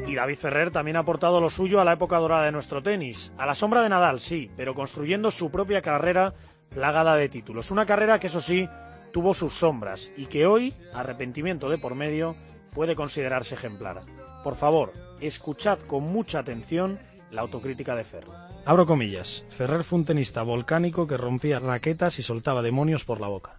Y 0.07 0.15
David 0.15 0.37
Ferrer 0.37 0.71
también 0.71 0.97
ha 0.97 1.01
aportado 1.01 1.41
lo 1.41 1.51
suyo 1.51 1.81
a 1.81 1.85
la 1.85 1.95
época 1.95 2.17
dorada 2.19 2.45
de 2.45 2.53
nuestro 2.53 2.81
tenis. 2.81 3.33
A 3.37 3.45
la 3.45 3.57
sombra 3.57 3.83
de 3.83 3.89
Nadal, 3.89 4.21
sí, 4.21 4.53
pero 4.57 4.75
construyendo 4.77 5.33
su 5.33 5.51
propia 5.51 5.83
carrera 5.83 6.35
plagada 6.75 7.17
de 7.17 7.29
títulos. 7.29 7.71
Una 7.71 7.87
carrera 7.87 8.19
que, 8.19 8.27
eso 8.27 8.41
sí, 8.41 8.69
tuvo 9.13 9.35
sus 9.35 9.55
sombras 9.55 10.11
y 10.17 10.27
que 10.27 10.47
hoy, 10.47 10.75
arrepentimiento 10.93 11.69
de 11.69 11.79
por 11.79 11.95
medio, 11.95 12.37
puede 12.73 12.95
considerarse 12.95 13.55
ejemplar. 13.55 14.03
Por 14.43 14.57
favor, 14.57 14.93
escuchad 15.21 15.79
con 15.81 16.05
mucha 16.05 16.41
atención 16.41 16.99
la 17.31 17.43
autocrítica 17.43 17.95
de 17.95 18.05
Ferrer. 18.05 18.31
Abro 18.65 18.87
comillas. 18.87 19.45
Ferrer 19.51 19.85
fue 19.85 20.01
un 20.01 20.05
tenista 20.05 20.43
volcánico 20.43 21.07
que 21.07 21.17
rompía 21.17 21.59
raquetas 21.59 22.19
y 22.19 22.23
soltaba 22.23 22.63
demonios 22.63 23.05
por 23.05 23.21
la 23.21 23.29
boca. 23.29 23.57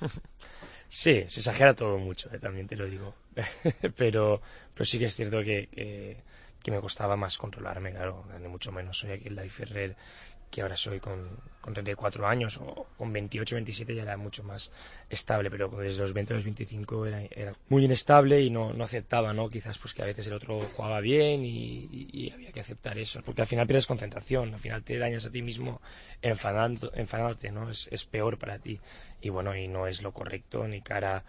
Sí, 0.86 1.24
se 1.26 1.40
exagera 1.40 1.74
todo 1.74 1.98
mucho, 1.98 2.32
eh, 2.32 2.38
también 2.38 2.68
te 2.68 2.76
lo 2.76 2.86
digo. 2.86 3.16
pero, 3.96 4.40
pero 4.74 4.84
sí 4.84 4.96
que 5.00 5.06
es 5.06 5.16
cierto 5.16 5.42
que, 5.42 5.66
que, 5.66 6.18
que 6.62 6.70
me 6.70 6.78
costaba 6.78 7.16
más 7.16 7.36
controlarme, 7.36 7.90
claro, 7.90 8.24
ni 8.40 8.46
mucho 8.46 8.70
menos. 8.70 8.98
Soy 8.98 9.10
aquel 9.10 9.34
David 9.34 9.50
Ferrer 9.50 9.96
que 10.54 10.62
ahora 10.62 10.76
soy 10.76 11.00
con, 11.00 11.28
con 11.60 11.74
34 11.74 12.28
años 12.28 12.58
o 12.58 12.86
con 12.96 13.12
28, 13.12 13.56
27 13.56 13.92
ya 13.92 14.02
era 14.02 14.16
mucho 14.16 14.44
más 14.44 14.70
estable, 15.10 15.50
pero 15.50 15.66
desde 15.68 16.00
los 16.02 16.12
20 16.12 16.32
a 16.32 16.36
los 16.36 16.44
25 16.44 17.06
era, 17.06 17.22
era 17.22 17.54
muy 17.68 17.84
inestable 17.84 18.40
y 18.40 18.50
no, 18.50 18.72
no 18.72 18.84
aceptaba, 18.84 19.32
¿no? 19.32 19.48
Quizás 19.48 19.78
pues 19.78 19.94
que 19.94 20.02
a 20.02 20.06
veces 20.06 20.28
el 20.28 20.34
otro 20.34 20.60
jugaba 20.76 21.00
bien 21.00 21.44
y, 21.44 21.88
y- 21.90 22.08
y 22.12 22.30
había 22.30 22.52
que 22.52 22.60
aceptar 22.60 22.96
eso, 22.98 23.20
porque 23.24 23.40
al 23.40 23.48
final 23.48 23.66
pierdes 23.66 23.88
concentración, 23.88 24.54
al 24.54 24.60
final 24.60 24.84
te 24.84 24.96
dañas 24.96 25.26
a 25.26 25.30
ti 25.32 25.42
mismo 25.42 25.80
enfadando, 26.22 26.92
enfadándote, 26.94 27.50
¿no? 27.50 27.68
Es, 27.68 27.88
es 27.90 28.04
peor 28.04 28.38
para 28.38 28.60
ti 28.60 28.78
y 29.20 29.30
bueno, 29.30 29.56
y 29.56 29.66
no 29.66 29.88
es 29.88 30.02
lo 30.02 30.12
correcto 30.12 30.68
ni 30.68 30.82
cara 30.82 31.24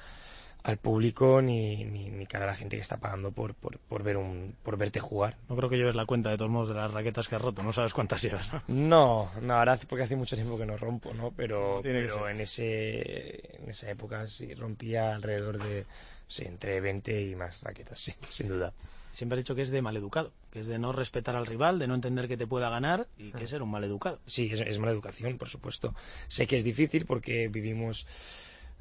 al 0.66 0.78
público 0.78 1.44
ni, 1.44 1.86
ni, 1.86 2.10
ni 2.10 2.26
cara 2.26 2.46
a 2.46 2.48
la 2.48 2.56
gente 2.56 2.76
que 2.76 2.82
está 2.82 2.98
pagando 2.98 3.32
por, 3.32 3.54
por, 3.54 3.78
por 3.78 4.02
ver 4.02 4.18
un, 4.18 4.56
por 4.64 4.78
verte 4.78 5.00
jugar. 5.00 5.38
No 5.48 5.56
creo 5.56 5.70
que 5.70 5.78
lleves 5.78 5.94
la 5.94 6.08
cuenta 6.08 6.32
de 6.32 6.38
todos 6.38 6.50
modos 6.50 6.70
de 6.70 6.74
las 6.74 6.92
raquetas 6.92 7.28
que 7.28 7.36
has 7.36 7.42
roto, 7.42 7.62
no 7.62 7.72
sabes 7.72 7.94
cuántas 7.94 8.22
llevas, 8.24 8.52
¿no? 8.52 8.62
No, 8.68 9.32
no, 9.42 9.54
ahora 9.54 9.74
hace- 9.74 9.86
porque 9.86 10.04
hace 10.04 10.16
mucho 10.16 10.36
tiempo 10.36 10.58
que 10.58 10.66
no 10.66 10.76
rompo, 10.76 11.14
¿no? 11.14 11.32
Pero, 11.38 11.82
pero 11.84 12.28
en 12.28 12.42
ese 12.42 13.60
en 13.62 13.70
esa 13.70 13.90
época 13.92 14.28
sí 14.28 14.54
rompía 14.56 15.14
alrededor 15.16 15.62
de 15.62 15.86
sí, 16.28 16.44
entre 16.46 16.82
20 16.82 17.22
y 17.22 17.36
más 17.36 17.62
raquetas, 17.62 18.00
sí, 18.00 18.14
sin 18.30 18.48
duda. 18.48 18.74
Siempre 19.12 19.38
has 19.38 19.44
dicho 19.46 19.56
que 19.56 19.62
es 19.62 19.70
de 19.70 19.82
maleducado, 19.82 20.34
que 20.52 20.60
es 20.60 20.66
de 20.66 20.78
no 20.80 20.92
respetar 20.92 21.36
al 21.38 21.46
rival, 21.46 21.80
de 21.80 21.88
no 21.88 21.94
entender 21.96 22.28
que 22.28 22.36
te 22.36 22.48
pueda 22.48 22.70
ganar 22.70 23.08
y 23.18 23.32
que 23.32 23.46
es 23.46 23.50
ser 23.52 23.62
un 23.62 23.72
maleducado. 23.72 24.20
Sí, 24.26 24.50
es, 24.52 24.60
es 24.60 24.78
mala 24.80 24.92
educación, 24.92 25.38
por 25.38 25.48
supuesto. 25.48 25.94
Sé 26.28 26.48
que 26.48 26.58
es 26.58 26.66
difícil 26.66 27.06
porque 27.06 27.48
vivimos 27.48 28.08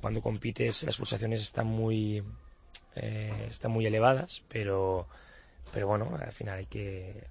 cuando 0.04 0.20
compites 0.20 0.82
las 0.82 0.98
pulsaciones 0.98 1.40
están 1.40 1.66
muy 1.66 2.22
eh, 2.94 3.48
están 3.50 3.70
muy 3.70 3.86
elevadas, 3.86 4.44
pero 4.50 5.06
pero 5.72 5.86
bueno, 5.86 6.10
al 6.20 6.30
final 6.30 6.58
hay 6.58 6.66
que 6.66 7.24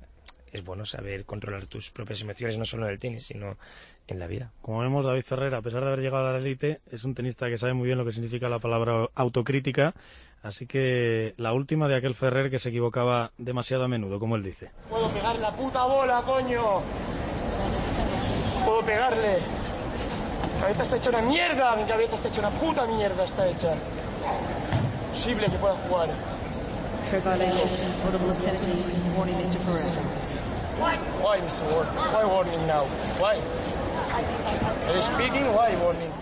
es 0.52 0.64
bueno 0.64 0.84
saber 0.84 1.24
controlar 1.24 1.68
tus 1.68 1.92
propias 1.92 2.22
emociones 2.22 2.58
no 2.58 2.66
solo 2.66 2.88
en 2.88 2.94
el 2.94 2.98
tenis, 2.98 3.28
sino 3.28 3.60
en 4.08 4.18
la 4.18 4.26
vida. 4.26 4.52
Como 4.64 4.80
vemos, 4.80 5.06
David 5.06 5.22
Ferrer, 5.22 5.54
a 5.54 5.62
pesar 5.62 5.82
de 5.82 5.88
haber 5.90 6.00
llegado 6.00 6.28
a 6.28 6.32
la 6.32 6.40
élite, 6.40 6.82
es 6.92 7.04
un 7.04 7.14
tenista 7.14 7.48
que 7.48 7.60
sabe 7.60 7.74
muy 7.74 7.86
bien 7.86 8.00
lo 8.00 8.06
que 8.06 8.12
significa 8.12 8.50
la 8.50 8.58
palabra 8.58 9.08
autocrítica. 9.14 9.94
Así 10.42 10.66
que 10.66 11.36
la 11.38 11.54
última 11.54 11.88
de 11.88 11.96
aquel 11.96 12.16
Ferrer 12.16 12.50
que 12.50 12.58
se 12.58 12.70
equivocaba 12.70 13.34
demasiado 13.38 13.84
a 13.84 13.88
menudo, 13.88 14.20
como 14.20 14.36
él 14.36 14.42
dice. 14.42 14.72
Puedo 14.90 15.10
pegar 15.10 15.38
la 15.38 15.56
puta 15.56 15.86
bola, 15.86 16.24
coño. 16.26 16.82
Puedo 18.66 18.82
pegarle. 18.82 19.63
Cabeza 20.64 20.84
está 20.84 20.96
hecha 20.96 21.10
una 21.10 21.22
mierda. 21.22 21.76
Mi 21.76 21.84
cabeza 21.84 22.16
está 22.16 22.30
hecha 22.30 22.40
una 22.40 22.50
puta 22.52 22.86
mierda. 22.86 23.26
Está 23.26 23.46
hecha. 23.46 23.74
Imposible 25.08 25.48
que 25.48 25.58
pueda 25.58 25.76
jugar. 25.76 26.08
Ferrer. 27.12 27.52
Why, 31.22 31.42
Mr. 31.42 31.64
Warning? 31.70 31.96
Why 32.14 32.24
warning 32.24 32.66
now? 32.66 32.86
Why? 33.20 33.42
Are 34.88 34.96
you 34.96 35.02
speaking? 35.02 35.44
Why 35.54 35.76
warning? 35.84 36.14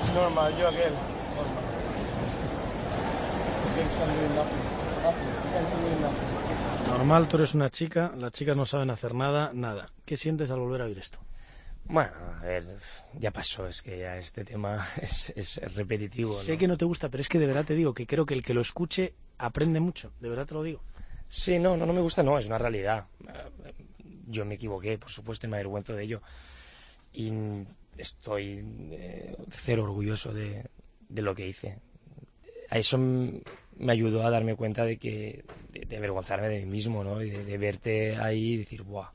It's 0.00 0.14
normal. 0.14 0.50
Yo 0.58 0.68
aquel. 0.68 0.92
Normal. 1.36 1.62
Things 3.76 3.92
can 3.92 4.08
do 4.08 4.34
nothing. 4.34 4.62
Nothing. 5.04 6.37
Normal, 6.88 7.28
tú 7.28 7.36
eres 7.36 7.54
una 7.54 7.70
chica, 7.70 8.12
las 8.16 8.32
chicas 8.32 8.56
no 8.56 8.66
saben 8.66 8.90
hacer 8.90 9.14
nada, 9.14 9.52
nada. 9.54 9.90
¿Qué 10.04 10.16
sientes 10.16 10.50
al 10.50 10.58
volver 10.60 10.82
a 10.82 10.84
oír 10.86 10.98
esto? 10.98 11.18
Bueno, 11.84 12.10
a 12.40 12.44
ver, 12.44 12.66
ya 13.18 13.30
pasó, 13.30 13.66
es 13.66 13.82
que 13.82 13.98
ya 13.98 14.16
este 14.18 14.44
tema 14.44 14.86
es, 15.02 15.32
es 15.36 15.60
repetitivo. 15.74 16.32
Sé 16.34 16.52
¿no? 16.52 16.58
que 16.58 16.68
no 16.68 16.76
te 16.76 16.84
gusta, 16.84 17.08
pero 17.08 17.20
es 17.20 17.28
que 17.28 17.38
de 17.38 17.46
verdad 17.46 17.64
te 17.64 17.74
digo 17.74 17.94
que 17.94 18.06
creo 18.06 18.26
que 18.26 18.34
el 18.34 18.42
que 18.44 18.54
lo 18.54 18.60
escuche 18.60 19.14
aprende 19.38 19.80
mucho, 19.80 20.12
de 20.20 20.28
verdad 20.28 20.46
te 20.46 20.54
lo 20.54 20.62
digo. 20.62 20.82
Sí, 21.28 21.58
no, 21.58 21.76
no, 21.76 21.86
no 21.86 21.92
me 21.92 22.00
gusta, 22.00 22.22
no, 22.22 22.38
es 22.38 22.46
una 22.46 22.58
realidad. 22.58 23.06
Eh, 23.28 23.72
Yo 24.26 24.44
me 24.44 24.56
equivoqué, 24.56 24.98
por 24.98 25.10
supuesto, 25.10 25.46
y 25.46 25.50
me 25.50 25.56
avergüenzo 25.56 25.94
de 25.94 26.04
ello. 26.04 26.22
Y 27.12 27.32
estoy 27.96 28.64
eh, 28.92 29.36
cero 29.50 29.84
orgulloso 29.84 30.32
de, 30.32 30.64
de 31.08 31.22
lo 31.22 31.34
que 31.34 31.46
hice. 31.46 31.78
A 32.70 32.78
eso 32.78 32.98
me 33.78 33.92
ayudó 33.92 34.24
a 34.24 34.30
darme 34.30 34.54
cuenta 34.56 34.84
de 34.84 34.96
que, 34.98 35.44
de, 35.72 35.96
avergonzarme 35.96 36.48
de 36.48 36.60
mí 36.60 36.66
mismo, 36.66 37.04
¿no? 37.04 37.22
Y 37.22 37.30
de, 37.30 37.58
verte 37.58 38.16
ahí 38.16 38.54
y 38.54 38.56
decir, 38.58 38.82
¡buah! 38.82 39.10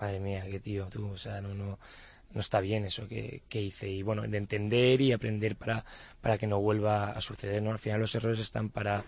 Madre 0.00 0.20
mía, 0.20 0.44
qué 0.50 0.60
tío, 0.60 0.86
tú, 0.90 1.08
o 1.08 1.18
sea, 1.18 1.40
no, 1.40 1.54
no, 1.54 1.78
no 2.32 2.40
está 2.40 2.60
bien 2.60 2.84
eso 2.84 3.08
que, 3.08 3.42
que 3.48 3.60
hice. 3.62 3.88
Y 3.88 4.02
bueno, 4.02 4.22
de 4.22 4.38
entender 4.38 5.00
y 5.00 5.12
aprender 5.12 5.56
para, 5.56 5.84
para 6.20 6.38
que 6.38 6.46
no 6.46 6.60
vuelva 6.60 7.10
a 7.10 7.20
suceder, 7.20 7.62
¿no? 7.62 7.70
Al 7.72 7.78
final 7.78 8.00
los 8.00 8.14
errores 8.14 8.38
están 8.38 8.68
para 8.70 9.04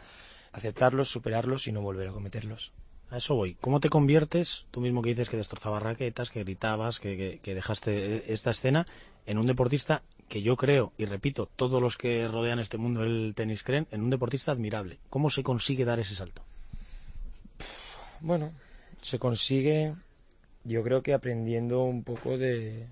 aceptarlos, 0.53 1.09
superarlos 1.09 1.67
y 1.67 1.73
no 1.73 1.81
volver 1.81 2.09
a 2.09 2.13
cometerlos. 2.13 2.73
A 3.11 3.17
eso 3.17 3.35
voy. 3.35 3.55
¿Cómo 3.61 3.81
te 3.81 3.89
conviertes, 3.89 4.67
tú 4.71 4.81
mismo 4.81 5.03
que 5.03 5.11
dices 5.11 5.29
que 5.29 5.37
destrozabas 5.37 5.83
raquetas, 5.83 6.31
que 6.31 6.45
gritabas, 6.45 7.01
que, 7.01 7.41
que- 7.43 7.55
dejaste 7.55 8.17
eh, 8.17 8.25
esta 8.29 8.51
escena, 8.51 8.87
en 9.27 9.39
un 9.39 9.47
deportista 9.47 10.03
que 10.31 10.43
yo 10.43 10.57
creo, 10.57 10.93
y 10.97 11.07
repito, 11.07 11.51
todos 11.57 11.83
los 11.83 11.99
que 11.99 12.29
rodean 12.29 12.61
este 12.61 12.79
mundo 12.79 13.01
del 13.01 13.33
tenis 13.35 13.65
creen, 13.65 13.89
en 13.91 14.01
un 14.01 14.11
deportista 14.11 14.53
admirable? 14.53 15.01
¿Cómo 15.11 15.29
se 15.29 15.43
consigue 15.43 15.85
dar 15.85 15.99
ese 15.99 16.15
salto? 16.15 16.43
Bueno, 18.21 18.53
se 19.01 19.19
consigue, 19.19 19.93
yo 20.63 20.85
creo 20.85 21.03
que 21.03 21.15
aprendiendo 21.15 21.83
un 21.83 22.05
poco 22.05 22.39
de, 22.39 22.87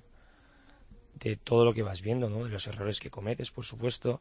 de 1.15 1.37
todo 1.37 1.65
lo 1.65 1.73
que 1.73 1.85
vas 1.85 2.03
viendo, 2.03 2.29
¿no? 2.29 2.43
De 2.43 2.51
los 2.51 2.67
errores 2.67 2.99
que 2.99 3.09
cometes, 3.09 3.53
por 3.53 3.65
supuesto, 3.65 4.21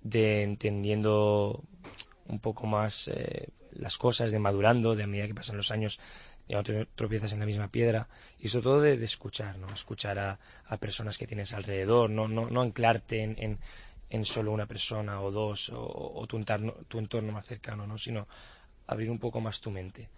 de 0.00 0.42
entendiendo 0.42 1.62
un 2.26 2.40
poco 2.40 2.66
más 2.66 3.08
eh, 3.08 3.50
las 3.72 3.98
cosas, 3.98 4.30
de 4.30 4.38
madurando, 4.38 4.94
de 4.94 5.02
a 5.02 5.06
medida 5.06 5.26
que 5.26 5.34
pasan 5.34 5.58
los 5.58 5.70
años, 5.70 6.00
ya 6.48 6.56
no 6.56 6.62
te 6.62 6.86
tropiezas 6.94 7.32
en 7.32 7.40
la 7.40 7.46
misma 7.46 7.68
piedra, 7.68 8.08
y 8.38 8.48
sobre 8.48 8.62
todo 8.62 8.80
de, 8.80 8.96
de 8.96 9.04
escuchar, 9.04 9.58
¿no? 9.58 9.72
Escuchar 9.72 10.18
a, 10.18 10.38
a 10.66 10.76
personas 10.76 11.18
que 11.18 11.26
tienes 11.26 11.52
alrededor, 11.54 12.10
no, 12.10 12.28
no, 12.28 12.48
no 12.48 12.60
anclarte 12.62 13.22
en, 13.22 13.36
en, 13.38 13.58
en 14.10 14.24
solo 14.24 14.52
una 14.52 14.66
persona 14.66 15.20
o 15.20 15.30
dos, 15.30 15.70
o, 15.70 16.12
o 16.14 16.26
tu, 16.26 16.36
entorno, 16.36 16.72
tu 16.88 16.98
entorno 16.98 17.32
más 17.32 17.46
cercano, 17.46 17.86
¿no? 17.86 17.98
Sino 17.98 18.28
abrir 18.86 19.10
un 19.10 19.18
poco 19.18 19.40
más 19.40 19.60
tu 19.60 19.70
mente 19.70 20.08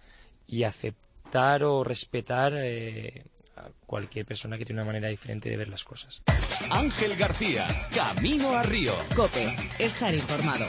y 0.47 0.64
aceptar 0.64 1.64
o 1.64 1.85
respetar 1.85 2.53
eh, 2.57 3.25
a 3.57 3.69
cualquier 3.87 4.25
persona 4.27 4.57
que 4.59 4.64
tiene 4.64 4.83
una 4.83 4.87
manera 4.87 5.09
diferente 5.09 5.49
de 5.49 5.57
ver 5.57 5.69
las 5.69 5.85
cosas. 5.85 6.23
Ángel 6.71 7.17
García, 7.17 7.67
Camino 7.95 8.53
a 8.53 8.62
Río. 8.62 8.93
Cope, 9.17 9.57
estar 9.79 10.14
informado. 10.14 10.67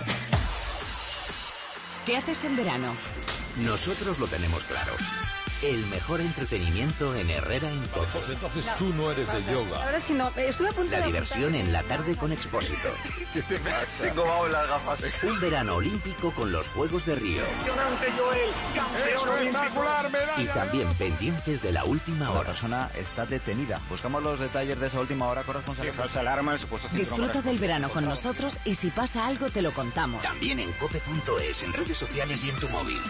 ¿Qué 2.05 2.17
haces 2.17 2.45
en 2.45 2.55
verano? 2.55 2.95
Nosotros 3.57 4.17
lo 4.19 4.27
tenemos 4.27 4.63
claro. 4.63 4.93
El 5.61 5.85
mejor 5.87 6.21
entretenimiento 6.21 7.13
en 7.15 7.29
Herrera 7.29 7.69
en 7.69 7.85
Cope. 7.87 8.07
Pues 8.13 8.29
entonces 8.29 8.65
tú 8.77 8.93
no 8.93 9.11
eres 9.11 9.27
de 9.27 9.41
La 9.41 9.51
yoga. 9.51 9.79
verdad 9.79 9.95
es 9.95 10.03
que 10.05 10.13
no, 10.13 10.31
estuve 10.37 10.69
a 10.69 10.71
punto 10.71 10.91
La 10.91 10.99
de 11.01 11.05
diversión 11.07 11.53
en 11.53 11.73
la 11.73 11.83
tarde 11.83 12.15
con 12.15 12.31
Expósito. 12.31 12.87
Tengo 14.01 14.23
bajo 14.23 14.47
las 14.47 14.67
gafas. 14.69 15.21
Un 15.23 15.37
verano 15.41 15.75
olímpico 15.75 16.31
con 16.31 16.53
los 16.53 16.69
Juegos 16.69 17.05
de 17.05 17.15
Río. 17.15 17.43
Espectacular 19.13 20.09
Y 20.37 20.45
también 20.45 20.93
pendientes 20.93 21.61
de 21.61 21.73
la 21.73 21.83
última 21.83 22.25
La 22.25 22.31
hora. 22.31 22.51
persona 22.51 22.89
está 22.95 23.25
detenida. 23.25 23.81
Buscamos 23.89 24.23
los 24.23 24.39
detalles 24.39 24.79
de 24.79 24.87
esa 24.87 25.01
última 25.01 25.27
hora, 25.27 25.43
corresponsal. 25.43 25.91
falsa 25.91 26.21
alarma, 26.21 26.53
el 26.53 26.59
supuesto 26.59 26.87
Disfruta 26.93 27.41
del 27.41 27.59
verano 27.59 27.89
con 27.89 28.05
nosotros 28.05 28.57
y 28.63 28.75
si 28.75 28.91
pasa 28.91 29.27
algo 29.27 29.49
te 29.49 29.61
lo 29.61 29.73
contamos. 29.73 30.21
También 30.23 30.59
en 30.61 30.71
cope.es, 30.73 31.63
en 31.63 31.73
redes 31.73 31.97
sociales 31.97 32.45
y 32.45 32.49
en 32.49 32.55
tu 32.61 32.69
móvil. 32.69 33.01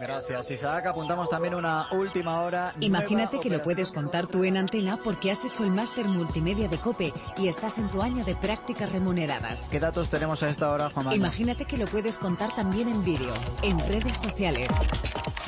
Gracias, 0.00 0.50
Isaac. 0.50 0.86
Apuntamos 0.86 1.30
también 1.30 1.54
una 1.54 1.88
última 1.92 2.40
hora. 2.42 2.74
Imagínate 2.80 3.40
que 3.40 3.50
lo 3.50 3.62
puedes 3.62 3.92
contar 3.92 4.26
tú 4.26 4.44
en 4.44 4.56
antena 4.56 4.98
porque 5.02 5.30
has 5.30 5.44
hecho 5.44 5.64
el 5.64 5.70
máster 5.70 6.06
multimedia 6.06 6.68
de 6.68 6.78
COPE 6.78 7.12
y 7.38 7.48
estás 7.48 7.78
en 7.78 7.88
tu 7.88 8.02
año 8.02 8.24
de 8.24 8.34
prácticas 8.34 8.92
remuneradas. 8.92 9.68
¿Qué 9.68 9.80
datos 9.80 10.10
tenemos 10.10 10.42
a 10.42 10.48
esta 10.48 10.70
hora, 10.70 10.90
Juan 10.90 11.06
Manuel? 11.06 11.20
Imagínate 11.20 11.64
que 11.64 11.78
lo 11.78 11.86
puedes 11.86 12.18
contar 12.18 12.54
también 12.54 12.88
en 12.88 13.04
vídeo, 13.04 13.34
en 13.62 13.78
redes 13.80 14.18
sociales. 14.18 14.68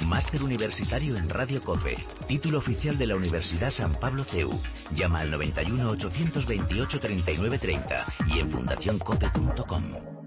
Máster 0.06 0.42
Universitario 0.42 1.16
en 1.16 1.28
Radio 1.28 1.62
Cope. 1.62 1.96
Título 2.26 2.58
oficial 2.58 2.96
de 2.96 3.06
la 3.06 3.16
Universidad 3.16 3.70
San 3.70 3.92
Pablo 3.94 4.24
CEU. 4.24 4.58
Llama 4.94 5.20
al 5.20 5.30
91 5.30 5.90
828 5.90 7.00
3930 7.00 8.06
y 8.28 8.38
en 8.38 8.50
fundacioncope.com. 8.50 10.18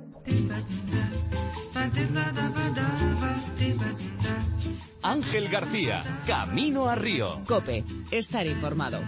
Ángel 5.04 5.50
García, 5.50 6.04
Camino 6.28 6.88
a 6.88 6.96
Río. 6.96 7.42
COPE, 7.48 7.84
estar 8.12 8.46
informado. 8.46 9.00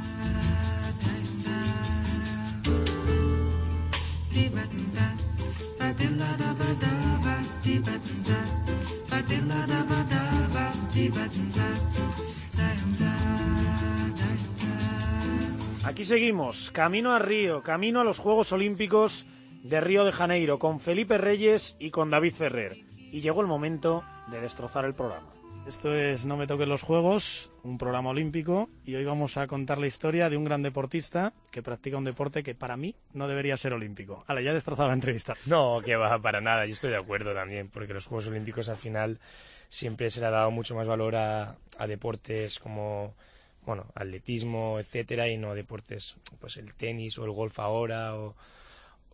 Aquí 15.86 16.06
seguimos, 16.06 16.72
camino 16.72 17.12
a 17.12 17.20
Río, 17.20 17.62
camino 17.62 18.02
a 18.02 18.04
los 18.04 18.18
Juegos 18.18 18.52
Olímpicos 18.52 19.28
de 19.62 19.80
Río 19.80 20.06
de 20.06 20.12
Janeiro, 20.12 20.58
con 20.58 20.80
Felipe 20.80 21.20
Reyes 21.20 21.76
y 21.78 21.92
con 21.92 22.10
David 22.10 22.34
Ferrer. 22.34 22.78
Y 22.98 23.22
llegó 23.22 23.42
el 23.42 23.48
momento 23.48 24.04
de 24.28 24.42
destrozar 24.42 24.86
el 24.86 24.96
programa. 24.96 25.43
Esto 25.68 25.96
es 25.96 26.26
No 26.26 26.36
me 26.36 26.46
toquen 26.46 26.68
los 26.68 26.82
juegos, 26.82 27.50
un 27.64 27.78
programa 27.78 28.10
olímpico, 28.10 28.70
y 28.86 28.96
hoy 28.96 29.06
vamos 29.06 29.38
a 29.38 29.48
contar 29.48 29.78
la 29.78 29.88
historia 29.88 30.30
de 30.30 30.36
un 30.36 30.44
gran 30.44 30.62
deportista 30.62 31.32
que 31.52 31.64
practica 31.64 31.98
un 31.98 32.04
deporte 32.04 32.44
que 32.44 32.54
para 32.54 32.76
mí 32.76 32.96
no 33.14 33.30
debería 33.30 33.56
ser 33.56 33.72
olímpico. 33.72 34.26
Vale, 34.28 34.44
ya 34.44 34.52
he 34.52 34.54
destrozado 34.54 34.90
la 34.90 34.94
entrevista. 34.94 35.36
No, 35.46 35.80
que 35.80 35.96
va, 35.96 36.20
para 36.22 36.42
nada. 36.42 36.66
Yo 36.66 36.74
estoy 36.74 36.92
de 36.92 36.98
acuerdo 36.98 37.34
también, 37.34 37.70
porque 37.70 37.94
los 37.94 38.06
Juegos 38.06 38.28
Olímpicos 38.28 38.68
al 38.68 38.76
final 38.76 39.20
siempre 39.70 40.10
se 40.10 40.20
le 40.20 40.28
ha 40.28 40.32
dado 40.32 40.52
mucho 40.52 40.76
más 40.76 40.86
valor 40.86 41.16
a, 41.16 41.56
deportes 41.88 42.60
como, 42.60 43.16
bueno, 43.66 43.86
atletismo, 43.96 44.80
etcétera, 44.80 45.30
y 45.30 45.38
no 45.38 45.56
deportes, 45.56 46.18
pues 46.42 46.58
el 46.58 46.74
tenis 46.76 47.18
o 47.20 47.24
el 47.24 47.32
golf 47.32 47.58
ahora, 47.60 48.14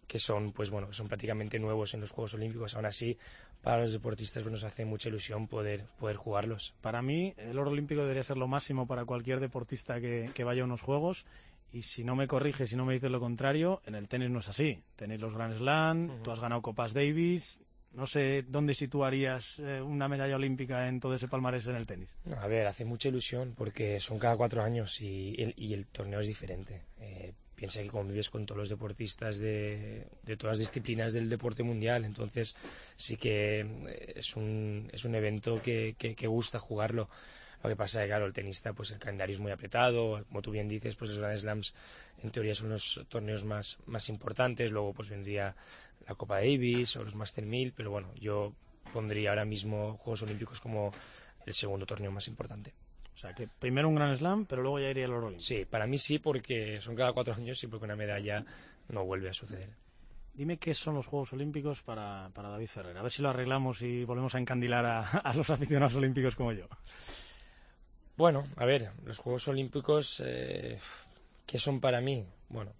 que 0.07 0.17
son, 0.17 0.51
pues 0.51 0.71
bueno, 0.71 0.91
son 0.93 1.07
prácticamente 1.07 1.59
nuevos 1.59 1.93
en 1.93 2.01
los 2.01 2.09
Juegos 2.09 2.33
Olímpicos. 2.33 2.73
Aún 2.73 2.87
así, 2.87 3.15
para 3.61 3.81
los 3.81 3.93
deportistas 3.93 4.43
pues, 4.43 4.51
nos 4.51 4.63
hace 4.63 4.85
mucha 4.85 5.09
ilusión 5.09 5.47
poder, 5.47 5.85
poder 5.99 6.15
jugarlos. 6.15 6.73
Para 6.81 7.01
mí, 7.01 7.33
el 7.37 7.57
oro 7.59 7.71
olímpico 7.71 8.01
debería 8.01 8.23
ser 8.23 8.37
lo 8.37 8.47
máximo 8.47 8.87
para 8.87 9.05
cualquier 9.05 9.39
deportista 9.39 9.99
que, 9.99 10.31
que 10.33 10.43
vaya 10.43 10.61
a 10.61 10.65
unos 10.65 10.81
juegos. 10.81 11.25
Y 11.71 11.83
si 11.83 12.03
no 12.03 12.15
me 12.15 12.27
corriges, 12.27 12.69
si 12.69 12.75
no 12.75 12.85
me 12.85 12.93
dices 12.93 13.11
lo 13.11 13.19
contrario, 13.19 13.81
en 13.85 13.95
el 13.95 14.07
tenis 14.07 14.29
no 14.29 14.39
es 14.39 14.49
así. 14.49 14.81
Tenéis 14.95 15.21
los 15.21 15.33
Grand 15.33 15.55
Slam, 15.57 16.23
tú 16.23 16.31
has 16.31 16.39
ganado 16.39 16.61
Copas 16.61 16.93
Davis. 16.93 17.59
No 17.91 18.05
sé 18.07 18.43
dónde 18.47 18.75
situarías 18.75 19.59
eh, 19.59 19.81
una 19.81 20.07
medalla 20.07 20.35
olímpica 20.35 20.87
en 20.87 20.99
todo 20.99 21.15
ese 21.15 21.27
palmarés 21.27 21.65
en 21.67 21.75
el 21.75 21.87
tenis. 21.87 22.17
A 22.37 22.47
ver, 22.47 22.67
hace 22.67 22.85
mucha 22.85 23.09
ilusión 23.09 23.55
porque 23.57 23.99
son 23.99 24.19
cada 24.19 24.37
cuatro 24.37 24.63
años 24.63 25.01
y 25.01 25.35
el, 25.39 25.53
y 25.57 25.73
el 25.73 25.87
torneo 25.87 26.19
es 26.19 26.27
diferente. 26.27 26.83
Eh, 26.99 27.33
piensa 27.59 27.81
que 27.81 27.89
convives 27.89 28.29
con 28.29 28.45
todos 28.45 28.57
los 28.57 28.69
deportistas 28.69 29.37
de, 29.37 30.07
todas 30.37 30.57
las 30.57 30.59
disciplinas 30.59 31.13
del 31.13 31.29
deporte 31.29 31.61
mundial, 31.61 32.05
entonces 32.05 32.55
sí 32.95 33.17
que 33.17 33.59
eh, 33.59 34.13
es 34.15 34.35
un, 34.37 34.89
es 34.93 35.03
un 35.03 35.13
evento 35.15 35.61
que 35.61 36.27
gusta 36.27 36.57
jugarlo. 36.57 37.09
Lo 37.63 37.69
que 37.69 37.75
pasa 37.75 37.99
es 37.99 38.05
que, 38.05 38.09
claro, 38.09 38.25
el 38.25 38.33
tenista, 38.33 38.71
pues 38.73 38.91
el 38.91 38.99
calendario 38.99 39.33
es 39.33 39.41
muy 39.41 39.51
apretado, 39.51 40.23
como 40.29 40.41
tú 40.41 40.51
bien 40.51 40.69
dices, 40.69 40.95
pues 40.95 41.09
los 41.11 41.19
Grand 41.19 41.37
Slams 41.37 41.73
en 42.23 42.31
teoría 42.31 42.55
son 42.55 42.69
los 42.69 43.05
torneos 43.09 43.43
más, 43.43 43.79
más 43.85 44.07
importantes, 44.09 44.71
luego 44.71 44.93
pues 44.93 45.09
vendría 45.09 45.55
la 46.07 46.15
Copa 46.15 46.35
Davis 46.35 46.95
o 46.95 47.03
los 47.03 47.15
Master 47.15 47.45
1000, 47.45 47.73
pero 47.73 47.91
bueno, 47.91 48.13
yo 48.15 48.53
pondría 48.93 49.31
ahora 49.31 49.45
mismo 49.45 49.97
Juegos 49.97 50.23
Olímpicos 50.23 50.61
como 50.61 50.93
el 51.45 51.53
segundo 51.53 51.85
torneo 51.85 52.11
más 52.11 52.27
importante. 52.29 52.73
O 53.19 53.21
sea, 53.21 53.33
que 53.33 53.49
primero 53.49 53.89
un 53.89 53.95
Grand 53.95 54.17
Slam, 54.17 54.45
pero 54.45 54.61
luego 54.61 54.79
ya 54.79 54.91
iría 54.91 55.03
el 55.03 55.11
oro. 55.11 55.37
Sí, 55.39 55.65
para 55.65 55.85
mí 55.87 55.97
sí, 55.97 56.19
porque 56.19 56.79
son 56.79 56.95
cada 56.95 57.11
cuatro 57.11 57.33
años 57.33 57.61
y 57.61 57.67
porque 57.67 57.83
una 57.83 57.97
medalla 57.97 58.45
no 58.87 59.03
vuelve 59.03 59.27
a 59.27 59.33
suceder. 59.33 59.71
Dime 60.33 60.55
qué 60.55 60.73
son 60.73 60.95
los 60.95 61.07
Juegos 61.07 61.33
Olímpicos 61.33 61.83
para, 61.83 62.29
para 62.33 62.47
David 62.47 62.67
Ferrer. 62.67 62.97
A 62.97 63.01
ver 63.01 63.11
si 63.11 63.21
lo 63.21 63.27
arreglamos 63.27 63.81
y 63.81 64.05
volvemos 64.05 64.35
a 64.35 64.39
encandilar 64.39 64.85
a, 64.85 65.01
a 65.01 65.33
los 65.33 65.49
aficionados 65.49 65.95
olímpicos 65.95 66.37
como 66.37 66.53
yo. 66.53 66.69
Bueno, 68.15 68.47
a 68.55 68.65
ver, 68.65 68.89
los 69.03 69.17
Juegos 69.17 69.49
Olímpicos, 69.49 70.23
eh, 70.25 70.79
¿qué 71.45 71.59
son 71.59 71.81
para 71.81 71.99
mí? 71.99 72.25
Bueno, 72.47 72.71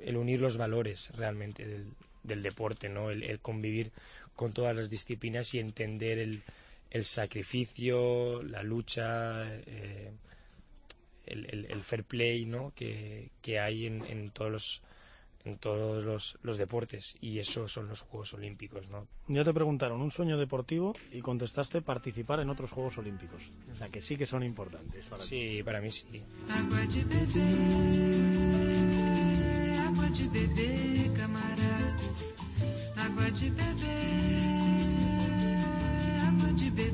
el 0.00 0.16
unir 0.16 0.40
los 0.40 0.56
valores 0.56 1.12
realmente 1.14 1.64
del, 1.64 1.92
del 2.24 2.42
deporte, 2.42 2.88
¿no? 2.88 3.12
El, 3.12 3.22
el 3.22 3.38
convivir 3.38 3.92
con 4.34 4.52
todas 4.52 4.74
las 4.74 4.90
disciplinas 4.90 5.54
y 5.54 5.60
entender 5.60 6.18
el, 6.18 6.42
el 6.90 7.04
sacrificio, 7.04 8.42
la 8.42 8.62
lucha, 8.62 9.44
eh, 9.66 10.12
el, 11.26 11.44
el- 11.46 11.66
el 11.70 11.82
fair 11.82 12.04
play, 12.04 12.46
¿no? 12.46 12.72
Que, 12.74 13.30
que 13.42 13.58
hay 13.60 13.86
en, 13.86 14.04
en 14.06 14.30
todos 14.30 14.50
los 14.52 14.82
en 15.44 15.56
todos 15.56 16.04
los, 16.04 16.36
los 16.42 16.58
deportes 16.58 17.16
y 17.20 17.38
eso 17.38 17.68
son 17.68 17.88
los 17.88 18.02
Juegos 18.02 18.34
Olímpicos, 18.34 18.88
¿no? 18.90 19.06
Ya 19.28 19.44
te 19.44 19.54
preguntaron 19.54 20.02
un 20.02 20.10
sueño 20.10 20.36
deportivo 20.36 20.94
y 21.12 21.20
contestaste 21.22 21.80
participar 21.80 22.40
en 22.40 22.50
otros 22.50 22.72
Juegos 22.72 22.98
Olímpicos. 22.98 23.42
O 23.72 23.76
sea, 23.76 23.88
que 23.88 24.02
sí 24.02 24.16
que 24.16 24.26
son 24.26 24.42
importantes 24.42 25.06
para 25.06 25.22
ti. 25.22 25.28
Sí, 25.28 25.62
para 25.62 25.80
mí 25.80 25.90
sí. 25.90 26.22
Água 26.50 26.80
de 30.10 30.28
beber, 30.28 31.12
camarada. 31.16 31.96
Água 32.96 33.30
de 33.30 33.50
beber, 33.50 34.47
Que 36.78 36.84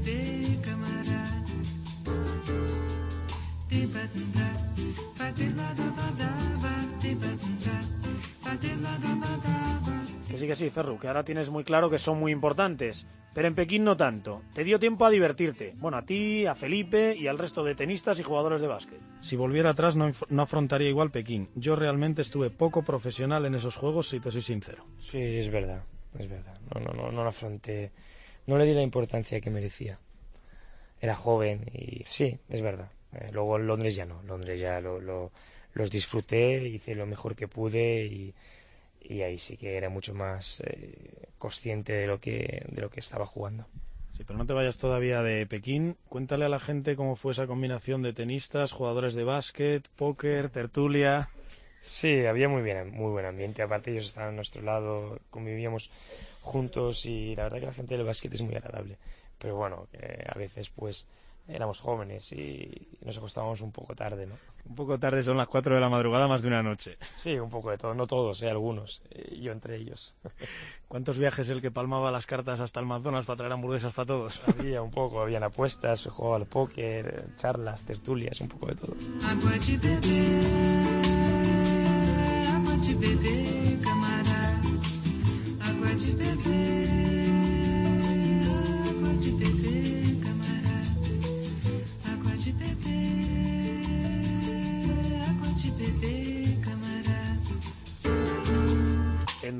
sí, 10.38 10.46
que 10.46 10.56
sí, 10.56 10.70
Ferru, 10.70 10.98
que 10.98 11.06
ahora 11.06 11.22
tienes 11.22 11.50
muy 11.50 11.64
claro 11.64 11.90
que 11.90 11.98
son 11.98 12.18
muy 12.18 12.32
importantes. 12.32 13.06
Pero 13.34 13.46
en 13.46 13.54
Pekín 13.54 13.84
no 13.84 13.98
tanto. 13.98 14.40
Te 14.54 14.64
dio 14.64 14.78
tiempo 14.78 15.04
a 15.04 15.10
divertirte. 15.10 15.74
Bueno, 15.76 15.98
a 15.98 16.06
ti, 16.06 16.46
a 16.46 16.54
Felipe 16.54 17.14
y 17.14 17.26
al 17.26 17.38
resto 17.38 17.62
de 17.62 17.74
tenistas 17.74 18.18
y 18.18 18.22
jugadores 18.22 18.62
de 18.62 18.68
básquet. 18.68 19.00
Si 19.20 19.36
volviera 19.36 19.68
atrás 19.70 19.96
no, 19.96 20.10
no 20.30 20.42
afrontaría 20.42 20.88
igual 20.88 21.10
Pekín. 21.10 21.50
Yo 21.56 21.76
realmente 21.76 22.22
estuve 22.22 22.48
poco 22.48 22.84
profesional 22.84 23.44
en 23.44 23.54
esos 23.54 23.76
juegos, 23.76 24.08
si 24.08 24.18
te 24.18 24.30
soy 24.30 24.40
sincero. 24.40 24.86
Sí, 24.96 25.20
es 25.20 25.50
verdad, 25.50 25.82
es 26.18 26.26
verdad. 26.26 26.58
No, 26.74 26.80
no, 26.80 26.94
no, 26.94 27.12
no 27.12 27.22
lo 27.22 27.28
afronté, 27.28 27.92
no 28.46 28.58
le 28.58 28.64
di 28.66 28.74
la 28.74 28.82
importancia 28.82 29.40
que 29.40 29.50
merecía. 29.50 29.98
Era 31.00 31.14
joven 31.14 31.62
y 31.72 32.04
sí, 32.06 32.38
es 32.48 32.62
verdad. 32.62 32.90
Eh, 33.12 33.28
luego 33.32 33.56
en 33.58 33.66
Londres 33.66 33.94
ya 33.94 34.06
no, 34.06 34.22
Londres 34.22 34.60
ya 34.60 34.80
lo, 34.80 35.00
lo- 35.00 35.30
los 35.74 35.90
disfruté, 35.90 36.66
hice 36.68 36.94
lo 36.94 37.04
mejor 37.06 37.34
que 37.34 37.48
pude 37.48 38.04
y, 38.04 38.34
y 39.02 39.22
ahí 39.22 39.38
sí 39.38 39.56
que 39.56 39.76
era 39.76 39.88
mucho 39.88 40.14
más 40.14 40.60
eh, 40.66 40.94
consciente 41.38 41.92
de 41.92 42.06
lo 42.06 42.20
que 42.20 42.64
de 42.68 42.80
lo 42.80 42.90
que 42.90 43.00
estaba 43.00 43.26
jugando. 43.26 43.66
Sí, 44.12 44.22
pero 44.24 44.38
no 44.38 44.46
te 44.46 44.52
vayas 44.52 44.78
todavía 44.78 45.22
de 45.22 45.44
Pekín. 45.46 45.96
Cuéntale 46.08 46.44
a 46.44 46.48
la 46.48 46.60
gente 46.60 46.94
cómo 46.94 47.16
fue 47.16 47.32
esa 47.32 47.48
combinación 47.48 48.02
de 48.02 48.12
tenistas, 48.12 48.70
jugadores 48.70 49.14
de 49.14 49.24
básquet, 49.24 49.88
póker, 49.96 50.50
tertulia. 50.50 51.28
Sí, 51.80 52.24
había 52.24 52.48
muy 52.48 52.62
bien, 52.62 52.92
muy 52.92 53.10
buen 53.10 53.26
ambiente. 53.26 53.62
Aparte 53.62 53.90
ellos 53.90 54.06
estaban 54.06 54.30
a 54.30 54.36
nuestro 54.36 54.62
lado, 54.62 55.18
convivíamos 55.30 55.90
juntos 56.44 57.06
y 57.06 57.34
la 57.34 57.44
verdad 57.44 57.60
que 57.60 57.66
la 57.66 57.72
gente 57.72 57.96
del 57.96 58.06
básquet 58.06 58.32
es 58.34 58.42
muy 58.42 58.54
agradable. 58.54 58.98
Pero 59.38 59.56
bueno, 59.56 59.88
eh, 59.92 60.24
a 60.28 60.38
veces 60.38 60.70
pues 60.70 61.06
éramos 61.48 61.80
jóvenes 61.80 62.32
y 62.32 62.88
nos 63.02 63.16
acostábamos 63.18 63.60
un 63.60 63.70
poco 63.70 63.94
tarde, 63.94 64.26
¿no? 64.26 64.34
Un 64.66 64.74
poco 64.74 64.98
tarde 64.98 65.22
son 65.22 65.36
las 65.36 65.46
4 65.48 65.74
de 65.74 65.80
la 65.80 65.90
madrugada, 65.90 66.26
más 66.26 66.40
de 66.40 66.48
una 66.48 66.62
noche. 66.62 66.96
Sí, 67.14 67.38
un 67.38 67.50
poco 67.50 67.70
de 67.70 67.76
todo, 67.76 67.94
no 67.94 68.06
todos, 68.06 68.42
¿eh? 68.42 68.48
algunos, 68.48 69.02
eh, 69.10 69.38
yo 69.40 69.52
entre 69.52 69.76
ellos. 69.76 70.14
¿Cuántos 70.88 71.18
viajes 71.18 71.48
el 71.50 71.60
que 71.60 71.70
palmaba 71.70 72.10
las 72.10 72.24
cartas 72.24 72.60
hasta 72.60 72.80
el 72.80 72.86
McDonald's 72.86 73.26
para 73.26 73.36
traer 73.36 73.52
hamburguesas 73.52 73.92
para 73.92 74.06
todos? 74.06 74.40
Había 74.58 74.80
un 74.80 74.90
poco, 74.90 75.20
habían 75.20 75.42
apuestas, 75.42 76.06
jugaba 76.06 76.36
al 76.36 76.46
póker, 76.46 77.26
charlas, 77.36 77.84
tertulias, 77.84 78.40
un 78.40 78.48
poco 78.48 78.66
de 78.68 78.74
todo. 78.76 78.94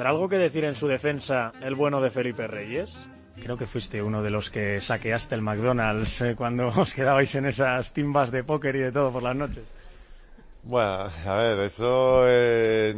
¿Tendrá 0.05 0.17
algo 0.17 0.29
que 0.29 0.37
decir 0.37 0.65
en 0.67 0.75
su 0.75 0.87
defensa 0.87 1.51
el 1.63 1.75
bueno 1.75 1.99
de 2.03 2.11
Felipe 2.11 2.47
Reyes? 2.47 3.09
Creo 3.43 3.57
que 3.57 3.65
fuiste 3.65 4.03
uno 4.03 4.23
de 4.23 4.29
los 4.29 4.51
que 4.51 4.79
saqueaste 4.79 5.35
el 5.35 5.41
McDonald's 5.41 6.21
eh, 6.21 6.35
cuando 6.37 6.69
os 6.77 6.93
quedabais 6.93 7.35
en 7.37 7.47
esas 7.47 7.95
timbas 7.95 8.31
de 8.31 8.45
póker 8.45 8.77
y 8.77 8.81
de 8.81 8.93
todo 8.93 9.11
por 9.11 9.23
las 9.23 9.35
noches. 9.35 9.65
Bueno, 10.63 11.09
a 11.27 11.35
ver, 11.37 11.59
eso 11.61 12.25
eh, 12.27 12.95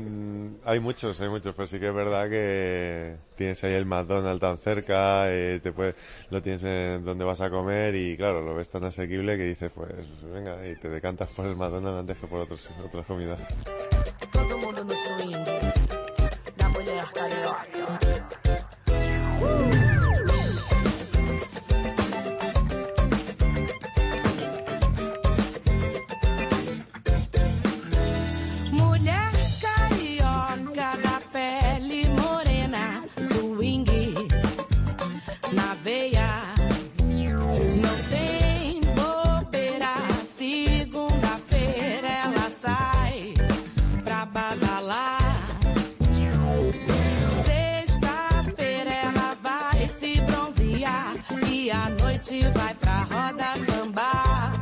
hay 0.64 0.80
muchos, 0.80 1.20
hay 1.20 1.28
muchos, 1.28 1.54
pero 1.54 1.68
sí 1.68 1.78
que 1.78 1.90
es 1.90 1.94
verdad 1.94 2.28
que 2.28 3.14
tienes 3.36 3.62
ahí 3.62 3.74
el 3.74 3.86
McDonald's 3.86 4.40
tan 4.40 4.58
cerca, 4.58 5.32
eh, 5.32 5.60
te 5.62 5.70
puede, 5.70 5.94
lo 6.30 6.42
tienes 6.42 6.64
en 6.64 7.04
donde 7.04 7.24
vas 7.24 7.40
a 7.40 7.50
comer 7.50 7.94
y 7.94 8.16
claro, 8.16 8.42
lo 8.42 8.56
ves 8.56 8.68
tan 8.68 8.82
asequible 8.82 9.36
que 9.36 9.44
dices, 9.44 9.70
pues 9.72 9.92
venga, 10.24 10.58
y 10.66 10.74
te 10.74 10.88
decantas 10.88 11.28
por 11.28 11.46
el 11.46 11.54
McDonald's 11.54 12.00
antes 12.00 12.18
que 12.18 12.26
por 12.26 12.40
otros, 12.40 12.68
otras 12.84 13.06
comidas. 13.06 13.38
À 51.76 51.90
noite 51.90 52.40
vai 52.54 52.74
pra 52.74 53.04
roda 53.04 53.48
sambar. 53.66 54.52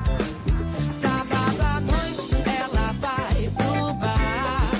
Sábado 0.94 1.60
à 1.62 1.80
noite 1.80 2.28
ela 2.60 2.92
vai 3.04 3.50
pro 3.56 3.94
bar. 3.94 4.70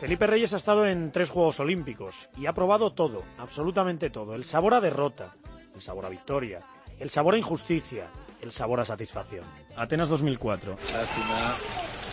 Felipe 0.00 0.26
Reyes 0.26 0.52
ha 0.52 0.58
estado 0.58 0.86
en 0.86 1.10
tres 1.12 1.30
Juegos 1.30 1.60
Olímpicos 1.60 2.28
y 2.36 2.46
ha 2.46 2.52
probado 2.52 2.92
todo, 2.92 3.22
absolutamente 3.38 4.10
todo. 4.10 4.34
El 4.34 4.44
sabor 4.44 4.74
a 4.74 4.80
derrota, 4.80 5.34
el 5.74 5.80
sabor 5.80 6.06
a 6.06 6.08
victoria, 6.10 6.60
el 7.00 7.10
sabor 7.10 7.34
a 7.34 7.38
injusticia, 7.38 8.08
el 8.42 8.52
sabor 8.52 8.80
a 8.80 8.84
satisfacción. 8.84 9.44
Atenas 9.76 10.08
2004. 10.08 10.76
Lástima, 10.92 11.56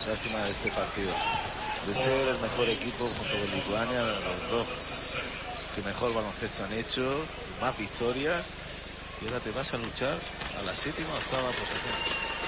lástima 0.08 0.38
de 0.38 0.50
este 0.50 0.70
partido. 0.70 1.12
De 1.86 1.94
ser 1.94 2.28
el 2.28 2.40
mejor 2.40 2.68
equipo 2.68 3.04
junto 3.04 3.34
con 3.38 3.56
Lituania, 3.56 4.02
los 4.02 4.50
dos 4.50 5.22
que 5.74 5.82
mejor 5.82 6.14
baloncesto 6.14 6.64
han 6.64 6.72
hecho, 6.74 7.02
más 7.60 7.76
victorias, 7.78 8.44
y 9.20 9.26
ahora 9.26 9.40
te 9.40 9.50
vas 9.50 9.74
a 9.74 9.78
luchar 9.78 10.18
a 10.58 10.62
la 10.62 10.74
séptima 10.74 11.10
o 11.12 11.16
octava 11.16 11.48
posición. 11.48 12.42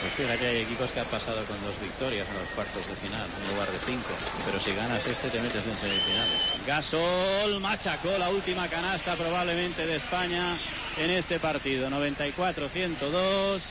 Pues 0.00 0.12
fíjate, 0.14 0.46
hay 0.46 0.58
equipos 0.58 0.90
que 0.90 1.00
han 1.00 1.06
pasado 1.06 1.42
con 1.46 1.56
dos 1.64 1.80
victorias 1.80 2.28
en 2.28 2.38
los 2.38 2.48
cuartos 2.50 2.86
de 2.86 2.94
final, 2.96 3.24
en 3.24 3.54
lugar 3.54 3.70
de 3.72 3.78
cinco. 3.78 4.10
Pero 4.44 4.60
si 4.60 4.74
ganas 4.74 5.06
este, 5.06 5.30
te 5.30 5.40
metes 5.40 5.64
en 5.64 5.78
semifinales. 5.78 6.66
Gasol 6.66 7.60
machacó 7.60 8.10
la 8.18 8.28
última 8.28 8.68
canasta 8.68 9.14
probablemente 9.14 9.86
de 9.86 9.96
España 9.96 10.56
en 10.98 11.10
este 11.10 11.38
partido. 11.38 11.88
94-102. 11.88 13.62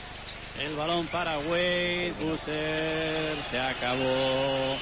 El 0.60 0.74
balón 0.74 1.06
para 1.06 1.38
Wade. 1.38 2.12
Busser 2.20 3.36
se 3.48 3.60
acabó. 3.60 4.76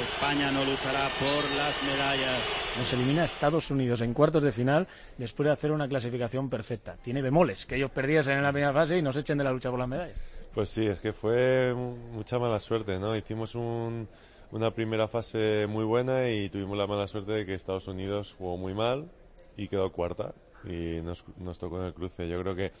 España 0.00 0.50
no 0.52 0.64
luchará 0.64 1.08
por 1.20 1.44
las 1.56 1.82
medallas. 1.82 2.40
Nos 2.78 2.92
elimina 2.94 3.22
a 3.22 3.24
Estados 3.26 3.70
Unidos 3.70 4.00
en 4.00 4.14
cuartos 4.14 4.42
de 4.42 4.50
final 4.52 4.86
después 5.18 5.46
de 5.46 5.52
hacer 5.52 5.70
una 5.70 5.86
clasificación 5.88 6.48
perfecta. 6.48 6.96
Tiene 7.02 7.20
bemoles, 7.20 7.66
que 7.66 7.76
ellos 7.76 7.90
perdiesen 7.90 8.38
en 8.38 8.42
la 8.42 8.52
primera 8.52 8.72
fase 8.72 8.96
y 8.98 9.02
nos 9.02 9.16
echen 9.16 9.36
de 9.38 9.44
la 9.44 9.52
lucha 9.52 9.70
por 9.70 9.78
las 9.78 9.88
medallas. 9.88 10.16
Pues 10.54 10.70
sí, 10.70 10.86
es 10.86 10.98
que 11.00 11.12
fue 11.12 11.74
mu- 11.74 11.96
mucha 12.12 12.38
mala 12.38 12.58
suerte, 12.58 12.98
¿no? 12.98 13.14
Hicimos 13.16 13.54
un- 13.54 14.08
una 14.50 14.70
primera 14.70 15.08
fase 15.08 15.66
muy 15.66 15.84
buena 15.84 16.28
y 16.30 16.48
tuvimos 16.48 16.76
la 16.78 16.86
mala 16.86 17.06
suerte 17.06 17.32
de 17.32 17.46
que 17.46 17.54
Estados 17.54 17.86
Unidos 17.88 18.34
jugó 18.38 18.56
muy 18.56 18.74
mal 18.74 19.10
y 19.56 19.68
quedó 19.68 19.90
cuarta 19.92 20.32
y 20.64 21.00
nos, 21.02 21.24
nos 21.36 21.58
tocó 21.58 21.80
en 21.80 21.86
el 21.86 21.94
cruce. 21.94 22.28
Yo 22.28 22.40
creo 22.40 22.54
que, 22.54 22.72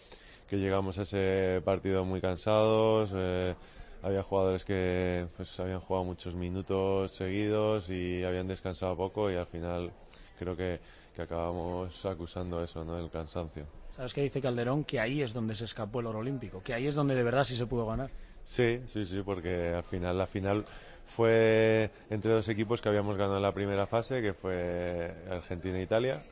que 0.48 0.56
llegamos 0.56 0.98
a 0.98 1.02
ese 1.02 1.60
partido 1.64 2.04
muy 2.04 2.20
cansados, 2.20 3.10
eh, 3.14 3.54
había 4.02 4.22
jugadores 4.22 4.64
que 4.64 5.26
pues 5.36 5.58
habían 5.60 5.80
jugado 5.80 6.04
muchos 6.04 6.34
minutos 6.34 7.12
seguidos 7.12 7.88
y 7.90 8.24
habían 8.24 8.48
descansado 8.48 8.96
poco 8.96 9.30
y 9.30 9.36
al 9.36 9.46
final 9.46 9.90
creo 10.38 10.56
que, 10.56 10.80
que 11.14 11.22
acabamos 11.22 12.04
acusando 12.04 12.62
eso, 12.62 12.84
¿no? 12.84 12.98
El 12.98 13.10
cansancio. 13.10 13.64
¿Sabes 13.94 14.14
qué 14.14 14.22
dice 14.22 14.40
Calderón? 14.40 14.84
Que 14.84 15.00
ahí 15.00 15.22
es 15.22 15.32
donde 15.32 15.54
se 15.54 15.66
escapó 15.66 16.00
el 16.00 16.06
oro 16.06 16.20
olímpico, 16.20 16.62
que 16.62 16.74
ahí 16.74 16.86
es 16.86 16.94
donde 16.94 17.14
de 17.14 17.22
verdad 17.22 17.44
sí 17.44 17.56
se 17.56 17.66
pudo 17.66 17.86
ganar. 17.86 18.10
Sí, 18.44 18.80
sí, 18.92 19.04
sí, 19.04 19.22
porque 19.24 19.68
al 19.68 19.84
final 19.84 20.18
la 20.18 20.26
final 20.26 20.64
fue 21.06 21.90
entre 22.10 22.32
dos 22.32 22.48
equipos 22.48 22.80
que 22.80 22.88
habíamos 22.88 23.16
ganado 23.16 23.36
en 23.36 23.42
la 23.42 23.52
primera 23.52 23.86
fase, 23.86 24.22
que 24.22 24.32
fue 24.32 25.14
Argentina 25.30 25.78
e 25.78 25.82
Italia, 25.82 26.22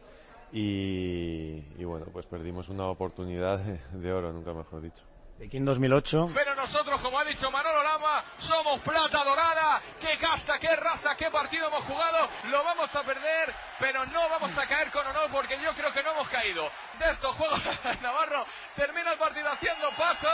y, 0.53 1.63
y 1.79 1.85
bueno, 1.85 2.07
pues 2.13 2.27
perdimos 2.27 2.69
una 2.69 2.89
oportunidad 2.89 3.59
de, 3.59 3.79
de 3.99 4.13
oro, 4.13 4.33
nunca 4.33 4.53
mejor 4.53 4.81
dicho. 4.81 5.05
Pekín 5.41 5.65
2008. 5.65 6.33
Pero 6.35 6.55
nosotros, 6.55 7.01
como 7.01 7.19
ha 7.19 7.25
dicho 7.25 7.51
Manolo 7.51 7.83
Lama, 7.83 8.23
somos 8.37 8.79
plata 8.83 9.25
dorada. 9.25 9.81
Qué 9.99 10.19
casta, 10.19 10.59
qué 10.59 10.77
raza, 10.77 11.17
qué 11.17 11.31
partido 11.31 11.69
hemos 11.69 11.83
jugado. 11.85 12.29
Lo 12.51 12.63
vamos 12.63 12.95
a 12.95 13.03
perder, 13.03 13.55
pero 13.79 14.05
no 14.05 14.29
vamos 14.29 14.59
a 14.59 14.67
caer 14.67 14.91
con 14.91 15.07
honor 15.07 15.31
porque 15.33 15.59
yo 15.63 15.73
creo 15.73 15.91
que 15.95 16.03
no 16.03 16.11
hemos 16.11 16.29
caído. 16.29 16.71
De 16.99 17.09
estos 17.09 17.35
juegos, 17.37 17.59
Navarro 18.03 18.45
termina 18.77 19.13
el 19.13 19.19
partido 19.19 19.51
haciendo 19.51 19.89
pasos. 19.93 20.31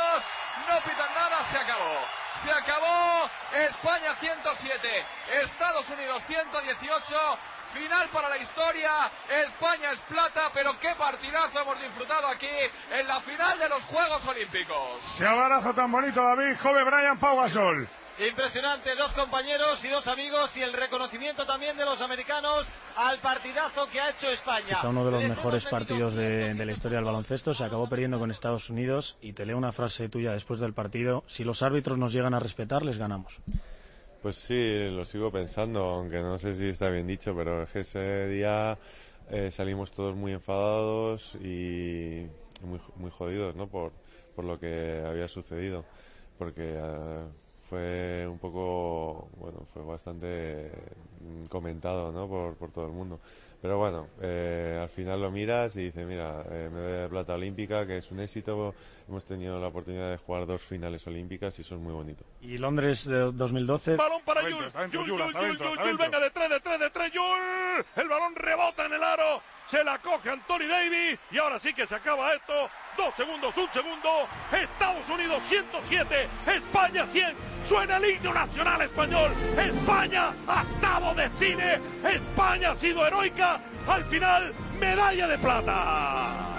No 0.68 0.76
pitan 0.80 1.14
nada, 1.14 1.40
se 1.52 1.56
acabó. 1.56 1.98
Se 2.42 2.50
acabó. 2.50 3.30
España 3.64 4.12
107, 4.16 5.04
Estados 5.40 5.88
Unidos 5.88 6.20
118. 6.26 7.38
Final 7.72 8.08
para 8.08 8.28
la 8.28 8.38
historia. 8.38 9.10
España 9.46 9.92
es 9.92 10.00
plata, 10.00 10.50
pero 10.54 10.78
qué 10.80 10.94
partidazo 10.96 11.60
hemos 11.60 11.80
disfrutado 11.80 12.26
aquí 12.28 12.48
en 12.92 13.06
la 13.06 13.20
final 13.20 13.58
de 13.58 13.68
los 13.68 13.82
Juegos 13.84 14.26
Olímpicos. 14.26 15.00
Qué 15.18 15.26
abrazo 15.26 15.74
tan 15.74 15.90
bonito, 15.92 16.22
David. 16.22 16.56
Joven 16.62 16.84
Brian 16.86 17.18
Pau 17.18 17.36
Gasol. 17.38 17.86
Impresionante, 18.18 18.94
dos 18.94 19.12
compañeros 19.12 19.84
y 19.84 19.88
dos 19.88 20.06
amigos 20.06 20.56
y 20.56 20.62
el 20.62 20.72
reconocimiento 20.72 21.44
también 21.44 21.76
de 21.76 21.84
los 21.84 22.00
americanos 22.00 22.66
al 22.96 23.18
partidazo 23.18 23.90
que 23.90 24.00
ha 24.00 24.08
hecho 24.08 24.30
España. 24.30 24.68
Quizá 24.68 24.88
uno 24.88 25.04
de 25.04 25.10
los 25.10 25.22
mejores 25.24 25.66
partidos 25.66 26.14
de, 26.14 26.54
de 26.54 26.64
la 26.64 26.72
historia 26.72 26.96
del 26.96 27.04
baloncesto. 27.04 27.52
Se 27.52 27.64
acabó 27.64 27.90
perdiendo 27.90 28.18
con 28.18 28.30
Estados 28.30 28.70
Unidos 28.70 29.18
y 29.20 29.34
te 29.34 29.44
leo 29.44 29.58
una 29.58 29.70
frase 29.70 30.08
tuya 30.08 30.32
después 30.32 30.60
del 30.60 30.72
partido. 30.72 31.24
Si 31.26 31.44
los 31.44 31.62
árbitros 31.62 31.98
nos 31.98 32.14
llegan 32.14 32.32
a 32.32 32.40
respetar, 32.40 32.82
les 32.82 32.96
ganamos. 32.96 33.38
Pues 34.26 34.38
sí, 34.38 34.90
lo 34.90 35.04
sigo 35.04 35.30
pensando, 35.30 35.84
aunque 35.84 36.18
no 36.18 36.36
sé 36.36 36.52
si 36.56 36.66
está 36.66 36.90
bien 36.90 37.06
dicho, 37.06 37.32
pero 37.36 37.62
es 37.62 37.70
que 37.70 37.78
ese 37.80 38.26
día 38.26 38.76
eh, 39.30 39.52
salimos 39.52 39.92
todos 39.92 40.16
muy 40.16 40.32
enfadados 40.32 41.36
y 41.36 42.26
muy, 42.60 42.80
muy 42.96 43.12
jodidos, 43.12 43.54
¿no? 43.54 43.68
Por, 43.68 43.92
por 44.34 44.44
lo 44.44 44.58
que 44.58 45.00
había 45.06 45.28
sucedido, 45.28 45.84
porque 46.38 46.74
eh, 46.76 47.24
fue 47.62 48.26
un 48.26 48.40
poco, 48.40 49.28
bueno, 49.36 49.64
fue 49.72 49.84
bastante 49.84 50.72
mm, 51.20 51.44
comentado, 51.46 52.10
¿no? 52.10 52.26
Por, 52.28 52.56
por 52.56 52.72
todo 52.72 52.86
el 52.86 52.92
mundo. 52.92 53.20
Pero 53.60 53.78
bueno, 53.78 54.08
eh, 54.20 54.78
al 54.80 54.88
final 54.88 55.20
lo 55.20 55.30
miras 55.30 55.76
y 55.76 55.84
dices, 55.84 56.06
mira, 56.06 56.44
eh, 56.50 56.68
medalla 56.72 57.02
de 57.02 57.08
plata 57.08 57.34
olímpica, 57.34 57.86
que 57.86 57.98
es 57.98 58.10
un 58.10 58.20
éxito. 58.20 58.74
Hemos 59.08 59.24
tenido 59.24 59.58
la 59.58 59.68
oportunidad 59.68 60.10
de 60.10 60.18
jugar 60.18 60.46
dos 60.46 60.62
finales 60.62 61.06
olímpicas 61.06 61.58
y 61.58 61.62
eso 61.62 61.74
es 61.74 61.80
muy 61.80 61.92
bonito. 61.92 62.24
Y 62.40 62.58
Londres 62.58 63.06
de 63.06 63.32
2012. 63.32 63.96
Balón 63.96 64.22
para 64.24 64.42
Yul. 64.42 64.58
Yul, 64.90 65.06
Yul, 65.06 65.18
Yul, 65.18 65.58
Yul, 65.58 65.78
Yul, 65.78 65.96
venga 65.98 66.20
de 66.20 66.30
tres, 66.30 66.50
de 66.50 66.60
tres, 66.60 66.80
de 66.80 66.90
tres, 66.90 67.12
Yul. 67.12 67.84
El 67.96 68.08
balón 68.08 68.34
rebota 68.34 68.86
en 68.86 68.92
el 68.92 69.02
aro. 69.02 69.42
Se 69.70 69.82
la 69.82 69.98
coge 69.98 70.30
Anthony 70.30 70.66
Davis. 70.68 71.18
Y 71.30 71.38
ahora 71.38 71.58
sí 71.58 71.74
que 71.74 71.86
se 71.86 71.94
acaba 71.94 72.32
esto. 72.34 72.70
Dos 72.96 73.14
segundos, 73.16 73.56
un 73.56 73.68
segundo. 73.72 74.28
Estados 74.52 75.08
Unidos 75.08 75.42
107. 75.48 76.28
España 76.46 77.06
100. 77.06 77.34
Suena 77.68 77.96
el 77.96 78.10
himno 78.10 78.32
nacional 78.32 78.82
español. 78.82 79.32
España, 79.58 80.32
octavo 80.46 81.14
de 81.14 81.28
cine. 81.30 81.80
España 82.04 82.70
ha 82.70 82.76
sido 82.76 83.06
heroica. 83.06 83.60
Al 83.88 84.04
final, 84.04 84.54
medalla 84.78 85.26
de 85.26 85.38
plata. 85.38 86.55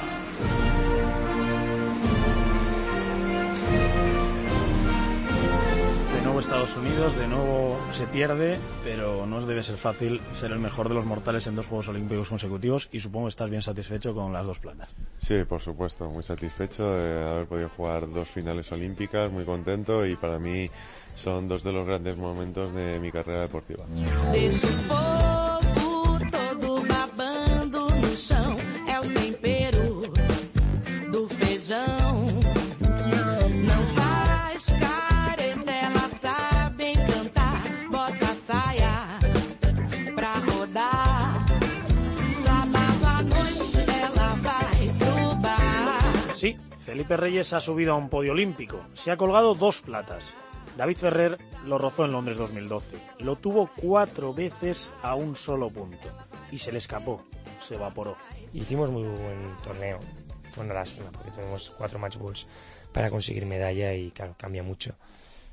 Nuevo 6.37 6.39
Estados 6.39 6.77
Unidos, 6.77 7.15
de 7.15 7.27
nuevo 7.27 7.79
se 7.91 8.05
pierde, 8.05 8.59
pero 8.83 9.25
no 9.25 9.37
os 9.37 9.47
debe 9.47 9.63
ser 9.63 9.77
fácil 9.77 10.21
ser 10.35 10.51
el 10.51 10.59
mejor 10.59 10.87
de 10.87 10.93
los 10.93 11.05
mortales 11.05 11.47
en 11.47 11.55
dos 11.55 11.65
Juegos 11.65 11.87
Olímpicos 11.87 12.29
consecutivos 12.29 12.89
y 12.91 12.99
supongo 12.99 13.25
que 13.25 13.29
estás 13.29 13.49
bien 13.49 13.61
satisfecho 13.61 14.13
con 14.13 14.33
las 14.33 14.45
dos 14.45 14.59
platas. 14.59 14.89
Sí, 15.19 15.35
por 15.47 15.61
supuesto, 15.61 16.09
muy 16.09 16.21
satisfecho 16.21 16.93
de 16.93 17.27
haber 17.27 17.47
podido 17.47 17.69
jugar 17.69 18.11
dos 18.11 18.29
finales 18.29 18.71
olímpicas, 18.71 19.31
muy 19.31 19.45
contento 19.45 20.05
y 20.05 20.15
para 20.15 20.37
mí 20.37 20.69
son 21.15 21.47
dos 21.47 21.63
de 21.63 21.71
los 21.71 21.87
grandes 21.87 22.15
momentos 22.17 22.73
de 22.73 22.99
mi 22.99 23.11
carrera 23.11 23.41
deportiva. 23.41 23.85
Felipe 46.97 47.15
Reyes 47.15 47.53
ha 47.53 47.59
subido 47.59 47.93
a 47.93 47.95
un 47.95 48.09
podio 48.09 48.31
olímpico. 48.31 48.83
Se 48.95 49.11
ha 49.11 49.17
colgado 49.17 49.53
dos 49.53 49.83
platas. 49.83 50.33
David 50.77 50.97
Ferrer 50.97 51.37
lo 51.63 51.77
rozó 51.77 52.05
en 52.05 52.11
Londres 52.11 52.37
2012. 52.37 52.97
Lo 53.19 53.35
tuvo 53.35 53.69
cuatro 53.77 54.33
veces 54.33 54.91
a 55.03 55.13
un 55.13 55.35
solo 55.35 55.69
punto. 55.69 56.07
Y 56.51 56.57
se 56.57 56.71
le 56.71 56.79
escapó. 56.79 57.23
Se 57.61 57.75
evaporó. 57.75 58.17
Hicimos 58.51 58.89
muy 58.89 59.03
buen 59.03 59.55
torneo. 59.63 59.99
Fue 60.55 60.65
una 60.65 60.73
lástima 60.73 61.11
porque 61.11 61.29
tuvimos 61.29 61.69
cuatro 61.77 61.99
match 61.99 62.17
balls 62.17 62.47
para 62.91 63.11
conseguir 63.11 63.45
medalla 63.45 63.93
y 63.93 64.09
claro, 64.09 64.33
cambia 64.35 64.63
mucho. 64.63 64.95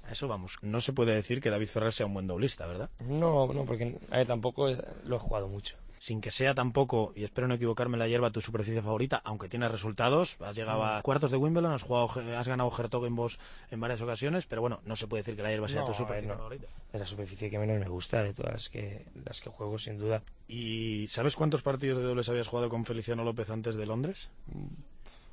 A 0.08 0.12
eso 0.12 0.26
vamos. 0.26 0.56
No 0.62 0.80
se 0.80 0.94
puede 0.94 1.14
decir 1.14 1.42
que 1.42 1.50
David 1.50 1.68
Ferrer 1.68 1.92
sea 1.92 2.06
un 2.06 2.14
buen 2.14 2.26
doblista, 2.26 2.66
¿verdad? 2.66 2.88
No, 3.00 3.52
no, 3.52 3.66
porque 3.66 3.98
a 4.10 4.16
ver, 4.16 4.26
tampoco 4.26 4.70
lo 5.04 5.16
he 5.16 5.18
jugado 5.18 5.48
mucho. 5.48 5.76
Sin 6.04 6.20
que 6.20 6.30
sea 6.30 6.54
tampoco, 6.54 7.14
y 7.16 7.24
espero 7.24 7.48
no 7.48 7.54
equivocarme, 7.54 7.96
la 7.96 8.06
hierba 8.06 8.30
tu 8.30 8.42
superficie 8.42 8.82
favorita, 8.82 9.22
aunque 9.24 9.48
tienes 9.48 9.70
resultados. 9.70 10.36
Has 10.42 10.54
llegado 10.54 10.84
a 10.84 11.00
cuartos 11.00 11.30
de 11.30 11.38
Wimbledon, 11.38 11.72
has, 11.72 11.80
jugado, 11.80 12.10
has 12.36 12.46
ganado 12.46 12.70
Hertogenbosch 12.70 13.38
en 13.70 13.80
varias 13.80 14.02
ocasiones, 14.02 14.44
pero 14.44 14.60
bueno, 14.60 14.82
no 14.84 14.96
se 14.96 15.06
puede 15.06 15.22
decir 15.22 15.34
que 15.34 15.42
la 15.42 15.48
hierba 15.48 15.66
sea 15.66 15.80
No, 15.80 15.86
tu 15.86 15.94
superficie 15.94 16.28
no. 16.28 16.36
favorita. 16.36 16.66
Es 16.92 17.00
la 17.00 17.06
superficie 17.06 17.48
que 17.48 17.58
menos 17.58 17.78
me 17.78 17.88
gusta 17.88 18.22
de 18.22 18.34
todas 18.34 18.52
las 18.52 18.68
que, 18.68 19.06
las 19.24 19.40
que 19.40 19.48
juego, 19.48 19.78
sin 19.78 19.96
duda. 19.96 20.22
¿Y 20.46 21.06
sabes 21.08 21.36
cuántos 21.36 21.62
partidos 21.62 21.96
de 21.96 22.04
dobles 22.04 22.28
habías 22.28 22.48
jugado 22.48 22.68
con 22.68 22.84
Feliciano 22.84 23.24
López 23.24 23.48
antes 23.48 23.74
de 23.74 23.86
Londres? 23.86 24.28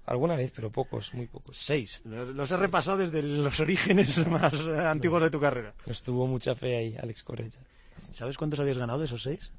Alguna 0.06 0.38
vez, 0.38 0.54
pero 0.56 0.72
pocos, 0.72 1.14
muy 1.14 1.28
pocos. 1.28 1.58
Seis. 1.58 2.02
Los 2.06 2.50
he 2.50 2.56
repasado 2.56 2.98
desde 2.98 3.22
los 3.22 3.60
orígenes 3.60 4.26
más 4.30 4.54
antiguos 4.54 5.22
de 5.22 5.32
tu 5.32 5.42
carrera. 5.42 5.74
Nos 5.86 6.02
tuvo 6.02 6.28
mucha 6.28 6.56
fe 6.56 6.78
ahí, 6.78 6.96
Alex 6.98 7.24
Correia. 7.24 7.52
¿Sabes 8.14 8.38
cuántos 8.38 8.62
habías 8.62 8.78
ganado 8.78 9.00
de 9.00 9.06
esos 9.06 9.22
seis? 9.22 9.52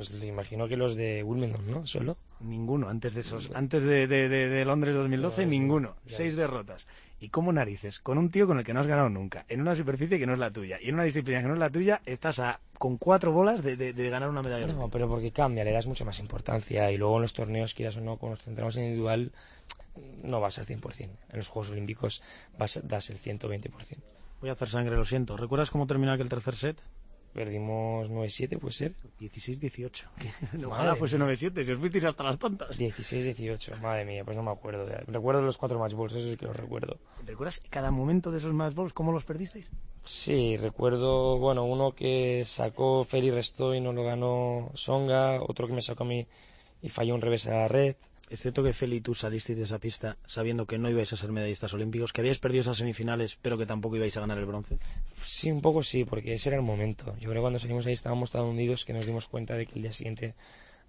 Pues 0.00 0.12
le 0.12 0.28
imagino 0.28 0.66
que 0.66 0.78
los 0.78 0.96
de 0.96 1.22
Wimbledon, 1.22 1.70
¿no? 1.70 1.86
Solo. 1.86 2.16
Ninguno, 2.40 2.88
antes 2.88 3.12
de 3.12 3.20
esos, 3.20 3.50
antes 3.52 3.82
de, 3.84 4.06
de- 4.06 4.30
de- 4.30 4.48
de 4.48 4.64
Londres 4.64 4.94
2012, 4.94 5.42
Ya, 5.42 5.44
sí, 5.44 5.50
ninguno. 5.50 5.94
ya 6.06 6.16
Seis 6.16 6.36
derrotas. 6.36 6.86
¿Y 7.20 7.28
cómo 7.28 7.52
narices? 7.52 7.98
Con 7.98 8.16
un 8.16 8.30
tío 8.30 8.46
con 8.46 8.58
el 8.58 8.64
que 8.64 8.72
no 8.72 8.80
has 8.80 8.86
ganado 8.86 9.10
nunca, 9.10 9.44
en 9.50 9.60
una 9.60 9.76
superficie 9.76 10.18
que 10.18 10.24
no 10.26 10.32
es 10.32 10.38
la 10.38 10.50
tuya, 10.50 10.78
y 10.80 10.88
en 10.88 10.94
una 10.94 11.04
disciplina 11.04 11.42
que 11.42 11.48
no 11.48 11.52
es 11.52 11.60
la 11.60 11.68
tuya, 11.68 12.00
estás 12.06 12.38
a, 12.38 12.60
con 12.78 12.96
cuatro 12.96 13.30
bolas 13.32 13.62
de, 13.62 13.76
de- 13.76 13.92
de 13.92 14.08
ganar 14.08 14.30
una 14.30 14.40
medalla. 14.42 14.68
No, 14.68 14.88
pero 14.88 15.06
porque 15.06 15.32
cambia, 15.32 15.64
le 15.64 15.72
das 15.72 15.86
mucha 15.86 16.06
más 16.06 16.18
importancia 16.18 16.90
y 16.90 16.96
luego 16.96 17.16
en 17.16 17.20
los 17.22 17.34
torneos, 17.34 17.74
quieras 17.74 17.98
o 17.98 18.00
no, 18.00 18.16
cuando 18.16 18.36
nos 18.36 18.44
centramos 18.46 18.76
en 18.76 18.84
individual, 18.84 19.32
no 20.24 20.40
vas 20.40 20.58
al 20.58 20.64
100%. 20.64 21.00
En 21.02 21.36
los 21.36 21.48
Juegos 21.48 21.72
Olímpicos 21.72 22.22
vas, 22.58 22.80
das 22.84 23.10
el 23.10 23.18
120%. 23.18 23.98
Voy 24.40 24.48
a 24.48 24.54
hacer 24.54 24.70
sangre, 24.70 24.96
lo 24.96 25.04
siento. 25.04 25.36
¿Recuerdas 25.36 25.70
cómo 25.70 25.86
terminó 25.86 26.12
aquel 26.12 26.30
tercer 26.30 26.56
set? 26.56 26.78
Perdimos 27.32 28.10
9-7, 28.10 28.58
puede 28.58 28.72
ser. 28.74 28.92
16-18. 29.20 30.04
Madre 30.52 30.66
Ojalá 30.66 30.96
fuese 30.96 31.16
mía. 31.16 31.26
9-7, 31.28 31.64
si 31.64 31.72
os 31.72 31.78
fuisteis 31.78 32.04
hasta 32.04 32.24
las 32.24 32.38
tontas. 32.38 32.78
16-18, 32.78 33.80
madre 33.80 34.04
mía, 34.04 34.24
pues 34.24 34.36
no 34.36 34.42
me 34.42 34.50
acuerdo. 34.50 34.84
de- 34.86 34.96
Recuerdo 35.06 35.40
los 35.42 35.56
cuatro 35.56 35.78
match 35.78 35.94
balls, 35.94 36.14
eso 36.14 36.28
sí 36.30 36.36
que 36.36 36.46
los 36.46 36.56
recuerdo. 36.56 36.98
¿Recuerdas 37.24 37.60
cada 37.70 37.90
momento 37.90 38.30
de 38.32 38.38
esos 38.38 38.52
match 38.52 38.74
balls 38.74 38.92
cómo 38.92 39.12
los 39.12 39.24
perdisteis? 39.24 39.70
Sí, 40.04 40.56
recuerdo, 40.56 41.38
bueno, 41.38 41.64
uno 41.64 41.92
que 41.94 42.42
sacó 42.46 43.04
Feli 43.04 43.30
Restó 43.30 43.74
y 43.74 43.80
no 43.80 43.92
lo 43.92 44.02
ganó 44.02 44.70
Songa, 44.74 45.40
otro 45.42 45.66
que 45.68 45.72
me 45.74 45.82
sacó 45.82 46.02
a 46.04 46.06
mí 46.06 46.26
y 46.82 46.88
falló 46.88 47.14
un 47.14 47.20
revés 47.20 47.46
a 47.46 47.52
la 47.52 47.68
red. 47.68 47.94
Es 48.30 48.42
cierto 48.42 48.62
que 48.62 48.72
Feli 48.72 49.00
tú 49.00 49.12
salisteis 49.12 49.58
de 49.58 49.64
esa 49.64 49.80
pista 49.80 50.16
sabiendo 50.24 50.64
que 50.64 50.78
no 50.78 50.88
ibais 50.88 51.12
a 51.12 51.16
ser 51.16 51.32
medallistas 51.32 51.74
olímpicos, 51.74 52.12
que 52.12 52.20
habíais 52.20 52.38
perdido 52.38 52.62
esas 52.62 52.76
semifinales, 52.76 53.36
pero 53.42 53.58
que 53.58 53.66
tampoco 53.66 53.96
ibais 53.96 54.16
a 54.16 54.20
ganar 54.20 54.38
el 54.38 54.46
bronce. 54.46 54.78
Sí, 55.24 55.50
un 55.50 55.60
poco 55.60 55.82
sí, 55.82 56.04
porque 56.04 56.34
ese 56.34 56.50
era 56.50 56.56
el 56.56 56.62
momento. 56.62 57.16
Yo 57.18 57.28
creo 57.28 57.34
que 57.34 57.40
cuando 57.40 57.58
salimos 57.58 57.86
ahí 57.86 57.92
estábamos 57.92 58.30
tan 58.30 58.42
hundidos 58.42 58.84
que 58.84 58.92
nos 58.92 59.04
dimos 59.04 59.26
cuenta 59.26 59.54
de 59.54 59.66
que 59.66 59.74
el 59.74 59.82
día 59.82 59.90
siguiente 59.90 60.34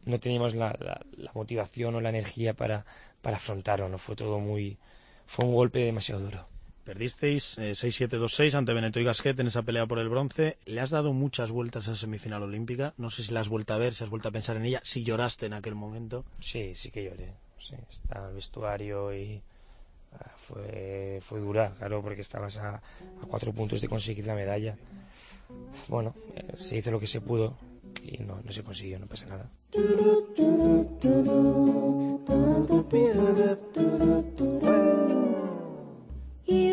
no 0.06 0.20
teníamos 0.20 0.54
la, 0.54 1.02
motivación 1.34 1.96
o 1.96 2.02
la 2.02 2.10
energía 2.10 2.54
para, 2.54 2.86
para 3.24 3.38
afrontarlo. 3.38 3.98
Fue 3.98 4.16
todo 4.16 4.40
muy... 4.40 4.78
Fue 5.26 5.44
un 5.44 5.56
golpe 5.56 5.80
demasiado 5.80 6.22
duro. 6.22 6.51
Perdisteis 6.84 7.58
eh, 7.60 7.72
6-7-2-6 7.72 8.56
ante 8.56 8.74
Beneto 8.74 9.00
y 9.00 9.04
Gasquet 9.04 9.40
en 9.40 9.48
esa 9.48 9.62
pelea 9.62 9.86
por 9.86 10.00
el 10.00 10.10
bronce. 10.10 10.58
Le 10.66 10.82
has 10.82 10.90
dado 10.90 11.14
muchas 11.14 11.52
vueltas 11.52 11.88
a 11.88 11.92
esa 11.92 12.02
semifinal 12.02 12.44
olímpica. 12.44 12.94
No 12.98 13.10
sé 13.10 13.24
si 13.24 13.34
la 13.34 13.42
has 13.42 13.50
vuelto 13.50 13.74
a 13.74 13.78
ver, 13.78 13.94
si 13.94 14.04
has 14.04 14.10
vuelto 14.10 14.30
a 14.30 14.32
pensar 14.32 14.58
en 14.58 14.66
ella, 14.66 14.82
si 14.84 15.04
lloraste 15.04 15.46
en 15.46 15.54
aquel 15.54 15.76
momento. 15.76 16.26
Sí, 16.40 16.74
sí 16.76 16.90
que 16.92 17.04
lloré. 17.04 17.34
Sí, 17.60 17.76
estaba 17.92 18.30
el 18.30 18.36
vestuario 18.36 19.14
y 19.16 19.42
ah, 20.14 20.32
fue, 20.48 21.20
fue 21.22 21.40
dura, 21.40 21.74
claro, 21.78 22.02
porque 22.02 22.22
estabas 22.22 22.58
a, 22.58 22.76
a 22.76 22.82
cuatro 23.28 23.54
puntos 23.54 23.82
de 23.82 23.88
conseguir 23.88 24.26
la 24.26 24.34
medalla. 24.34 24.76
Bueno, 25.88 26.16
eh, 26.36 26.54
se 26.56 26.78
hizo 26.78 26.90
lo 26.92 27.00
que 27.00 27.08
se 27.08 27.22
pudo 27.22 27.58
y 28.04 28.18
no, 28.24 28.42
no 28.44 28.52
se 28.52 28.64
consiguió, 28.64 28.98
no 28.98 29.06
pasa 29.08 29.28
nada. 29.28 29.50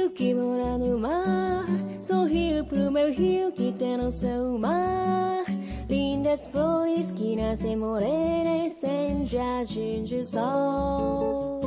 rio 0.09 0.11
que 0.11 0.35
mora 0.35 0.79
no 0.79 0.99
mar. 0.99 1.65
Sorrio 2.01 2.65
pro 2.65 2.91
meu 2.91 3.13
rio 3.13 3.53
que 3.53 3.73
tem 3.73 3.97
no 3.97 4.11
seu 4.11 4.59
mar. 4.59 5.45
Lindas 5.89 6.47
flores 6.47 7.13
que 7.13 7.37
nascem 7.37 7.77
morenas 7.77 8.73
sem 8.73 9.27
jardim 9.27 10.05
de 10.05 10.25
sol. 10.25 11.61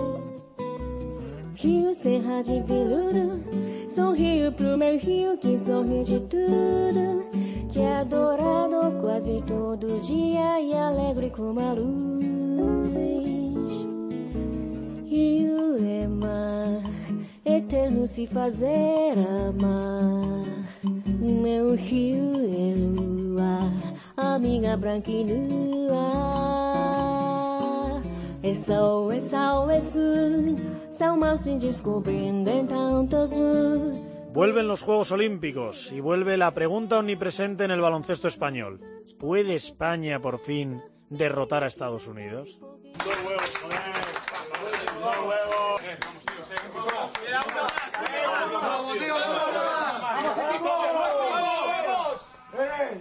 Rio 1.55 1.93
Serra 1.93 2.41
de 2.41 2.61
Veludo, 2.61 3.39
sorrio 3.89 4.51
pro 4.51 4.77
meu 4.77 4.97
rio 4.97 5.37
que 5.37 5.57
sorri 5.57 6.03
de 6.03 6.19
tudo. 6.21 7.29
Que 7.71 7.79
é 7.79 7.97
adorado 7.97 8.99
quase 8.99 9.41
todo 9.43 10.01
dia 10.01 10.59
e 10.59 10.73
alegre 10.73 11.29
como 11.29 11.59
a 11.59 11.73
luz. 11.73 12.21
Rio 15.05 15.77
é 15.85 16.07
mar. 16.07 17.00
Eterno 17.45 18.07
se 18.07 18.27
fazer 18.27 19.13
amar. 19.49 20.45
O 21.21 21.41
meu 21.41 21.75
rio 21.75 22.35
é 22.35 22.75
lua, 22.75 23.71
a 24.17 24.39
minha 24.39 24.75
branca 24.77 25.11
e 25.11 25.23
nua. 25.23 26.31
É 28.43 28.53
sol, 28.53 29.11
é 29.11 29.19
sal, 29.19 29.69
é 29.69 29.79
sul, 29.81 30.57
são 30.89 31.15
mal 31.15 31.37
se 31.37 31.57
descobrindo 31.57 32.49
em 32.49 32.65
tanto 32.65 33.17
azul. 33.17 34.11
Vuelven 34.33 34.67
los 34.67 34.81
Juegos 34.81 35.11
Olímpicos 35.11 35.91
y 35.91 35.99
vuelve 35.99 36.37
la 36.37 36.53
pregunta 36.53 36.97
omnipresente 36.99 37.65
en 37.65 37.71
el 37.71 37.81
baloncesto 37.81 38.29
español. 38.29 38.79
¿Puede 39.19 39.55
España 39.55 40.21
por 40.21 40.39
fin 40.39 40.81
derrotar 41.09 41.65
a 41.65 41.67
Estados 41.67 42.07
Unidos? 42.07 42.61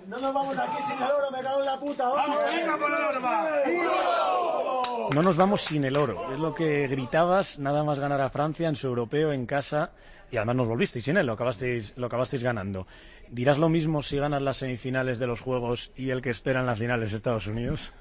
¡No 0.07 0.19
nos 0.19 0.35
vamos 0.35 0.59
aquí 0.59 0.83
sin 0.83 0.97
el 0.97 1.11
oro, 1.11 1.31
me 1.31 1.39
en 1.39 1.65
la 1.65 1.81
puta. 1.81 2.09
¡Vamos, 2.09 2.39
venga 2.45 2.77
por 2.77 2.91
el 2.91 3.87
oro, 3.87 5.11
No 5.15 5.23
nos 5.23 5.37
vamos 5.37 5.61
sin 5.63 5.85
el 5.85 5.97
oro. 5.97 6.33
Es 6.33 6.39
lo 6.39 6.55
que 6.55 6.89
gritabas 6.89 7.59
nada 7.59 7.85
más 7.85 7.99
ganar 7.99 8.21
a 8.21 8.31
Francia 8.31 8.69
en 8.69 8.77
su 8.77 8.87
europeo 8.89 9.33
en 9.33 9.47
casa 9.47 9.91
y 10.31 10.37
además 10.37 10.57
nos 10.57 10.69
volvisteis 10.69 11.05
sin 11.05 11.17
él, 11.17 11.27
lo 11.27 11.33
acabasteis, 11.33 11.97
lo 11.97 12.07
acabasteis 12.07 12.43
ganando. 12.43 12.87
¿Dirás 13.29 13.59
lo 13.59 13.69
mismo 13.69 14.03
si 14.03 14.19
ganas 14.19 14.43
las 14.43 14.59
semifinales 14.59 15.19
de 15.19 15.27
los 15.27 15.41
Juegos 15.41 15.93
y 15.97 16.11
el 16.11 16.23
que 16.23 16.31
espera 16.31 16.61
en 16.61 16.67
las 16.67 16.79
finales 16.79 17.13
Estados 17.13 17.47
Unidos? 17.47 17.93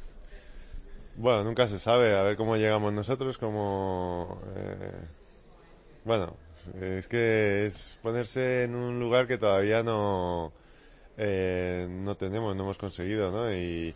Bueno, 1.16 1.44
nunca 1.44 1.68
se 1.68 1.80
sabe, 1.80 2.16
a 2.18 2.22
ver 2.24 2.38
cómo 2.38 2.56
llegamos 2.56 2.94
nosotros, 2.94 3.38
cómo... 3.38 4.42
eh, 4.56 4.92
Bueno, 6.06 6.36
es 6.82 7.08
que 7.08 7.66
es 7.66 7.98
ponerse 8.02 8.64
en 8.64 8.76
un 8.76 9.00
lugar 9.00 9.28
que 9.28 9.38
todavía 9.38 9.84
no, 9.84 10.52
eh, 11.18 11.88
no 11.90 12.16
tenemos, 12.16 12.56
no 12.56 12.64
hemos 12.64 12.78
conseguido, 12.78 13.32
¿no? 13.32 13.54
Y 13.54 13.94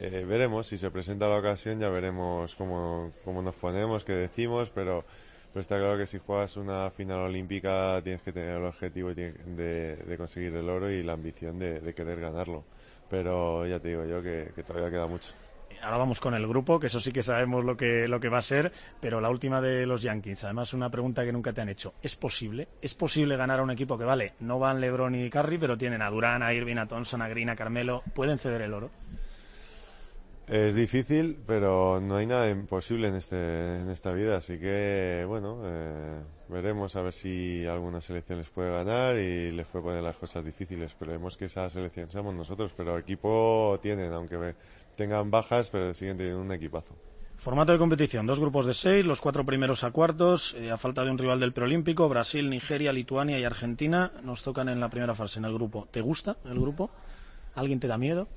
eh, 0.00 0.24
veremos, 0.28 0.66
si 0.66 0.76
se 0.78 0.90
presenta 0.90 1.28
la 1.28 1.38
ocasión 1.38 1.78
ya 1.80 1.88
veremos 1.88 2.54
cómo, 2.56 3.12
cómo 3.24 3.42
nos 3.42 3.54
ponemos, 3.56 4.04
qué 4.04 4.12
decimos, 4.12 4.70
pero, 4.74 5.04
pero 5.52 5.60
está 5.60 5.78
claro 5.78 5.96
que 5.98 6.06
si 6.06 6.18
juegas 6.18 6.56
una 6.56 6.90
final 6.90 7.18
olímpica 7.20 8.00
tienes 8.02 8.22
que 8.22 8.32
tener 8.32 8.56
el 8.58 8.64
objetivo 8.64 9.14
de, 9.14 10.14
conseguir 10.18 10.54
el 10.56 10.68
oro 10.68 10.90
y 10.90 11.02
la 11.02 11.12
ambición 11.12 11.58
de, 11.58 11.94
querer 11.94 12.20
ganarlo. 12.20 12.64
Pero 13.08 13.66
ya 13.66 13.78
te 13.78 13.88
digo 13.88 14.04
yo 14.06 14.22
que 14.22 14.62
todavía 14.66 14.90
queda 14.90 15.06
mucho. 15.06 15.34
Ahora 15.84 15.98
vamos 15.98 16.18
con 16.18 16.32
el 16.34 16.46
grupo, 16.46 16.80
que 16.80 16.86
eso 16.86 16.98
sí 16.98 17.12
que 17.12 17.22
sabemos 17.22 17.62
lo 17.62 17.76
que, 17.76 18.08
lo 18.08 18.18
que 18.18 18.30
va 18.30 18.38
a 18.38 18.42
ser, 18.42 18.72
pero 19.00 19.20
la 19.20 19.28
última 19.28 19.60
de 19.60 19.84
los 19.84 20.00
Yankees, 20.00 20.44
además 20.44 20.72
una 20.72 20.90
pregunta 20.90 21.24
que 21.24 21.32
nunca 21.32 21.52
te 21.52 21.60
han 21.60 21.68
hecho. 21.68 21.92
¿Es 22.02 22.16
posible? 22.16 22.68
¿Es 22.80 22.94
posible 22.94 23.36
ganar 23.36 23.60
a 23.60 23.62
un 23.62 23.70
equipo 23.70 23.98
que, 23.98 24.04
vale, 24.04 24.32
no 24.40 24.58
van 24.58 24.80
LeBron 24.80 25.14
y 25.14 25.28
Curry, 25.28 25.58
pero 25.58 25.76
tienen 25.76 26.00
a 26.00 26.08
Durán, 26.08 26.42
a 26.42 26.54
Irving, 26.54 26.78
a 26.78 26.88
Thompson, 26.88 27.20
a 27.20 27.28
Green, 27.28 27.50
a 27.50 27.56
Carmelo? 27.56 28.02
¿Pueden 28.14 28.38
ceder 28.38 28.62
el 28.62 28.72
oro? 28.72 28.90
Es 30.46 30.74
difícil, 30.74 31.38
pero 31.46 32.00
no 32.00 32.16
hay 32.16 32.26
nada 32.26 32.50
imposible 32.50 33.08
en, 33.08 33.14
este, 33.14 33.80
en 33.80 33.88
esta 33.88 34.12
vida, 34.12 34.36
así 34.36 34.58
que 34.58 35.24
bueno, 35.26 35.62
eh, 35.64 36.20
veremos 36.48 36.96
a 36.96 37.02
ver 37.02 37.14
si 37.14 37.64
alguna 37.64 38.02
selección 38.02 38.38
les 38.38 38.50
puede 38.50 38.70
ganar 38.70 39.16
y 39.16 39.50
les 39.52 39.66
puede 39.66 39.84
poner 39.84 40.02
las 40.02 40.16
cosas 40.16 40.44
difíciles. 40.44 40.92
Esperemos 40.92 41.38
que 41.38 41.46
esa 41.46 41.70
selección 41.70 42.10
seamos 42.10 42.34
nosotros, 42.34 42.72
pero 42.76 42.98
equipo 42.98 43.78
tienen, 43.80 44.12
aunque 44.12 44.54
tengan 44.96 45.30
bajas, 45.30 45.70
pero 45.70 45.92
siguen 45.94 46.16
teniendo 46.16 46.40
un 46.40 46.52
equipazo. 46.52 46.94
Formato 47.36 47.72
de 47.72 47.78
competición, 47.78 48.26
dos 48.26 48.40
grupos 48.40 48.66
de 48.66 48.74
seis, 48.74 49.04
los 49.04 49.20
cuatro 49.20 49.44
primeros 49.44 49.84
a 49.84 49.90
cuartos, 49.90 50.54
eh, 50.54 50.70
a 50.70 50.78
falta 50.78 51.04
de 51.04 51.10
un 51.10 51.18
rival 51.18 51.40
del 51.40 51.52
preolímpico, 51.52 52.08
Brasil, 52.08 52.48
Nigeria, 52.48 52.92
Lituania 52.92 53.38
y 53.38 53.44
Argentina 53.44 54.12
nos 54.22 54.42
tocan 54.42 54.68
en 54.68 54.80
la 54.80 54.88
primera 54.88 55.14
fase 55.14 55.40
en 55.40 55.44
el 55.44 55.52
grupo. 55.52 55.86
¿Te 55.90 56.00
gusta 56.00 56.36
el 56.44 56.58
grupo? 56.58 56.90
¿Alguien 57.54 57.80
te 57.80 57.88
da 57.88 57.98
miedo? 57.98 58.28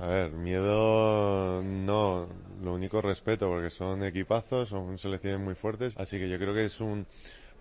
A 0.00 0.06
ver, 0.06 0.30
miedo 0.32 1.62
no, 1.62 2.26
lo 2.62 2.72
único 2.72 3.00
respeto, 3.02 3.48
porque 3.48 3.70
son 3.70 4.02
equipazos, 4.04 4.68
son 4.68 4.96
selecciones 4.96 5.40
muy 5.40 5.54
fuertes, 5.54 5.96
así 5.98 6.18
que 6.18 6.28
yo 6.28 6.38
creo 6.38 6.54
que 6.54 6.64
es 6.64 6.80
un, 6.80 7.06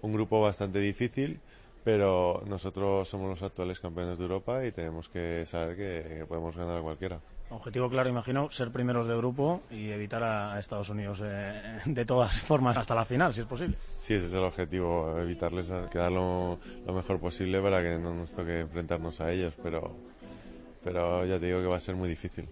un 0.01 0.14
grupo 0.14 0.41
bastante 0.41 0.80
difícil, 0.80 1.39
pero 1.84 2.41
nosotros 2.47 3.09
somos 3.09 3.30
los 3.30 3.43
actuales 3.43 3.80
campeones 3.80 4.18
de 4.18 4.24
Europa 4.24 4.66
y 4.66 4.72
tenemos 4.72 5.09
que 5.09 5.45
saber 5.45 5.76
que, 5.76 6.16
que 6.20 6.26
podemos 6.26 6.55
ganar 6.55 6.78
a 6.78 6.82
cualquiera. 6.82 7.20
Objetivo 7.54 7.88
claro, 7.89 8.10
imagino, 8.10 8.49
ser 8.49 8.72
primeros 8.72 9.08
de 9.08 9.16
grupo 9.16 9.62
y 9.70 9.89
evitar 9.91 10.24
a, 10.24 10.58
Estados 10.60 10.89
Unidos 10.89 11.22
eh, 11.24 11.78
de 11.86 12.06
todas 12.06 12.41
formas 12.43 12.76
hasta 12.78 12.95
la 12.95 13.06
final, 13.06 13.34
si 13.34 13.41
es 13.41 13.47
posible. 13.47 13.78
Sí, 13.99 14.16
ese 14.16 14.26
es 14.26 14.34
el 14.34 14.43
objetivo, 14.43 15.18
evitarles 15.20 15.70
a- 15.70 15.89
quedar 15.89 16.12
lo, 16.12 16.58
lo 16.86 16.93
mejor 16.93 17.20
posible 17.20 17.62
para 17.62 17.82
que 17.84 17.97
no 17.97 18.14
nos 18.14 18.34
toque 18.34 18.62
enfrentarnos 18.62 19.22
a 19.22 19.32
ellos, 19.32 19.54
pero, 19.62 19.95
pero 20.84 21.26
ya 21.26 21.39
te 21.39 21.45
digo 21.45 21.62
que 21.62 21.68
va 21.68 21.78
a 21.78 21.80
ser 21.80 21.95
muy 21.95 22.10
difícil. 22.10 22.49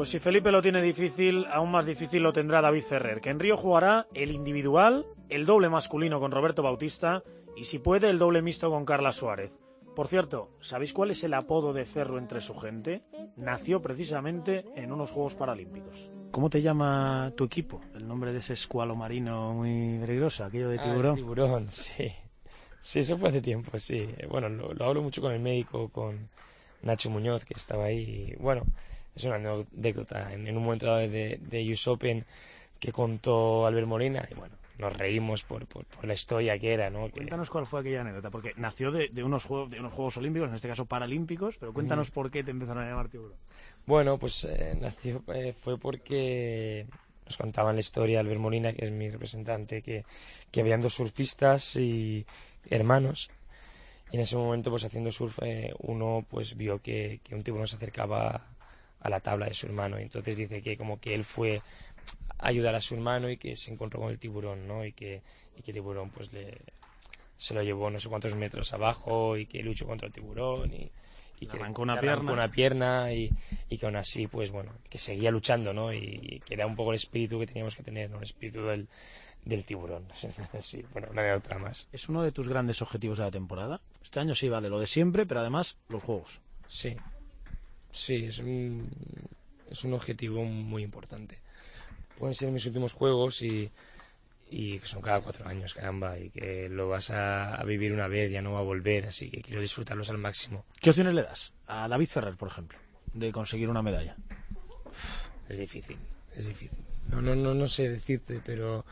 Pues 0.00 0.08
si 0.08 0.18
Felipe 0.18 0.50
lo 0.50 0.62
tiene 0.62 0.80
difícil, 0.80 1.44
aún 1.52 1.70
más 1.70 1.84
difícil 1.84 2.22
lo 2.22 2.32
tendrá 2.32 2.62
David 2.62 2.84
Ferrer, 2.84 3.20
que 3.20 3.28
en 3.28 3.38
Río 3.38 3.58
jugará 3.58 4.06
el 4.14 4.30
individual, 4.30 5.04
el 5.28 5.44
doble 5.44 5.68
masculino 5.68 6.18
con 6.20 6.30
Roberto 6.32 6.62
Bautista 6.62 7.22
y 7.54 7.64
si 7.64 7.78
puede 7.80 8.08
el 8.08 8.18
doble 8.18 8.40
mixto 8.40 8.70
con 8.70 8.86
Carla 8.86 9.12
Suárez. 9.12 9.58
Por 9.94 10.08
cierto, 10.08 10.56
¿sabéis 10.62 10.94
cuál 10.94 11.10
es 11.10 11.22
el 11.22 11.34
apodo 11.34 11.74
de 11.74 11.84
Ferro 11.84 12.16
entre 12.16 12.40
su 12.40 12.54
gente? 12.54 13.02
Nació 13.36 13.82
precisamente 13.82 14.64
en 14.74 14.90
unos 14.90 15.10
Juegos 15.10 15.34
Paralímpicos. 15.34 16.10
¿Cómo 16.30 16.48
te 16.48 16.62
llama 16.62 17.30
tu 17.36 17.44
equipo? 17.44 17.82
El 17.94 18.08
nombre 18.08 18.32
de 18.32 18.38
ese 18.38 18.54
escualo 18.54 18.96
marino 18.96 19.52
muy 19.52 19.98
peligroso, 20.00 20.46
aquello 20.46 20.70
de 20.70 20.78
Ah, 20.78 20.82
tiburón. 20.82 21.16
tiburón, 21.16 21.66
sí. 21.70 22.10
Sí, 22.80 23.00
eso 23.00 23.18
fue 23.18 23.28
hace 23.28 23.42
tiempo, 23.42 23.78
sí. 23.78 24.08
Bueno, 24.30 24.48
lo, 24.48 24.72
lo 24.72 24.84
hablo 24.86 25.02
mucho 25.02 25.20
con 25.20 25.32
el 25.32 25.40
médico, 25.40 25.90
con 25.90 26.30
Nacho 26.80 27.10
Muñoz, 27.10 27.44
que 27.44 27.52
estaba 27.52 27.84
ahí. 27.84 28.32
y, 28.32 28.36
bueno, 28.42 28.62
es 29.14 29.24
una 29.24 29.36
anécdota. 29.36 30.32
En, 30.32 30.46
en 30.46 30.56
un 30.56 30.64
momento 30.64 30.86
dado 30.86 30.98
de, 30.98 31.38
de 31.40 31.72
US 31.72 31.86
Open 31.88 32.24
que 32.78 32.92
contó 32.92 33.66
Albert 33.66 33.86
Molina, 33.86 34.26
y 34.30 34.34
bueno, 34.34 34.54
nos 34.78 34.96
reímos 34.96 35.42
por, 35.44 35.66
por, 35.66 35.84
por 35.84 36.06
la 36.06 36.14
historia 36.14 36.58
que 36.58 36.72
era, 36.72 36.88
¿no? 36.88 37.10
Cuéntanos 37.10 37.50
cuál 37.50 37.66
fue 37.66 37.80
aquella 37.80 38.00
anécdota, 38.00 38.30
porque 38.30 38.54
nació 38.56 38.90
de, 38.90 39.08
de 39.08 39.22
unos 39.22 39.44
juegos, 39.44 39.70
de 39.70 39.78
unos 39.80 39.92
Juegos 39.92 40.16
Olímpicos, 40.16 40.48
en 40.48 40.54
este 40.54 40.68
caso 40.68 40.86
Paralímpicos, 40.86 41.56
pero 41.58 41.74
cuéntanos 41.74 42.08
Mm. 42.08 42.12
por 42.12 42.30
qué 42.30 42.42
te 42.42 42.50
empezaron 42.52 42.84
a 42.84 42.88
llamar 42.88 43.08
tiburón. 43.10 43.36
Bueno, 43.84 44.18
pues 44.18 44.44
eh, 44.44 44.76
nació, 44.80 45.22
eh, 45.34 45.52
fue 45.52 45.76
porque 45.78 46.86
nos 47.26 47.36
contaban 47.36 47.76
la 47.76 47.80
historia 47.80 48.20
Albert 48.20 48.40
Molina, 48.40 48.72
que 48.72 48.86
es 48.86 48.90
mi 48.90 49.10
representante, 49.10 49.82
que, 49.82 50.04
que 50.50 50.60
habían 50.62 50.80
dos 50.80 50.94
surfistas 50.94 51.76
y 51.76 52.24
hermanos. 52.70 53.30
Y 54.12 54.16
en 54.16 54.22
ese 54.22 54.36
momento, 54.36 54.70
pues 54.70 54.84
haciendo 54.84 55.12
surf, 55.12 55.38
eh, 55.42 55.72
uno 55.80 56.24
pues 56.28 56.56
vio 56.56 56.80
que, 56.80 57.20
que 57.22 57.34
un 57.34 57.42
tiburón 57.42 57.68
se 57.68 57.76
acercaba 57.76 58.46
a 59.00 59.08
la 59.08 59.20
tabla 59.20 59.46
de 59.46 59.54
su 59.54 59.66
hermano. 59.66 59.98
Y 59.98 60.02
entonces 60.02 60.36
dice 60.36 60.62
que 60.62 60.76
como 60.76 61.00
que 61.00 61.14
él 61.14 61.24
fue 61.24 61.62
a 62.38 62.48
ayudar 62.48 62.74
a 62.74 62.80
su 62.80 62.94
hermano 62.94 63.30
y 63.30 63.36
que 63.36 63.56
se 63.56 63.72
encontró 63.72 64.00
con 64.00 64.10
el 64.10 64.18
tiburón, 64.18 64.66
¿no? 64.66 64.84
Y 64.84 64.92
que, 64.92 65.22
y 65.56 65.62
que 65.62 65.70
el 65.70 65.76
tiburón 65.76 66.10
pues 66.10 66.32
le, 66.32 66.58
se 67.40 67.54
lo 67.54 67.62
llevó 67.62 67.90
no 67.90 67.98
sé 67.98 68.08
cuántos 68.08 68.34
metros 68.36 68.72
abajo 68.74 69.36
y 69.36 69.46
que 69.46 69.62
luchó 69.62 69.86
contra 69.86 70.08
el 70.08 70.12
tiburón 70.12 70.72
y, 70.74 70.90
que 71.46 71.56
arrancó 71.56 71.80
una 71.80 71.98
pierna. 71.98 72.32
una 72.32 72.50
pierna 72.50 73.12
y, 73.14 73.32
y 73.70 73.78
que 73.78 73.86
aún 73.86 73.96
así 73.96 74.26
pues 74.26 74.50
bueno 74.50 74.72
que 74.90 74.98
seguía 74.98 75.30
luchando 75.30 75.72
no 75.72 75.90
y, 75.90 76.20
y 76.22 76.40
que 76.40 76.52
era 76.52 76.66
un 76.66 76.76
poco 76.76 76.90
el 76.90 76.96
espíritu 76.96 77.40
que 77.40 77.46
teníamos 77.46 77.74
que 77.74 77.82
tener 77.82 78.10
¿no? 78.10 78.18
el 78.18 78.24
espíritu 78.24 78.66
del, 78.66 78.88
del 79.46 79.64
tiburón 79.64 80.06
sí 80.60 80.84
bueno 80.92 81.08
una 81.10 81.22
de 81.22 81.32
otra 81.32 81.58
más 81.58 81.88
¿Es 81.92 82.10
uno 82.10 82.22
de 82.22 82.30
tus 82.30 82.46
grandes 82.46 82.82
objetivos 82.82 83.16
de 83.16 83.24
la 83.24 83.30
temporada? 83.30 83.80
Este 84.02 84.20
año 84.20 84.34
sí, 84.34 84.50
vale, 84.50 84.68
lo 84.68 84.78
de 84.78 84.86
siempre, 84.86 85.24
pero 85.24 85.40
además 85.40 85.78
los 85.88 86.02
juegos. 86.02 86.42
sí 86.68 86.94
sí 87.90 88.26
es 88.26 88.38
un 88.38 88.88
es 89.70 89.84
un 89.84 89.94
objetivo 89.94 90.44
muy 90.44 90.82
importante 90.82 91.38
pueden 92.18 92.34
ser 92.34 92.50
mis 92.50 92.66
últimos 92.66 92.92
juegos 92.92 93.42
y 93.42 93.70
y 94.50 94.80
que 94.80 94.86
son 94.86 95.00
cada 95.00 95.20
cuatro 95.20 95.46
años, 95.46 95.74
caramba, 95.74 96.18
y 96.18 96.30
que 96.30 96.68
lo 96.68 96.88
vas 96.88 97.10
a, 97.10 97.54
a 97.54 97.64
vivir 97.64 97.92
una 97.92 98.08
vez, 98.08 98.32
ya 98.32 98.42
no 98.42 98.52
va 98.52 98.58
a 98.58 98.62
volver, 98.62 99.06
así 99.06 99.30
que 99.30 99.42
quiero 99.42 99.60
disfrutarlos 99.60 100.10
al 100.10 100.18
máximo. 100.18 100.64
¿Qué 100.80 100.90
opciones 100.90 101.14
le 101.14 101.22
das 101.22 101.54
a 101.68 101.86
David 101.88 102.08
Ferrer, 102.08 102.36
por 102.36 102.48
ejemplo, 102.48 102.76
de 103.14 103.30
conseguir 103.30 103.68
una 103.68 103.82
medalla? 103.82 104.16
Es 105.48 105.58
difícil, 105.58 105.96
es 106.36 106.46
difícil. 106.48 106.84
No, 107.08 107.22
no, 107.22 107.34
no, 107.34 107.54
no 107.54 107.68
sé 107.68 107.88
decirte, 107.88 108.40
pero 108.44 108.84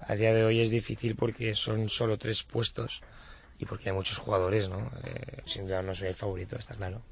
a 0.00 0.14
día 0.14 0.32
de 0.32 0.44
hoy 0.44 0.60
es 0.60 0.70
difícil 0.70 1.14
porque 1.14 1.54
son 1.54 1.88
solo 1.88 2.18
tres 2.18 2.42
puestos 2.42 3.02
y 3.58 3.66
porque 3.66 3.90
hay 3.90 3.94
muchos 3.94 4.18
jugadores, 4.18 4.68
¿no? 4.68 4.90
Eh, 5.04 5.42
sin 5.44 5.66
duda 5.66 5.82
no 5.82 5.94
soy 5.94 6.08
el 6.08 6.14
favorito, 6.14 6.56
está 6.56 6.74
claro. 6.74 7.02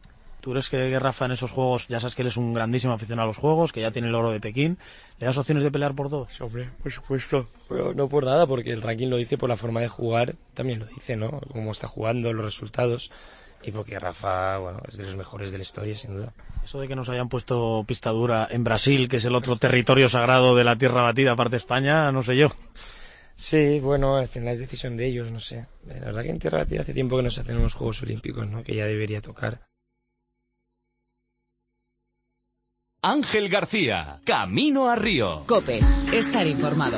¿Tú 0.44 0.50
crees 0.50 0.68
que 0.68 0.98
Rafa 0.98 1.24
en 1.24 1.32
esos 1.32 1.52
juegos, 1.52 1.88
ya 1.88 2.00
sabes 2.00 2.14
que 2.14 2.20
él 2.20 2.28
es 2.28 2.36
un 2.36 2.52
grandísimo 2.52 2.92
aficionado 2.92 3.24
a 3.24 3.28
los 3.28 3.38
juegos, 3.38 3.72
que 3.72 3.80
ya 3.80 3.92
tiene 3.92 4.08
el 4.08 4.14
oro 4.14 4.30
de 4.30 4.40
Pekín, 4.40 4.76
¿le 5.18 5.24
das 5.26 5.38
opciones 5.38 5.64
de 5.64 5.70
pelear 5.70 5.94
por 5.94 6.10
todos? 6.10 6.38
Hombre, 6.38 6.68
por 6.82 6.92
supuesto. 6.92 7.48
Pero 7.66 7.94
no 7.94 8.10
por 8.10 8.26
nada, 8.26 8.46
porque 8.46 8.70
el 8.70 8.82
ranking 8.82 9.08
lo 9.08 9.16
dice 9.16 9.38
por 9.38 9.48
la 9.48 9.56
forma 9.56 9.80
de 9.80 9.88
jugar, 9.88 10.34
también 10.52 10.80
lo 10.80 10.84
dice, 10.84 11.16
¿no? 11.16 11.40
Cómo 11.50 11.72
está 11.72 11.88
jugando, 11.88 12.30
los 12.34 12.44
resultados. 12.44 13.10
Y 13.62 13.70
porque 13.70 13.98
Rafa, 13.98 14.58
bueno, 14.58 14.82
es 14.86 14.98
de 14.98 15.04
los 15.04 15.16
mejores 15.16 15.50
de 15.50 15.56
la 15.56 15.62
historia, 15.62 15.96
sin 15.96 16.14
duda. 16.14 16.34
Eso 16.62 16.78
de 16.78 16.88
que 16.88 16.94
nos 16.94 17.08
hayan 17.08 17.30
puesto 17.30 17.82
pista 17.88 18.10
dura 18.10 18.46
en 18.50 18.64
Brasil, 18.64 19.08
que 19.08 19.16
es 19.16 19.24
el 19.24 19.36
otro 19.36 19.56
territorio 19.56 20.10
sagrado 20.10 20.54
de 20.54 20.64
la 20.64 20.76
tierra 20.76 21.00
batida, 21.00 21.32
aparte 21.32 21.52
de 21.52 21.56
España, 21.56 22.12
no 22.12 22.22
sé 22.22 22.36
yo. 22.36 22.52
Sí, 23.34 23.80
bueno, 23.80 24.16
al 24.18 24.28
final 24.28 24.52
es 24.52 24.58
decisión 24.58 24.98
de 24.98 25.06
ellos, 25.06 25.30
no 25.30 25.40
sé. 25.40 25.64
La 25.86 25.94
verdad 26.00 26.22
que 26.22 26.30
en 26.30 26.38
Tierra 26.38 26.58
Batida 26.58 26.82
hace 26.82 26.92
tiempo 26.92 27.16
que 27.16 27.22
no 27.22 27.30
se 27.30 27.40
hacen 27.40 27.56
unos 27.56 27.72
Juegos 27.72 28.02
Olímpicos, 28.02 28.46
¿no? 28.46 28.62
Que 28.62 28.76
ya 28.76 28.84
debería 28.84 29.22
tocar. 29.22 29.62
Ángel 33.06 33.50
García, 33.50 34.18
Camino 34.24 34.88
a 34.88 34.96
Río. 34.96 35.42
Cope, 35.46 35.78
estar 36.10 36.46
informado. 36.46 36.96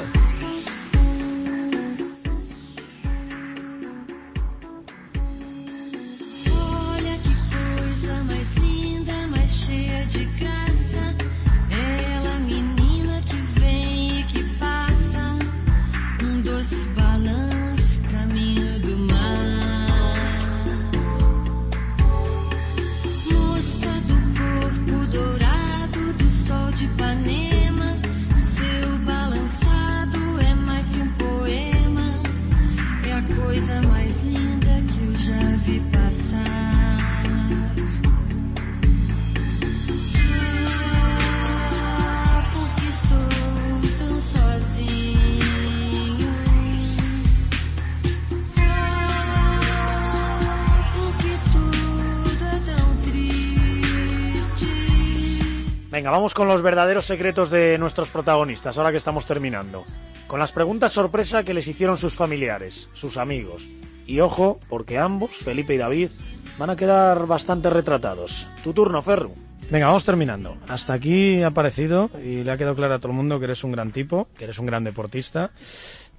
Venga, 55.96 56.10
vamos 56.10 56.34
con 56.34 56.46
los 56.46 56.60
verdaderos 56.60 57.06
secretos 57.06 57.48
de 57.48 57.78
nuestros 57.78 58.10
protagonistas, 58.10 58.76
ahora 58.76 58.90
que 58.90 58.98
estamos 58.98 59.24
terminando. 59.24 59.86
Con 60.26 60.38
las 60.38 60.52
preguntas 60.52 60.92
sorpresa 60.92 61.42
que 61.42 61.54
les 61.54 61.66
hicieron 61.68 61.96
sus 61.96 62.12
familiares, 62.12 62.90
sus 62.92 63.16
amigos. 63.16 63.66
Y 64.06 64.20
ojo, 64.20 64.60
porque 64.68 64.98
ambos, 64.98 65.38
Felipe 65.38 65.72
y 65.72 65.78
David, 65.78 66.10
van 66.58 66.68
a 66.68 66.76
quedar 66.76 67.26
bastante 67.26 67.70
retratados. 67.70 68.46
Tu 68.62 68.74
turno, 68.74 69.00
Ferru. 69.00 69.32
Venga, 69.70 69.86
vamos 69.86 70.04
terminando. 70.04 70.58
Hasta 70.68 70.92
aquí 70.92 71.42
ha 71.42 71.52
parecido 71.52 72.10
y 72.22 72.44
le 72.44 72.52
ha 72.52 72.58
quedado 72.58 72.76
claro 72.76 72.92
a 72.92 72.98
todo 72.98 73.12
el 73.12 73.16
mundo 73.16 73.38
que 73.38 73.46
eres 73.46 73.64
un 73.64 73.72
gran 73.72 73.90
tipo, 73.90 74.28
que 74.36 74.44
eres 74.44 74.58
un 74.58 74.66
gran 74.66 74.84
deportista, 74.84 75.50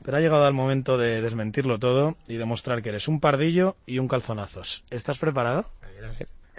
pero 0.03 0.17
ha 0.17 0.21
llegado 0.21 0.47
el 0.47 0.55
momento 0.55 0.97
de 0.97 1.21
desmentirlo 1.21 1.77
todo 1.77 2.17
y 2.27 2.37
demostrar 2.37 2.81
que 2.81 2.89
eres 2.89 3.07
un 3.07 3.19
pardillo 3.19 3.75
y 3.85 3.99
un 3.99 4.07
calzonazos. 4.07 4.85
¿Estás 4.89 5.19
preparado? 5.19 5.69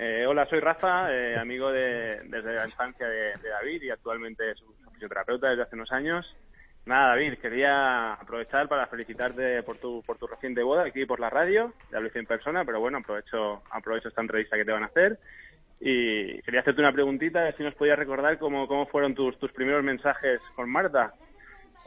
Eh, 0.01 0.25
hola, 0.25 0.47
soy 0.47 0.61
Rafa, 0.61 1.13
eh, 1.13 1.37
amigo 1.37 1.73
de, 1.73 2.21
desde 2.27 2.55
la 2.55 2.65
infancia 2.65 3.09
de, 3.09 3.33
David 3.33 3.83
y 3.83 3.91
actualmente 3.91 4.53
es 4.53 4.63
fisioterapeuta 4.93 5.49
desde 5.49 5.65
hace 5.65 5.75
unos 5.75 5.91
años. 5.91 6.25
Nada, 6.87 7.09
David, 7.09 7.39
quería 7.43 8.13
aprovechar 8.13 8.69
para 8.69 8.87
felicitarte 8.87 9.61
por 9.65 9.79
tu, 9.79 10.05
por 10.07 10.17
tu 10.17 10.29
reciente 10.29 10.63
boda 10.63 10.85
aquí 10.85 11.05
por 11.05 11.19
la 11.19 11.31
radio. 11.31 11.73
Ya 11.91 11.99
lo 11.99 12.07
hice 12.07 12.21
en 12.21 12.27
persona, 12.27 12.65
pero 12.65 12.79
bueno, 12.79 12.99
aprovecho, 12.99 13.65
aprovecho 13.73 14.09
esta 14.09 14.21
entrevista 14.21 14.57
que 14.57 14.65
te 14.65 14.71
van 14.71 14.85
a 14.85 14.87
hacer. 14.87 15.19
Y 15.81 16.41
quería 16.43 16.61
hacerte 16.61 16.81
una 16.81 16.93
preguntita, 16.93 17.51
si 17.57 17.65
nos 17.65 17.75
podías 17.75 17.99
recordar 17.99 18.39
cómo, 18.39 18.69
cómo 18.69 18.87
fueron 18.87 19.17
tus, 19.17 19.37
tus 19.41 19.51
primeros 19.51 19.83
mensajes 19.83 20.41
con 20.55 20.71
Marta, 20.71 21.13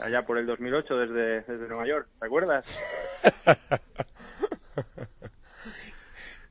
allá 0.02 0.24
por 0.24 0.38
el 0.38 0.46
2008 0.46 0.98
desde, 0.98 1.42
desde 1.42 1.68
Nueva 1.70 1.88
York, 1.88 2.08
¿te 2.20 2.26
acuerdas? 2.26 2.78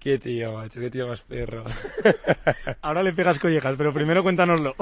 Qué 0.01 0.19
tío, 0.19 0.55
macho, 0.55 0.81
qué 0.81 0.91
tío 0.91 1.07
más 1.07 1.21
perro. 1.21 1.63
Ahora 2.83 3.03
le 3.03 3.13
pegas 3.13 3.39
collejas, 3.39 3.75
pero 3.77 3.93
primero 3.93 4.23
cuéntanoslo. 4.23 4.75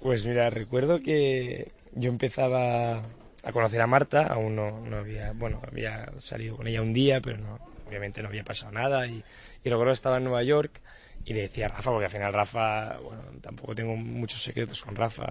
Pues 0.00 0.24
mira, 0.24 0.48
recuerdo 0.48 1.02
que 1.02 1.72
yo 1.92 2.08
empezaba 2.08 2.98
a 3.42 3.52
conocer 3.52 3.80
a 3.80 3.88
Marta, 3.88 4.26
aún 4.28 4.54
no, 4.54 4.80
no 4.80 4.98
había, 4.98 5.32
bueno, 5.32 5.60
había 5.66 6.08
salido 6.18 6.56
con 6.56 6.68
ella 6.68 6.82
un 6.82 6.92
día, 6.92 7.20
pero 7.20 7.38
no, 7.38 7.58
obviamente 7.88 8.22
no 8.22 8.28
había 8.28 8.44
pasado 8.44 8.70
nada. 8.70 9.06
Y, 9.08 9.24
y 9.64 9.68
recuerdo 9.68 9.86
que 9.90 9.94
estaba 9.94 10.18
en 10.18 10.24
Nueva 10.24 10.44
York 10.44 10.80
y 11.24 11.34
le 11.34 11.42
decía 11.42 11.66
a 11.66 11.70
Rafa, 11.70 11.90
porque 11.90 12.04
al 12.06 12.12
final 12.12 12.32
Rafa, 12.32 12.96
bueno, 12.98 13.22
tampoco 13.42 13.74
tengo 13.74 13.96
muchos 13.96 14.40
secretos 14.40 14.82
con 14.82 14.94
Rafa. 14.94 15.26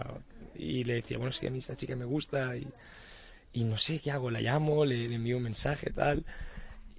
Y 0.53 0.83
le 0.83 0.95
decía, 0.95 1.17
bueno, 1.17 1.31
sí, 1.31 1.47
a 1.47 1.49
mí 1.49 1.59
esta 1.59 1.77
chica 1.77 1.95
me 1.95 2.03
gusta 2.03 2.57
y, 2.57 2.67
y 3.53 3.63
no 3.63 3.77
sé 3.77 3.99
qué 3.99 4.11
hago, 4.11 4.29
la 4.29 4.41
llamo, 4.41 4.83
le, 4.83 5.07
le 5.07 5.15
envío 5.15 5.37
un 5.37 5.43
mensaje, 5.43 5.91
tal. 5.91 6.25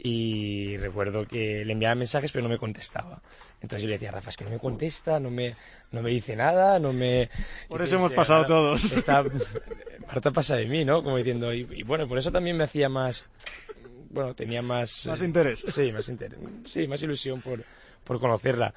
Y 0.02 0.78
recuerdo 0.78 1.26
que 1.26 1.64
le 1.64 1.72
enviaba 1.72 1.94
mensajes 1.94 2.32
pero 2.32 2.42
no 2.42 2.48
me 2.48 2.58
contestaba. 2.58 3.20
Entonces 3.60 3.82
yo 3.82 3.88
le 3.88 3.96
decía, 3.96 4.10
Rafa, 4.10 4.30
es 4.30 4.36
que 4.36 4.44
no 4.44 4.50
me 4.50 4.58
contesta, 4.58 5.20
no 5.20 5.30
me, 5.30 5.54
no 5.92 6.00
me 6.00 6.10
dice 6.10 6.34
nada, 6.34 6.78
no 6.78 6.94
me... 6.94 7.28
Por 7.68 7.82
eso 7.82 7.96
hemos 7.96 8.12
pasado 8.12 8.38
"Ahora 8.38 8.48
todos". 8.48 8.94
Marta 10.06 10.30
pasa 10.30 10.56
de 10.56 10.64
mí, 10.66 10.84
¿no? 10.84 11.02
Como 11.02 11.18
diciendo, 11.18 11.52
y, 11.52 11.68
y 11.70 11.82
bueno, 11.82 12.08
por 12.08 12.18
eso 12.18 12.32
también 12.32 12.56
me 12.56 12.64
hacía 12.64 12.88
más... 12.88 13.26
Bueno, 14.08 14.34
tenía 14.34 14.62
más... 14.62 15.06
Más 15.06 15.20
eh, 15.20 15.24
interés. 15.26 15.64
Sí, 15.68 15.92
más 15.92 16.08
interés. 16.08 16.38
Sí, 16.64 16.88
más 16.88 17.02
ilusión 17.02 17.42
por, 17.42 17.62
por 18.02 18.18
conocerla. 18.18 18.72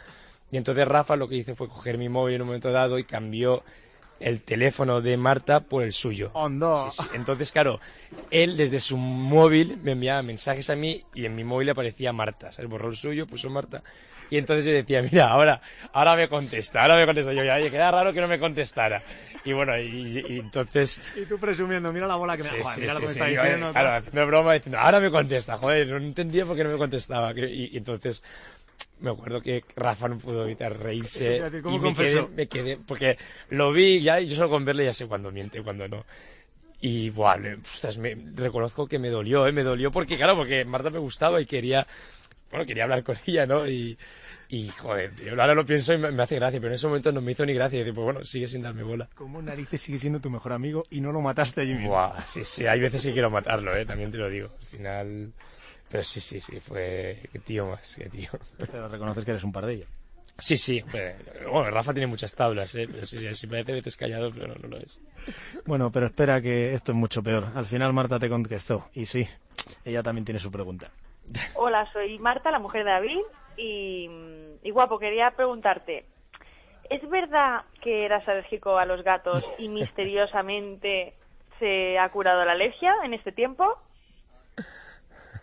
Y 0.52 0.58
entonces 0.58 0.86
Rafa 0.88 1.16
lo 1.16 1.30
que 1.30 1.36
hizo 1.36 1.56
fue 1.56 1.70
coger 1.70 1.98
mi 1.98 2.10
móvil 2.10 2.36
en 2.36 2.42
un 2.42 2.48
momento 2.48 2.72
dado 2.72 3.00
y 3.00 3.06
cambió 3.06 3.64
el 4.20 4.42
teléfono 4.42 5.02
de 5.02 5.18
Marta 5.18 5.62
por 5.62 5.84
el 5.84 5.92
suyo. 5.92 6.32
Hondo. 6.34 6.90
Sí, 6.92 7.02
sí. 7.04 7.10
Entonces, 7.14 7.52
claro, 7.52 7.80
él 8.32 8.58
desde 8.58 8.80
su 8.80 8.98
móvil 8.98 9.78
me 9.84 9.92
enviaba 9.92 10.22
mensajes 10.22 10.70
a 10.70 10.76
mí 10.76 11.04
y 11.14 11.26
en 11.26 11.36
mi 11.36 11.44
móvil 11.44 11.70
aparecía 11.70 12.14
Marta. 12.14 12.52
¿sabes? 12.52 12.70
Borró 12.70 12.90
el 12.90 12.96
suyo, 12.96 13.28
puso 13.28 13.50
Marta. 13.50 13.84
Y 14.30 14.38
entonces 14.38 14.66
yo 14.66 14.72
decía, 14.72 15.02
mira, 15.02 15.30
ahora, 15.30 15.62
ahora 15.92 16.16
me 16.16 16.28
contesta, 16.28 16.82
ahora 16.82 16.96
me 16.96 17.06
contesta. 17.06 17.34
Yo 17.34 17.44
ya, 17.44 17.60
queda 17.70 17.92
raro 17.92 18.14
que 18.14 18.22
no 18.22 18.28
me 18.28 18.40
contestara. 18.40 19.02
Y 19.46 19.52
bueno, 19.52 19.78
y, 19.78 20.26
y 20.28 20.40
entonces... 20.40 21.00
Y 21.16 21.26
tú 21.26 21.38
presumiendo, 21.38 21.92
mira 21.92 22.08
la 22.08 22.16
bola 22.16 22.38
que 22.38 22.44
me 22.44 22.50
Sí, 22.50 22.56
Joder, 22.62 22.80
mira 22.80 22.94
lo 22.94 23.00
que 23.02 23.08
me 23.08 23.34
yo. 23.34 23.72
Claro, 23.74 23.90
haciendo 23.98 24.26
broma 24.26 24.54
diciendo, 24.54 24.80
ahora 24.80 25.02
me 25.02 25.12
contesta, 25.12 25.58
joder, 25.58 25.90
no 25.90 25.98
entendía 25.98 26.46
por 26.46 26.56
qué 26.56 26.64
no 26.64 26.72
me 26.72 26.78
contestaba. 26.78 27.34
y 27.38 27.76
entonces 27.76 28.24
me 29.00 29.12
acuerdo 29.12 29.42
que 29.42 29.64
Rafa 29.76 30.08
no 30.08 30.18
pudo 30.18 30.46
evitar 30.46 30.78
reírse. 30.80 31.42
Decir, 31.42 31.62
¿cómo 31.62 31.76
y 31.76 31.80
me 31.80 31.94
quedé, 31.94 32.28
me 32.28 32.48
quedé, 32.48 32.78
porque 32.78 33.18
lo 33.50 33.72
vi 33.72 34.02
ya, 34.02 34.20
yo 34.20 34.36
solo 34.36 34.50
con 34.50 34.64
verle 34.66 34.86
ya 34.86 34.94
sé 34.94 35.08
cuándo 35.08 35.32
miente 35.32 35.60
y 35.60 35.62
cuándo 35.62 35.88
no. 35.88 36.06
Y, 36.80 37.12
le- 37.12 37.56
ostras, 37.56 37.98
me, 37.98 38.16
reconozco 38.36 38.88
que 38.88 39.00
me 39.00 39.10
dolió, 39.10 39.48
¿eh? 39.48 39.52
Me 39.52 39.64
dolió 39.64 39.92
porque, 39.92 40.18
claro, 40.18 40.36
porque 40.36 40.66
Marta 40.66 40.90
me 40.90 41.00
gustaba 41.00 41.40
y 41.40 41.46
quería, 41.46 41.88
bueno, 42.50 42.66
quería 42.66 42.84
hablar 42.84 43.04
con 43.04 43.18
ella, 43.26 43.46
¿no? 43.46 43.68
Y, 43.68 43.98
y 44.50 44.70
joder, 44.70 45.16
yo 45.16 45.32
ahora 45.32 45.54
lo 45.54 45.66
pienso 45.66 45.94
y 45.94 45.98
me, 45.98 46.22
hace 46.22 46.36
gracia, 46.36 46.60
pero 46.60 46.70
en 46.70 46.76
ese 46.76 46.88
momento 46.88 47.12
no 47.12 47.22
me 47.22 47.32
hizo 47.32 47.46
ni 47.46 47.54
gracia. 47.54 47.80
Y 47.80 47.84
digo, 47.84 47.96
pues 47.96 48.06
bueno, 48.06 48.26
sigue 48.26 48.48
sin 48.48 48.64
darme 48.64 48.84
bola. 48.84 49.10
¿Cómo 49.16 49.42
narices 49.42 49.82
sigue 49.82 49.98
siendo 49.98 50.20
tu 50.20 50.30
mejor 50.30 50.52
amigo 50.52 50.84
y 50.90 51.00
no 51.00 51.12
lo 51.12 51.22
mataste 51.22 51.62
allí 51.62 51.74
mismo? 51.74 51.90
Buah, 51.90 52.22
sí, 52.26 52.44
sí, 52.44 52.68
hay 52.68 52.80
veces 52.80 53.02
que 53.02 53.14
quiero 53.14 53.30
matarlo, 53.30 53.76
¿eh? 53.76 53.86
También 53.86 54.12
te 54.12 54.18
lo 54.18 54.30
digo. 54.30 54.50
Al 54.60 54.68
final... 54.68 55.34
Pero 55.94 56.04
sí, 56.04 56.22
sí, 56.22 56.40
sí, 56.40 56.60
fue... 56.60 57.20
Qué 57.32 57.38
tío 57.38 57.68
más, 57.68 57.96
qué 57.96 58.10
tío. 58.10 58.28
Pero 58.58 58.90
reconoces 58.90 59.24
que 59.24 59.30
eres 59.30 59.44
un 59.44 59.52
pardillo. 59.52 59.86
Sí, 60.40 60.58
sí, 60.58 60.82
hombre. 60.82 61.18
Bueno, 61.52 61.70
Rafa 61.70 61.94
tiene 61.94 62.08
muchas 62.08 62.34
tablas, 62.34 62.74
¿eh? 62.74 62.88
Pero 62.92 63.06
sí, 63.06 63.20
sí, 63.20 63.32
sí 63.36 63.46
parece 63.46 63.74
veces 63.74 63.96
callado, 63.96 64.32
pero 64.34 64.48
no, 64.48 64.56
no 64.56 64.70
lo 64.70 64.78
es. 64.78 65.00
Bueno, 65.68 65.92
pero 65.92 66.08
espera 66.08 66.42
que 66.42 66.74
esto 66.74 66.94
es 66.94 66.98
mucho 66.98 67.22
peor. 67.22 67.46
Al 67.54 67.68
final 67.68 67.94
Marta 67.94 68.20
te 68.20 68.28
contestó. 68.28 68.90
Y 68.96 69.06
sí, 69.06 69.28
ella 69.86 70.02
también 70.02 70.26
tiene 70.26 70.40
su 70.40 70.50
pregunta. 70.50 70.90
Hola, 71.54 71.88
soy 71.94 72.18
Marta, 72.18 72.50
la 72.50 72.58
mujer 72.58 72.86
de 72.86 72.90
David, 72.90 73.22
y, 73.56 74.10
y 74.64 74.72
guapo, 74.72 74.98
quería 74.98 75.30
preguntarte, 75.30 76.06
¿es 76.90 77.08
verdad 77.08 77.66
que 77.84 78.04
eras 78.04 78.28
alérgico 78.28 78.80
a 78.80 78.86
los 78.86 79.04
gatos 79.04 79.46
y 79.60 79.70
misteriosamente 79.70 81.14
se 81.60 82.00
ha 82.00 82.10
curado 82.10 82.44
la 82.46 82.54
alergia 82.54 82.96
en 83.04 83.14
este 83.14 83.32
tiempo? 83.32 83.78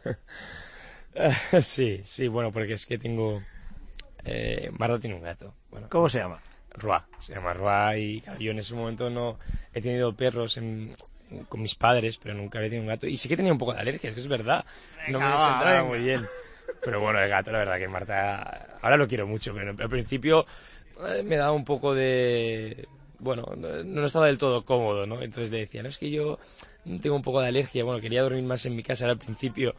sí, 1.63 2.01
sí, 2.05 2.29
bueno, 2.29 2.53
porque 2.53 2.75
es 2.75 2.87
que 2.87 2.99
tengo... 2.99 3.43
Eh, 4.25 4.71
Marta 4.79 4.99
tiene 4.99 5.17
un 5.17 5.23
gato. 5.23 5.55
Bueno, 5.71 5.89
¿Cómo 5.91 6.09
se 6.09 6.19
llama? 6.19 6.41
Roa, 6.75 7.07
se 7.19 7.35
llama 7.35 7.53
Roa 7.53 7.97
y 7.97 8.23
yo 8.39 8.53
en 8.53 8.59
ese 8.61 8.75
momento 8.75 9.11
no 9.11 9.39
he 9.75 9.81
tenido 9.81 10.15
perros 10.15 10.57
en- 10.57 10.93
en- 11.31 11.45
con 11.47 11.61
mis 11.63 11.75
padres, 11.75 12.19
pero 12.19 12.35
nunca 12.35 12.59
había 12.59 12.71
tenido 12.71 12.85
un 12.85 12.89
gato. 12.89 13.07
Y 13.07 13.17
sí 13.17 13.29
que 13.29 13.37
tenía 13.37 13.53
un 13.53 13.59
poco 13.59 13.75
de 13.75 13.81
alergia, 13.81 14.13
que 14.15 14.21
es 14.21 14.29
verdad. 14.29 14.65
no 15.09 15.19
me 15.19 15.37
sentaba 15.39 15.85
muy 15.85 15.99
bien. 16.01 16.27
Pero 16.85 17.01
bueno, 17.01 17.21
el 17.21 17.29
gato, 17.29 17.51
la 17.51 17.59
verdad 17.59 17.79
que 17.79 17.89
Marta, 17.89 18.79
ahora 18.81 18.97
lo 18.97 19.09
quiero 19.09 19.27
mucho, 19.27 19.53
pero 19.53 19.71
al 19.79 19.91
principio 19.91 20.47
eh, 21.09 21.23
me 21.23 21.37
daba 21.37 21.53
un 21.53 21.65
poco 21.65 21.95
de... 21.95 22.89
Bueno, 23.21 23.45
no, 23.57 24.05
estaba 24.05 24.27
del 24.27 24.39
todo 24.39 24.65
cómodo, 24.65 25.07
¿no? 25.07 25.23
Entonces 25.23 25.51
le 25.51 25.59
decía, 25.59 25.83
no, 25.83 25.89
es 25.89 25.99
que 25.99 26.11
yo 26.11 26.39
tengo 27.03 27.17
un 27.17 27.23
poco 27.23 27.41
de 27.41 27.49
alergia, 27.49 27.85
bueno, 27.85 28.01
quería 28.01 28.23
dormir 28.23 28.45
más 28.45 28.65
en 28.67 28.75
mi 28.75 28.83
casa 28.83 29.07
al 29.07 29.19
principio, 29.19 29.75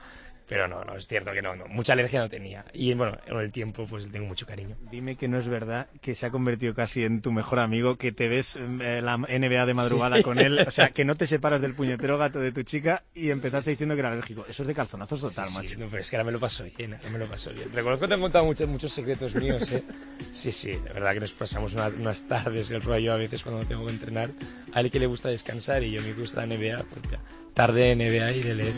pero 0.52 0.68
no, 0.68 0.84
no, 0.84 0.98
es 0.98 1.08
cierto 1.08 1.32
que 1.32 1.42
no, 1.42 1.56
no, 1.56 1.66
mucha 1.68 1.94
alergia 1.94 2.20
no 2.20 2.28
tenía. 2.28 2.66
Y 2.74 2.94
bueno, 2.94 3.18
con 3.26 3.40
el 3.40 3.54
tiempo 3.54 3.88
pues 3.90 4.04
le 4.08 4.12
tengo 4.12 4.26
mucho 4.28 4.46
cariño. 4.46 4.76
Dime 4.92 5.16
que 5.16 5.30
no 5.30 5.38
es 5.40 5.48
verdad 5.48 5.88
que 6.02 6.14
se 6.14 6.26
ha 6.26 6.30
convertido 6.30 6.74
casi 6.76 7.06
en 7.06 7.22
tu 7.22 7.32
mejor 7.32 7.60
amigo, 7.60 7.96
que 7.96 8.12
te 8.12 8.28
ves 8.28 8.58
eh, 8.58 9.00
la 9.02 9.16
NBA 9.18 9.66
de 9.66 9.74
madrugada 9.74 10.18
Sí. 10.18 10.24
con 10.24 10.40
él, 10.40 10.60
o 10.68 10.72
sea, 10.72 10.90
que 10.90 11.06
no 11.06 11.16
te 11.16 11.26
separas 11.26 11.62
del 11.62 11.74
puñetero 11.74 12.18
gato 12.18 12.42
de 12.42 12.52
tu 12.52 12.64
chica 12.64 13.02
y 13.14 13.30
empezaste 13.30 13.64
Sí, 13.64 13.72
diciendo 13.72 13.96
que 13.96 14.00
era 14.02 14.12
alérgico. 14.12 14.46
Eso 14.50 14.64
es 14.64 14.68
de 14.68 14.76
calzonazos 14.76 15.22
total, 15.22 15.48
Sí, 15.48 15.54
macho. 15.56 15.80
no, 15.80 15.88
pero 15.88 16.02
es 16.02 16.10
que 16.10 16.18
ahora 16.18 16.26
me 16.26 16.34
lo 16.34 16.40
paso 16.42 16.66
bien, 16.66 16.96
ahora 16.96 17.10
me 17.12 17.20
lo 17.20 17.28
paso 17.28 17.54
bien. 17.54 17.72
Reconozco 17.72 18.02
que 18.02 18.08
te 18.10 18.14
han 18.16 18.20
contado 18.22 18.44
muchos, 18.44 18.68
muchos 18.68 18.92
secretos 18.92 19.34
míos, 19.36 19.72
¿eh? 19.72 19.86
Sí, 20.34 20.52
sí, 20.52 20.72
de 20.72 20.90
verdad 20.92 21.14
que 21.14 21.22
nos 21.22 21.32
pasamos 21.32 21.74
una- 21.76 21.88
unas 21.88 22.28
tardes, 22.28 22.70
el 22.72 22.82
rollo 22.82 23.14
a 23.14 23.16
veces 23.16 23.42
cuando 23.42 23.64
tengo 23.64 23.86
que 23.86 23.92
entrenar. 23.94 24.32
A 24.74 24.82
él 24.82 24.92
que 24.92 25.00
le 25.00 25.08
gusta 25.08 25.30
descansar 25.30 25.82
y 25.84 25.92
yo 25.92 26.02
me 26.02 26.12
gusta 26.12 26.46
la 26.46 26.54
NBA, 26.58 26.84
ya, 27.10 27.20
tarde 27.54 27.96
NBA 27.96 28.34
y 28.34 28.44
de 28.44 28.54
leer. 28.56 28.74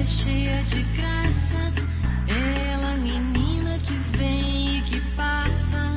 Linda, 0.00 0.04
mais 0.04 0.08
cheia 0.08 0.62
de 0.64 0.82
graça. 0.96 1.72
Ela, 2.28 2.96
menina 2.96 3.78
que 3.78 3.92
vem 4.16 4.78
e 4.78 4.82
que 4.82 5.00
passa, 5.16 5.96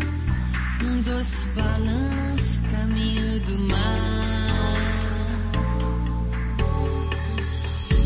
num 0.81 1.01
doce 1.01 1.47
balanço, 1.49 2.61
caminho 2.71 3.39
do 3.41 3.59
mar. 3.69 4.99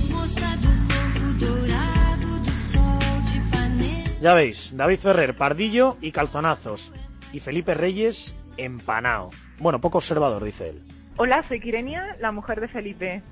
Moça 0.10 0.58
do 0.58 0.68
corpo 0.94 1.34
dourado, 1.40 2.40
do 2.40 2.52
sol 2.52 3.22
de 3.26 3.38
Ipanema. 3.38 4.20
Ya 4.22 4.34
veis, 4.34 4.76
David 4.76 5.00
Ferrer, 5.00 5.36
pardillo 5.36 5.98
y 6.02 6.12
calzonazos. 6.12 6.92
Y 7.34 7.40
Felipe 7.40 7.74
Reyes, 7.74 8.36
empanao. 8.58 9.32
Bueno, 9.60 9.82
poco 9.82 9.98
observador, 9.98 10.44
dice 10.44 10.70
él. 10.70 10.84
Hola, 11.18 11.44
soy 11.48 11.60
Kirenia, 11.60 12.16
la 12.20 12.32
mujer 12.32 12.62
de 12.62 12.68
Felipe. 12.68 13.24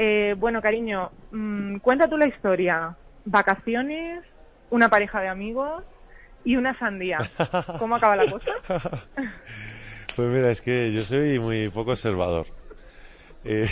Eh, 0.00 0.36
bueno, 0.38 0.62
cariño, 0.62 1.10
mm, 1.32 1.78
cuenta 1.78 2.08
tú 2.08 2.16
la 2.16 2.28
historia. 2.28 2.96
Vacaciones, 3.24 4.22
una 4.70 4.88
pareja 4.88 5.20
de 5.20 5.28
amigos 5.28 5.82
y 6.44 6.56
una 6.56 6.78
sandía. 6.78 7.18
¿Cómo 7.78 7.96
acaba 7.96 8.16
la 8.16 8.30
cosa? 8.30 8.52
Pues 10.16 10.30
mira, 10.30 10.50
es 10.50 10.60
que 10.60 10.92
yo 10.92 11.02
soy 11.02 11.38
muy 11.38 11.68
poco 11.68 11.92
observador. 11.92 12.46
Eh, 13.44 13.68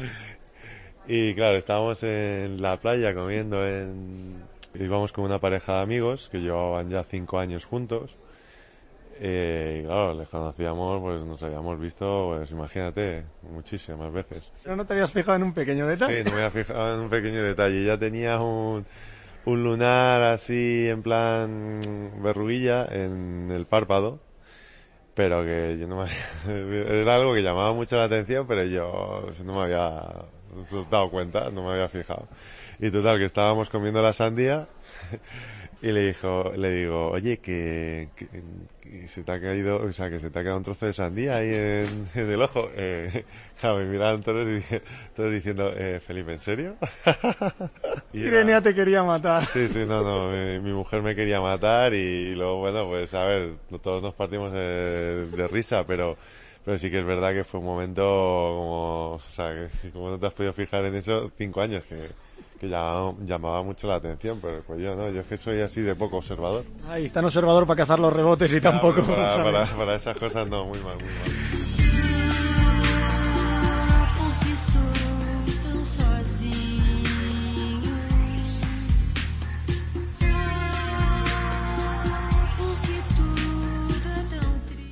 y 1.08 1.34
claro, 1.34 1.58
estábamos 1.58 2.04
en 2.04 2.62
la 2.62 2.76
playa 2.76 3.12
comiendo 3.12 3.66
en... 3.66 4.44
Íbamos 4.74 5.10
con 5.10 5.24
una 5.24 5.40
pareja 5.40 5.78
de 5.78 5.80
amigos 5.80 6.28
que 6.30 6.38
llevaban 6.38 6.88
ya 6.88 7.02
cinco 7.02 7.40
años 7.40 7.64
juntos. 7.64 8.14
Eh, 9.22 9.80
y 9.82 9.86
claro, 9.86 10.14
les 10.14 10.28
conocíamos, 10.30 11.00
pues 11.02 11.22
nos 11.24 11.42
habíamos 11.42 11.78
visto, 11.78 12.32
pues 12.38 12.50
imagínate, 12.52 13.24
muchísimas 13.42 14.10
veces. 14.12 14.50
Pero 14.62 14.76
no 14.76 14.86
te 14.86 14.94
habías 14.94 15.12
fijado 15.12 15.36
en 15.36 15.42
un 15.42 15.52
pequeño 15.52 15.86
detalle. 15.86 16.18
Sí, 16.18 16.24
no 16.24 16.30
me 16.30 16.36
había 16.38 16.50
fijado 16.50 16.94
en 16.94 17.00
un 17.00 17.10
pequeño 17.10 17.42
detalle. 17.42 17.84
Ya 17.84 17.98
tenía 17.98 18.40
un, 18.40 18.86
un 19.44 19.62
lunar 19.62 20.22
así 20.22 20.86
en 20.88 21.02
plan 21.02 21.80
verruguilla 22.22 22.86
en 22.90 23.50
el 23.52 23.66
párpado, 23.66 24.20
pero 25.14 25.42
que 25.44 25.76
yo 25.78 25.86
no 25.86 25.96
me 25.96 26.02
había- 26.04 26.92
era 27.02 27.16
algo 27.16 27.34
que 27.34 27.42
llamaba 27.42 27.74
mucho 27.74 27.98
la 27.98 28.04
atención, 28.04 28.46
pero 28.46 28.64
yo 28.64 29.26
no 29.44 29.52
me 29.54 29.60
había 29.64 30.02
dado 30.90 31.10
cuenta, 31.10 31.50
no 31.50 31.64
me 31.66 31.72
había 31.72 31.88
fijado. 31.88 32.26
Y 32.78 32.90
total, 32.90 33.18
que 33.18 33.26
estábamos 33.26 33.68
comiendo 33.68 34.00
la 34.02 34.14
sandía 34.14 34.66
y 35.82 35.92
le 35.92 36.08
dijo, 36.08 36.52
le 36.56 36.70
digo, 36.72 37.10
oye, 37.10 37.38
que, 37.40 38.10
que- 38.14 38.28
que 38.80 39.08
se 39.08 39.22
te 39.24 39.32
ha 39.32 39.40
caído, 39.40 39.76
o 39.82 39.92
sea, 39.92 40.10
que 40.10 40.18
se 40.18 40.30
te 40.30 40.38
ha 40.38 40.42
quedado 40.42 40.58
un 40.58 40.64
trozo 40.64 40.86
de 40.86 40.92
sandía 40.92 41.36
ahí 41.36 41.48
en, 41.54 42.06
en 42.14 42.30
el 42.30 42.42
ojo. 42.42 42.68
Eh, 42.74 43.24
claro, 43.60 43.78
me 43.78 43.84
miraban 43.86 44.22
todos, 44.22 44.46
todos 45.14 45.32
diciendo, 45.32 45.72
eh, 45.74 46.00
Felipe, 46.00 46.32
¿en 46.32 46.40
serio? 46.40 46.76
Y 48.12 48.22
era- 48.26 48.40
Irene 48.40 48.60
te 48.60 48.74
quería 48.74 49.02
matar. 49.04 49.42
Sí, 49.44 49.68
sí, 49.68 49.80
no, 49.86 50.02
no, 50.02 50.30
mi, 50.30 50.60
mi 50.60 50.72
mujer 50.72 51.02
me 51.02 51.14
quería 51.14 51.40
matar 51.40 51.94
y, 51.94 52.34
luego, 52.34 52.58
bueno, 52.58 52.86
pues 52.88 53.14
a 53.14 53.24
ver, 53.24 53.54
todos 53.82 54.02
nos 54.02 54.14
partimos 54.14 54.52
de, 54.52 55.26
de 55.26 55.48
risa, 55.48 55.84
pero, 55.86 56.16
pero 56.64 56.76
sí 56.78 56.90
que 56.90 56.98
es 57.00 57.06
verdad 57.06 57.32
que 57.32 57.44
fue 57.44 57.60
un 57.60 57.66
momento 57.66 58.02
como, 58.02 59.12
o 59.14 59.18
sea, 59.20 59.68
que 59.80 59.90
como 59.92 60.10
no 60.10 60.18
te 60.18 60.26
has 60.26 60.34
podido 60.34 60.52
fijar 60.52 60.84
en 60.84 60.94
eso, 60.96 61.30
cinco 61.36 61.60
años, 61.62 61.84
que, 61.84 61.96
que 62.60 62.68
llamaba, 62.68 63.14
llamaba 63.24 63.62
mucho 63.62 63.88
la 63.88 63.94
atención, 63.96 64.38
pero 64.40 64.62
pues 64.62 64.78
yo 64.80 64.94
no, 64.94 65.08
yo 65.08 65.22
es 65.22 65.26
que 65.26 65.38
soy 65.38 65.62
así 65.62 65.80
de 65.80 65.96
poco 65.96 66.18
observador. 66.18 66.64
Ay, 66.90 67.08
tan 67.08 67.24
observador 67.24 67.66
para 67.66 67.78
cazar 67.78 67.98
los 67.98 68.12
rebotes 68.12 68.52
y 68.52 68.60
tampoco. 68.60 69.02
Para, 69.02 69.42
para, 69.42 69.64
para 69.64 69.94
esas 69.94 70.16
cosas 70.18 70.46
no, 70.46 70.66
muy 70.66 70.78
mal, 70.80 70.96
muy 70.96 71.04
mal. 71.04 71.60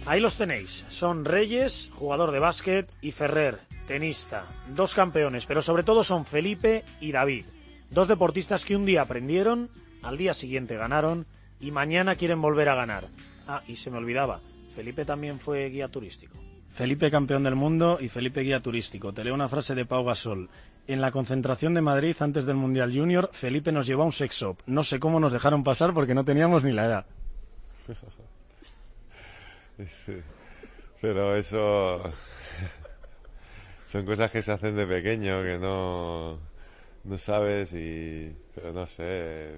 Ahí 0.07 0.21
los 0.21 0.37
tenéis. 0.37 0.87
Son 0.89 1.27
Reyes, 1.27 1.91
jugador 1.95 2.31
de 2.31 2.39
básquet, 2.39 2.91
y 3.03 3.13
Ferrer, 3.13 3.59
tenista. 3.87 4.45
Dos 4.69 4.95
campeones, 4.95 5.45
pero 5.45 5.61
sobre 5.61 5.83
todo 5.83 6.03
son 6.03 6.25
Felipe 6.25 6.83
y 6.99 7.13
David. 7.13 7.45
Dos 7.91 8.09
deportistas 8.09 8.65
que 8.65 8.77
un 8.77 8.85
día 8.85 9.03
aprendieron, 9.03 9.71
al 10.03 10.19
día 10.19 10.35
siguiente 10.35 10.77
ganaron 10.77 11.27
y 11.61 11.71
mañana 11.71 12.17
quieren 12.17 12.41
volver 12.41 12.69
a 12.69 12.75
ganar. 12.75 13.09
Ah, 13.47 13.63
y 13.67 13.77
se 13.77 13.91
me 13.91 13.97
olvidaba, 13.97 14.41
Felipe 14.75 15.05
también 15.05 15.41
fue 15.41 15.69
guía 15.71 15.89
turístico. 15.89 16.39
Felipe 16.69 17.11
campeón 17.11 17.43
del 17.45 17.55
mundo 17.55 17.99
y 18.01 18.09
Felipe 18.09 18.43
guía 18.43 18.61
turístico. 18.61 19.13
Te 19.13 19.25
leo 19.25 19.35
una 19.35 19.49
frase 19.49 19.75
de 19.75 19.87
Pau 19.87 20.05
Gasol. 20.05 20.51
En 20.87 21.01
la 21.01 21.11
concentración 21.11 21.75
de 21.75 21.81
Madrid 21.81 22.17
antes 22.21 22.47
del 22.47 22.57
Mundial 22.57 22.93
Junior, 22.95 23.31
Felipe 23.33 23.73
nos 23.73 23.87
llevó 23.87 24.03
a 24.03 24.07
un 24.07 24.13
sex 24.13 24.37
shop. 24.37 24.59
No 24.67 24.85
sé 24.85 25.01
cómo 25.01 25.19
nos 25.19 25.33
dejaron 25.33 25.65
pasar 25.65 25.93
porque 25.95 26.15
no 26.15 26.25
teníamos 26.25 26.65
ni 26.65 26.73
la 26.73 26.85
edad. 26.87 27.07
Sí. 30.05 30.21
Pero 31.01 31.37
eso 31.37 32.03
son 33.87 34.05
cosas 34.05 34.29
que 34.33 34.43
se 34.43 34.51
hacen 34.51 34.75
de 34.75 34.87
pequeño 34.89 35.41
que 35.45 35.57
no 35.57 36.41
no 37.09 37.19
sabes 37.19 37.73
y 37.73 38.33
pero 38.55 38.73
no 38.73 38.87
sé 38.87 39.57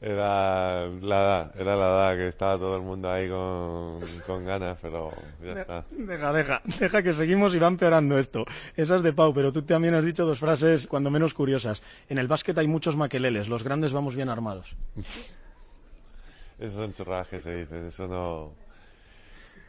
era 0.00 0.86
la 0.86 1.22
edad 1.22 1.60
era 1.60 1.76
la 1.76 1.86
edad 1.86 2.16
que 2.16 2.28
estaba 2.28 2.56
todo 2.58 2.76
el 2.76 2.82
mundo 2.82 3.10
ahí 3.10 3.28
con, 3.28 4.00
con 4.26 4.44
ganas 4.44 4.78
pero 4.80 5.12
ya 5.42 5.52
está 5.52 5.84
Deja, 5.90 6.32
deja, 6.32 6.62
deja 6.80 7.02
que 7.02 7.12
seguimos 7.12 7.54
y 7.54 7.58
va 7.58 7.68
empeorando 7.68 8.18
esto. 8.18 8.44
Esa 8.76 8.96
es 8.96 9.02
de 9.02 9.12
Pau, 9.12 9.32
pero 9.32 9.52
tú 9.52 9.62
también 9.62 9.94
has 9.94 10.04
dicho 10.04 10.26
dos 10.26 10.38
frases 10.38 10.86
cuando 10.86 11.10
menos 11.10 11.34
curiosas. 11.34 11.82
En 12.08 12.18
el 12.18 12.28
básquet 12.28 12.56
hay 12.58 12.66
muchos 12.66 12.96
maqueleles, 12.96 13.48
los 13.48 13.62
grandes 13.62 13.92
vamos 13.92 14.16
bien 14.16 14.28
armados. 14.28 14.76
Esos 16.58 16.74
son 16.74 16.92
chorradas 16.94 17.28
que 17.28 17.40
se 17.40 17.56
dicen, 17.56 17.86
eso 17.86 18.06
no... 18.06 18.52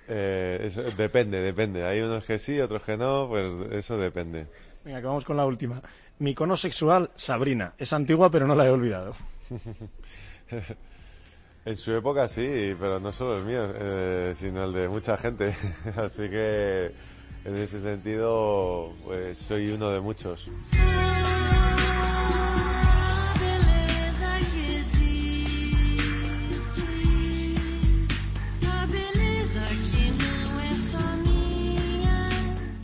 Eh, 0.08 0.60
eso 0.64 0.84
depende, 0.84 1.40
depende. 1.40 1.86
Hay 1.86 2.02
unos 2.02 2.24
que 2.24 2.38
sí, 2.38 2.60
otros 2.60 2.84
que 2.84 2.98
no, 2.98 3.28
pues 3.28 3.48
eso 3.72 3.98
depende. 3.98 4.48
Venga, 4.84 5.00
que 5.00 5.08
vamos 5.08 5.26
con 5.26 5.38
la 5.38 5.46
última. 5.46 5.82
Mi 6.20 6.32
icono 6.32 6.56
sexual, 6.56 7.10
Sabrina. 7.16 7.74
Es 7.78 7.94
antigua, 7.94 8.30
pero 8.30 8.48
no 8.48 8.56
la 8.56 8.66
he 8.66 8.70
olvidado. 8.70 9.16
En 11.66 11.78
su 11.78 11.94
época 11.94 12.28
sí, 12.28 12.74
pero 12.78 13.00
no 13.00 13.14
solo 13.14 13.38
el 13.38 13.46
mío, 13.46 13.66
eh, 13.74 14.34
sino 14.36 14.66
el 14.66 14.74
de 14.74 14.90
mucha 14.90 15.16
gente. 15.16 15.56
Así 15.96 16.30
que 16.30 16.92
en 17.46 17.56
ese 17.56 17.80
sentido, 17.80 18.92
pues 19.06 19.38
soy 19.38 19.72
uno 19.72 19.90
de 19.90 20.02
muchos. 20.02 20.50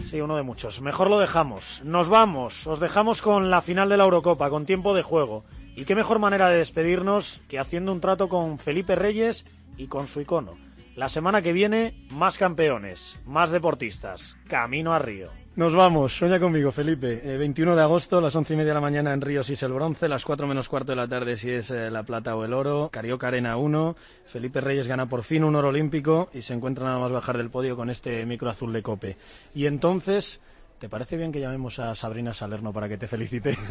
Sí, 0.10 0.22
uno 0.22 0.38
de 0.38 0.42
muchos. 0.42 0.82
Mejor 0.82 1.08
lo 1.08 1.20
dejamos. 1.20 1.84
Nos 1.84 2.10
vamos. 2.10 2.66
Os 2.66 2.80
dejamos 2.80 3.22
con 3.22 3.52
la 3.52 3.62
final 3.62 3.90
de 3.90 3.98
la 3.98 4.06
Eurocopa, 4.06 4.50
con 4.50 4.66
tiempo 4.66 4.96
de 4.96 5.04
juego. 5.04 5.44
Y 5.76 5.86
qué 5.86 5.94
mejor 5.94 6.18
manera 6.18 6.50
de 6.50 6.58
despedirnos 6.58 7.42
que 7.48 7.60
haciendo 7.60 7.92
un 7.92 8.02
trato 8.02 8.28
con 8.28 8.58
Felipe 8.58 8.96
Reyes 8.96 9.46
y 9.78 9.86
con 9.86 10.08
su 10.08 10.20
icono. 10.20 10.58
La 10.96 11.10
semana 11.10 11.44
que 11.44 11.54
viene, 11.54 12.08
más 12.10 12.40
campeones, 12.40 13.20
más 13.28 13.52
deportistas. 13.52 14.36
Camino 14.48 14.94
a 14.96 15.00
Río. 15.00 15.30
Nos 15.60 15.76
vamos. 15.76 16.16
Sueña 16.16 16.40
conmigo, 16.40 16.72
Felipe. 16.72 17.20
Eh, 17.22 17.36
21 17.36 17.76
de 17.76 17.82
agosto, 17.82 18.22
las 18.22 18.34
once 18.34 18.54
y 18.54 18.56
media 18.56 18.70
de 18.70 18.76
la 18.76 18.80
mañana 18.80 19.12
en 19.12 19.20
Río 19.20 19.44
si 19.44 19.54
es 19.54 19.64
el 19.64 19.74
bronce, 19.74 20.08
las 20.08 20.24
4 20.24 20.48
menos 20.48 20.70
cuarto 20.70 20.94
de 20.94 20.96
la 20.96 21.06
tarde 21.06 21.36
si 21.36 21.52
es 21.52 21.70
eh, 21.70 21.92
la 21.92 22.04
plata 22.04 22.38
o 22.38 22.46
el 22.46 22.54
oro. 22.54 22.88
Carioca 22.94 23.28
Arena 23.28 23.58
1. 23.58 23.94
Felipe 24.24 24.62
Reyes 24.62 24.88
gana 24.88 25.10
por 25.10 25.22
fin 25.22 25.44
un 25.44 25.58
oro 25.58 25.68
olímpico 25.68 26.30
y 26.34 26.44
se 26.44 26.54
encuentra 26.54 26.86
nada 26.86 27.00
más 27.00 27.12
bajar 27.12 27.38
del 27.38 27.50
podio 27.50 27.76
con 27.76 27.90
este 27.90 28.26
micro 28.26 28.50
azul 28.50 28.72
de 28.72 28.82
cope. 28.82 29.18
Y 29.54 29.66
entonces, 29.66 30.40
¿te 30.80 30.88
parece 30.88 31.18
bien 31.18 31.34
que 31.34 31.42
llamemos 31.42 31.78
a 31.80 31.94
Sabrina 31.94 32.34
Salerno 32.34 32.72
para 32.72 32.88
que 32.88 32.98
te 32.98 33.10
felicite? 33.10 33.58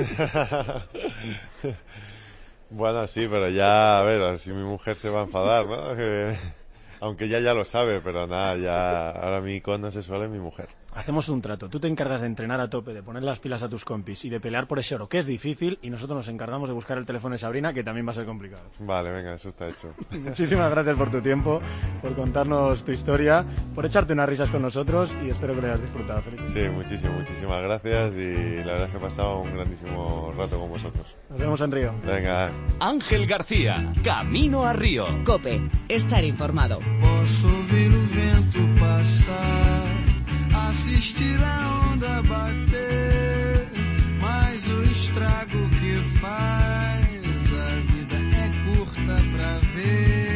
Bueno, 2.71 3.07
sí, 3.07 3.27
pero 3.31 3.49
ya, 3.49 3.99
a 3.99 4.03
ver, 4.03 4.21
así 4.21 4.53
mi 4.53 4.63
mujer 4.63 4.99
se 4.99 5.09
va 5.09 5.21
a 5.21 5.25
enfadar, 5.25 5.67
¿no? 5.67 5.97
Que- 6.99 7.05
aunque 7.05 7.25
ella 7.27 7.41
ya 7.41 7.55
lo 7.55 7.65
sabe, 7.65 8.01
pero 8.01 8.27
nada, 8.27 8.57
ya, 8.57 9.11
ahora 9.11 9.41
mi 9.41 9.57
icono 9.57 9.91
sexual 9.91 10.23
es 10.25 10.31
mi 10.31 10.39
mujer. 10.39 10.69
Hacemos 10.95 11.29
un 11.29 11.41
trato. 11.41 11.69
Tú 11.69 11.79
te 11.79 11.87
encargas 11.87 12.23
de 12.23 12.27
entrenar 12.27 12.61
a 12.61 12.69
tope, 12.69 12.93
de 12.93 13.05
poner 13.05 13.23
las 13.23 13.39
pilas 13.39 13.63
a 13.63 13.69
tus 13.69 13.85
compis 13.85 14.25
y 14.25 14.31
de 14.31 14.41
pelear 14.41 14.67
por 14.67 14.81
ese 14.81 14.97
oro, 14.97 15.09
que 15.09 15.19
es 15.19 15.27
difícil, 15.27 15.79
y 15.81 15.91
nosotros 15.91 16.17
nos 16.17 16.29
encargamos 16.29 16.69
de 16.69 16.75
buscar 16.75 16.99
el 16.99 17.07
teléfono 17.07 17.35
de 17.35 17.39
Sabrina, 17.39 17.73
que 17.73 17.85
también 17.85 18.05
va 18.07 18.11
a 18.11 18.15
ser 18.15 18.25
complicado. 18.27 18.65
Vale, 18.81 19.11
venga, 19.13 19.35
eso 19.35 19.49
está 19.51 19.69
hecho. 19.69 19.95
Muchísimas 20.11 20.69
gracias 20.71 20.97
por 20.97 21.09
tu 21.11 21.21
tiempo, 21.21 21.61
por 22.03 22.17
contarnos 22.17 22.85
tu 22.85 22.91
historia, 22.91 23.45
por 23.77 23.87
echarte 23.87 24.13
unas 24.15 24.29
risas 24.29 24.51
con 24.51 24.63
nosotros 24.63 25.11
y 25.25 25.31
espero 25.31 25.55
que 25.55 25.61
lo 25.61 25.67
hayas 25.69 25.83
disfrutado, 25.83 26.21
Felipe. 26.23 26.43
Sí, 26.53 26.69
muchísimas, 26.69 27.17
muchísimas 27.19 27.63
gracias 27.63 28.15
y 28.15 28.57
la 28.65 28.73
verdad 28.73 28.85
es 28.87 28.91
que 28.91 28.97
he 28.97 29.01
pasado 29.01 29.41
un 29.43 29.55
grandísimo 29.55 30.35
rato 30.37 30.59
con 30.59 30.69
vosotros. 30.71 31.15
Nos 31.31 31.39
vemos 31.39 31.61
en 31.61 31.71
Río. 31.71 31.95
Venga. 32.05 32.51
Ángel 32.81 33.27
García, 33.27 33.93
Camino 34.03 34.65
a 34.65 34.73
Río. 34.73 35.07
Cope, 35.25 35.61
estar 35.89 36.25
informado. 36.25 36.81
Posso 37.01 37.47
ouvir 37.47 37.93
o 37.93 38.07
vento 38.07 38.81
passar, 38.81 39.87
assistir 40.69 41.39
a 41.43 41.91
onda 41.93 42.23
bater, 42.23 43.69
mas 44.21 44.67
o 44.67 44.83
estrago 44.85 45.69
que 45.71 45.97
faz, 46.19 47.41
a 47.53 47.93
vida 47.93 48.17
é 48.37 48.75
curta 48.75 49.17
pra 49.35 49.59
ver. 49.75 50.28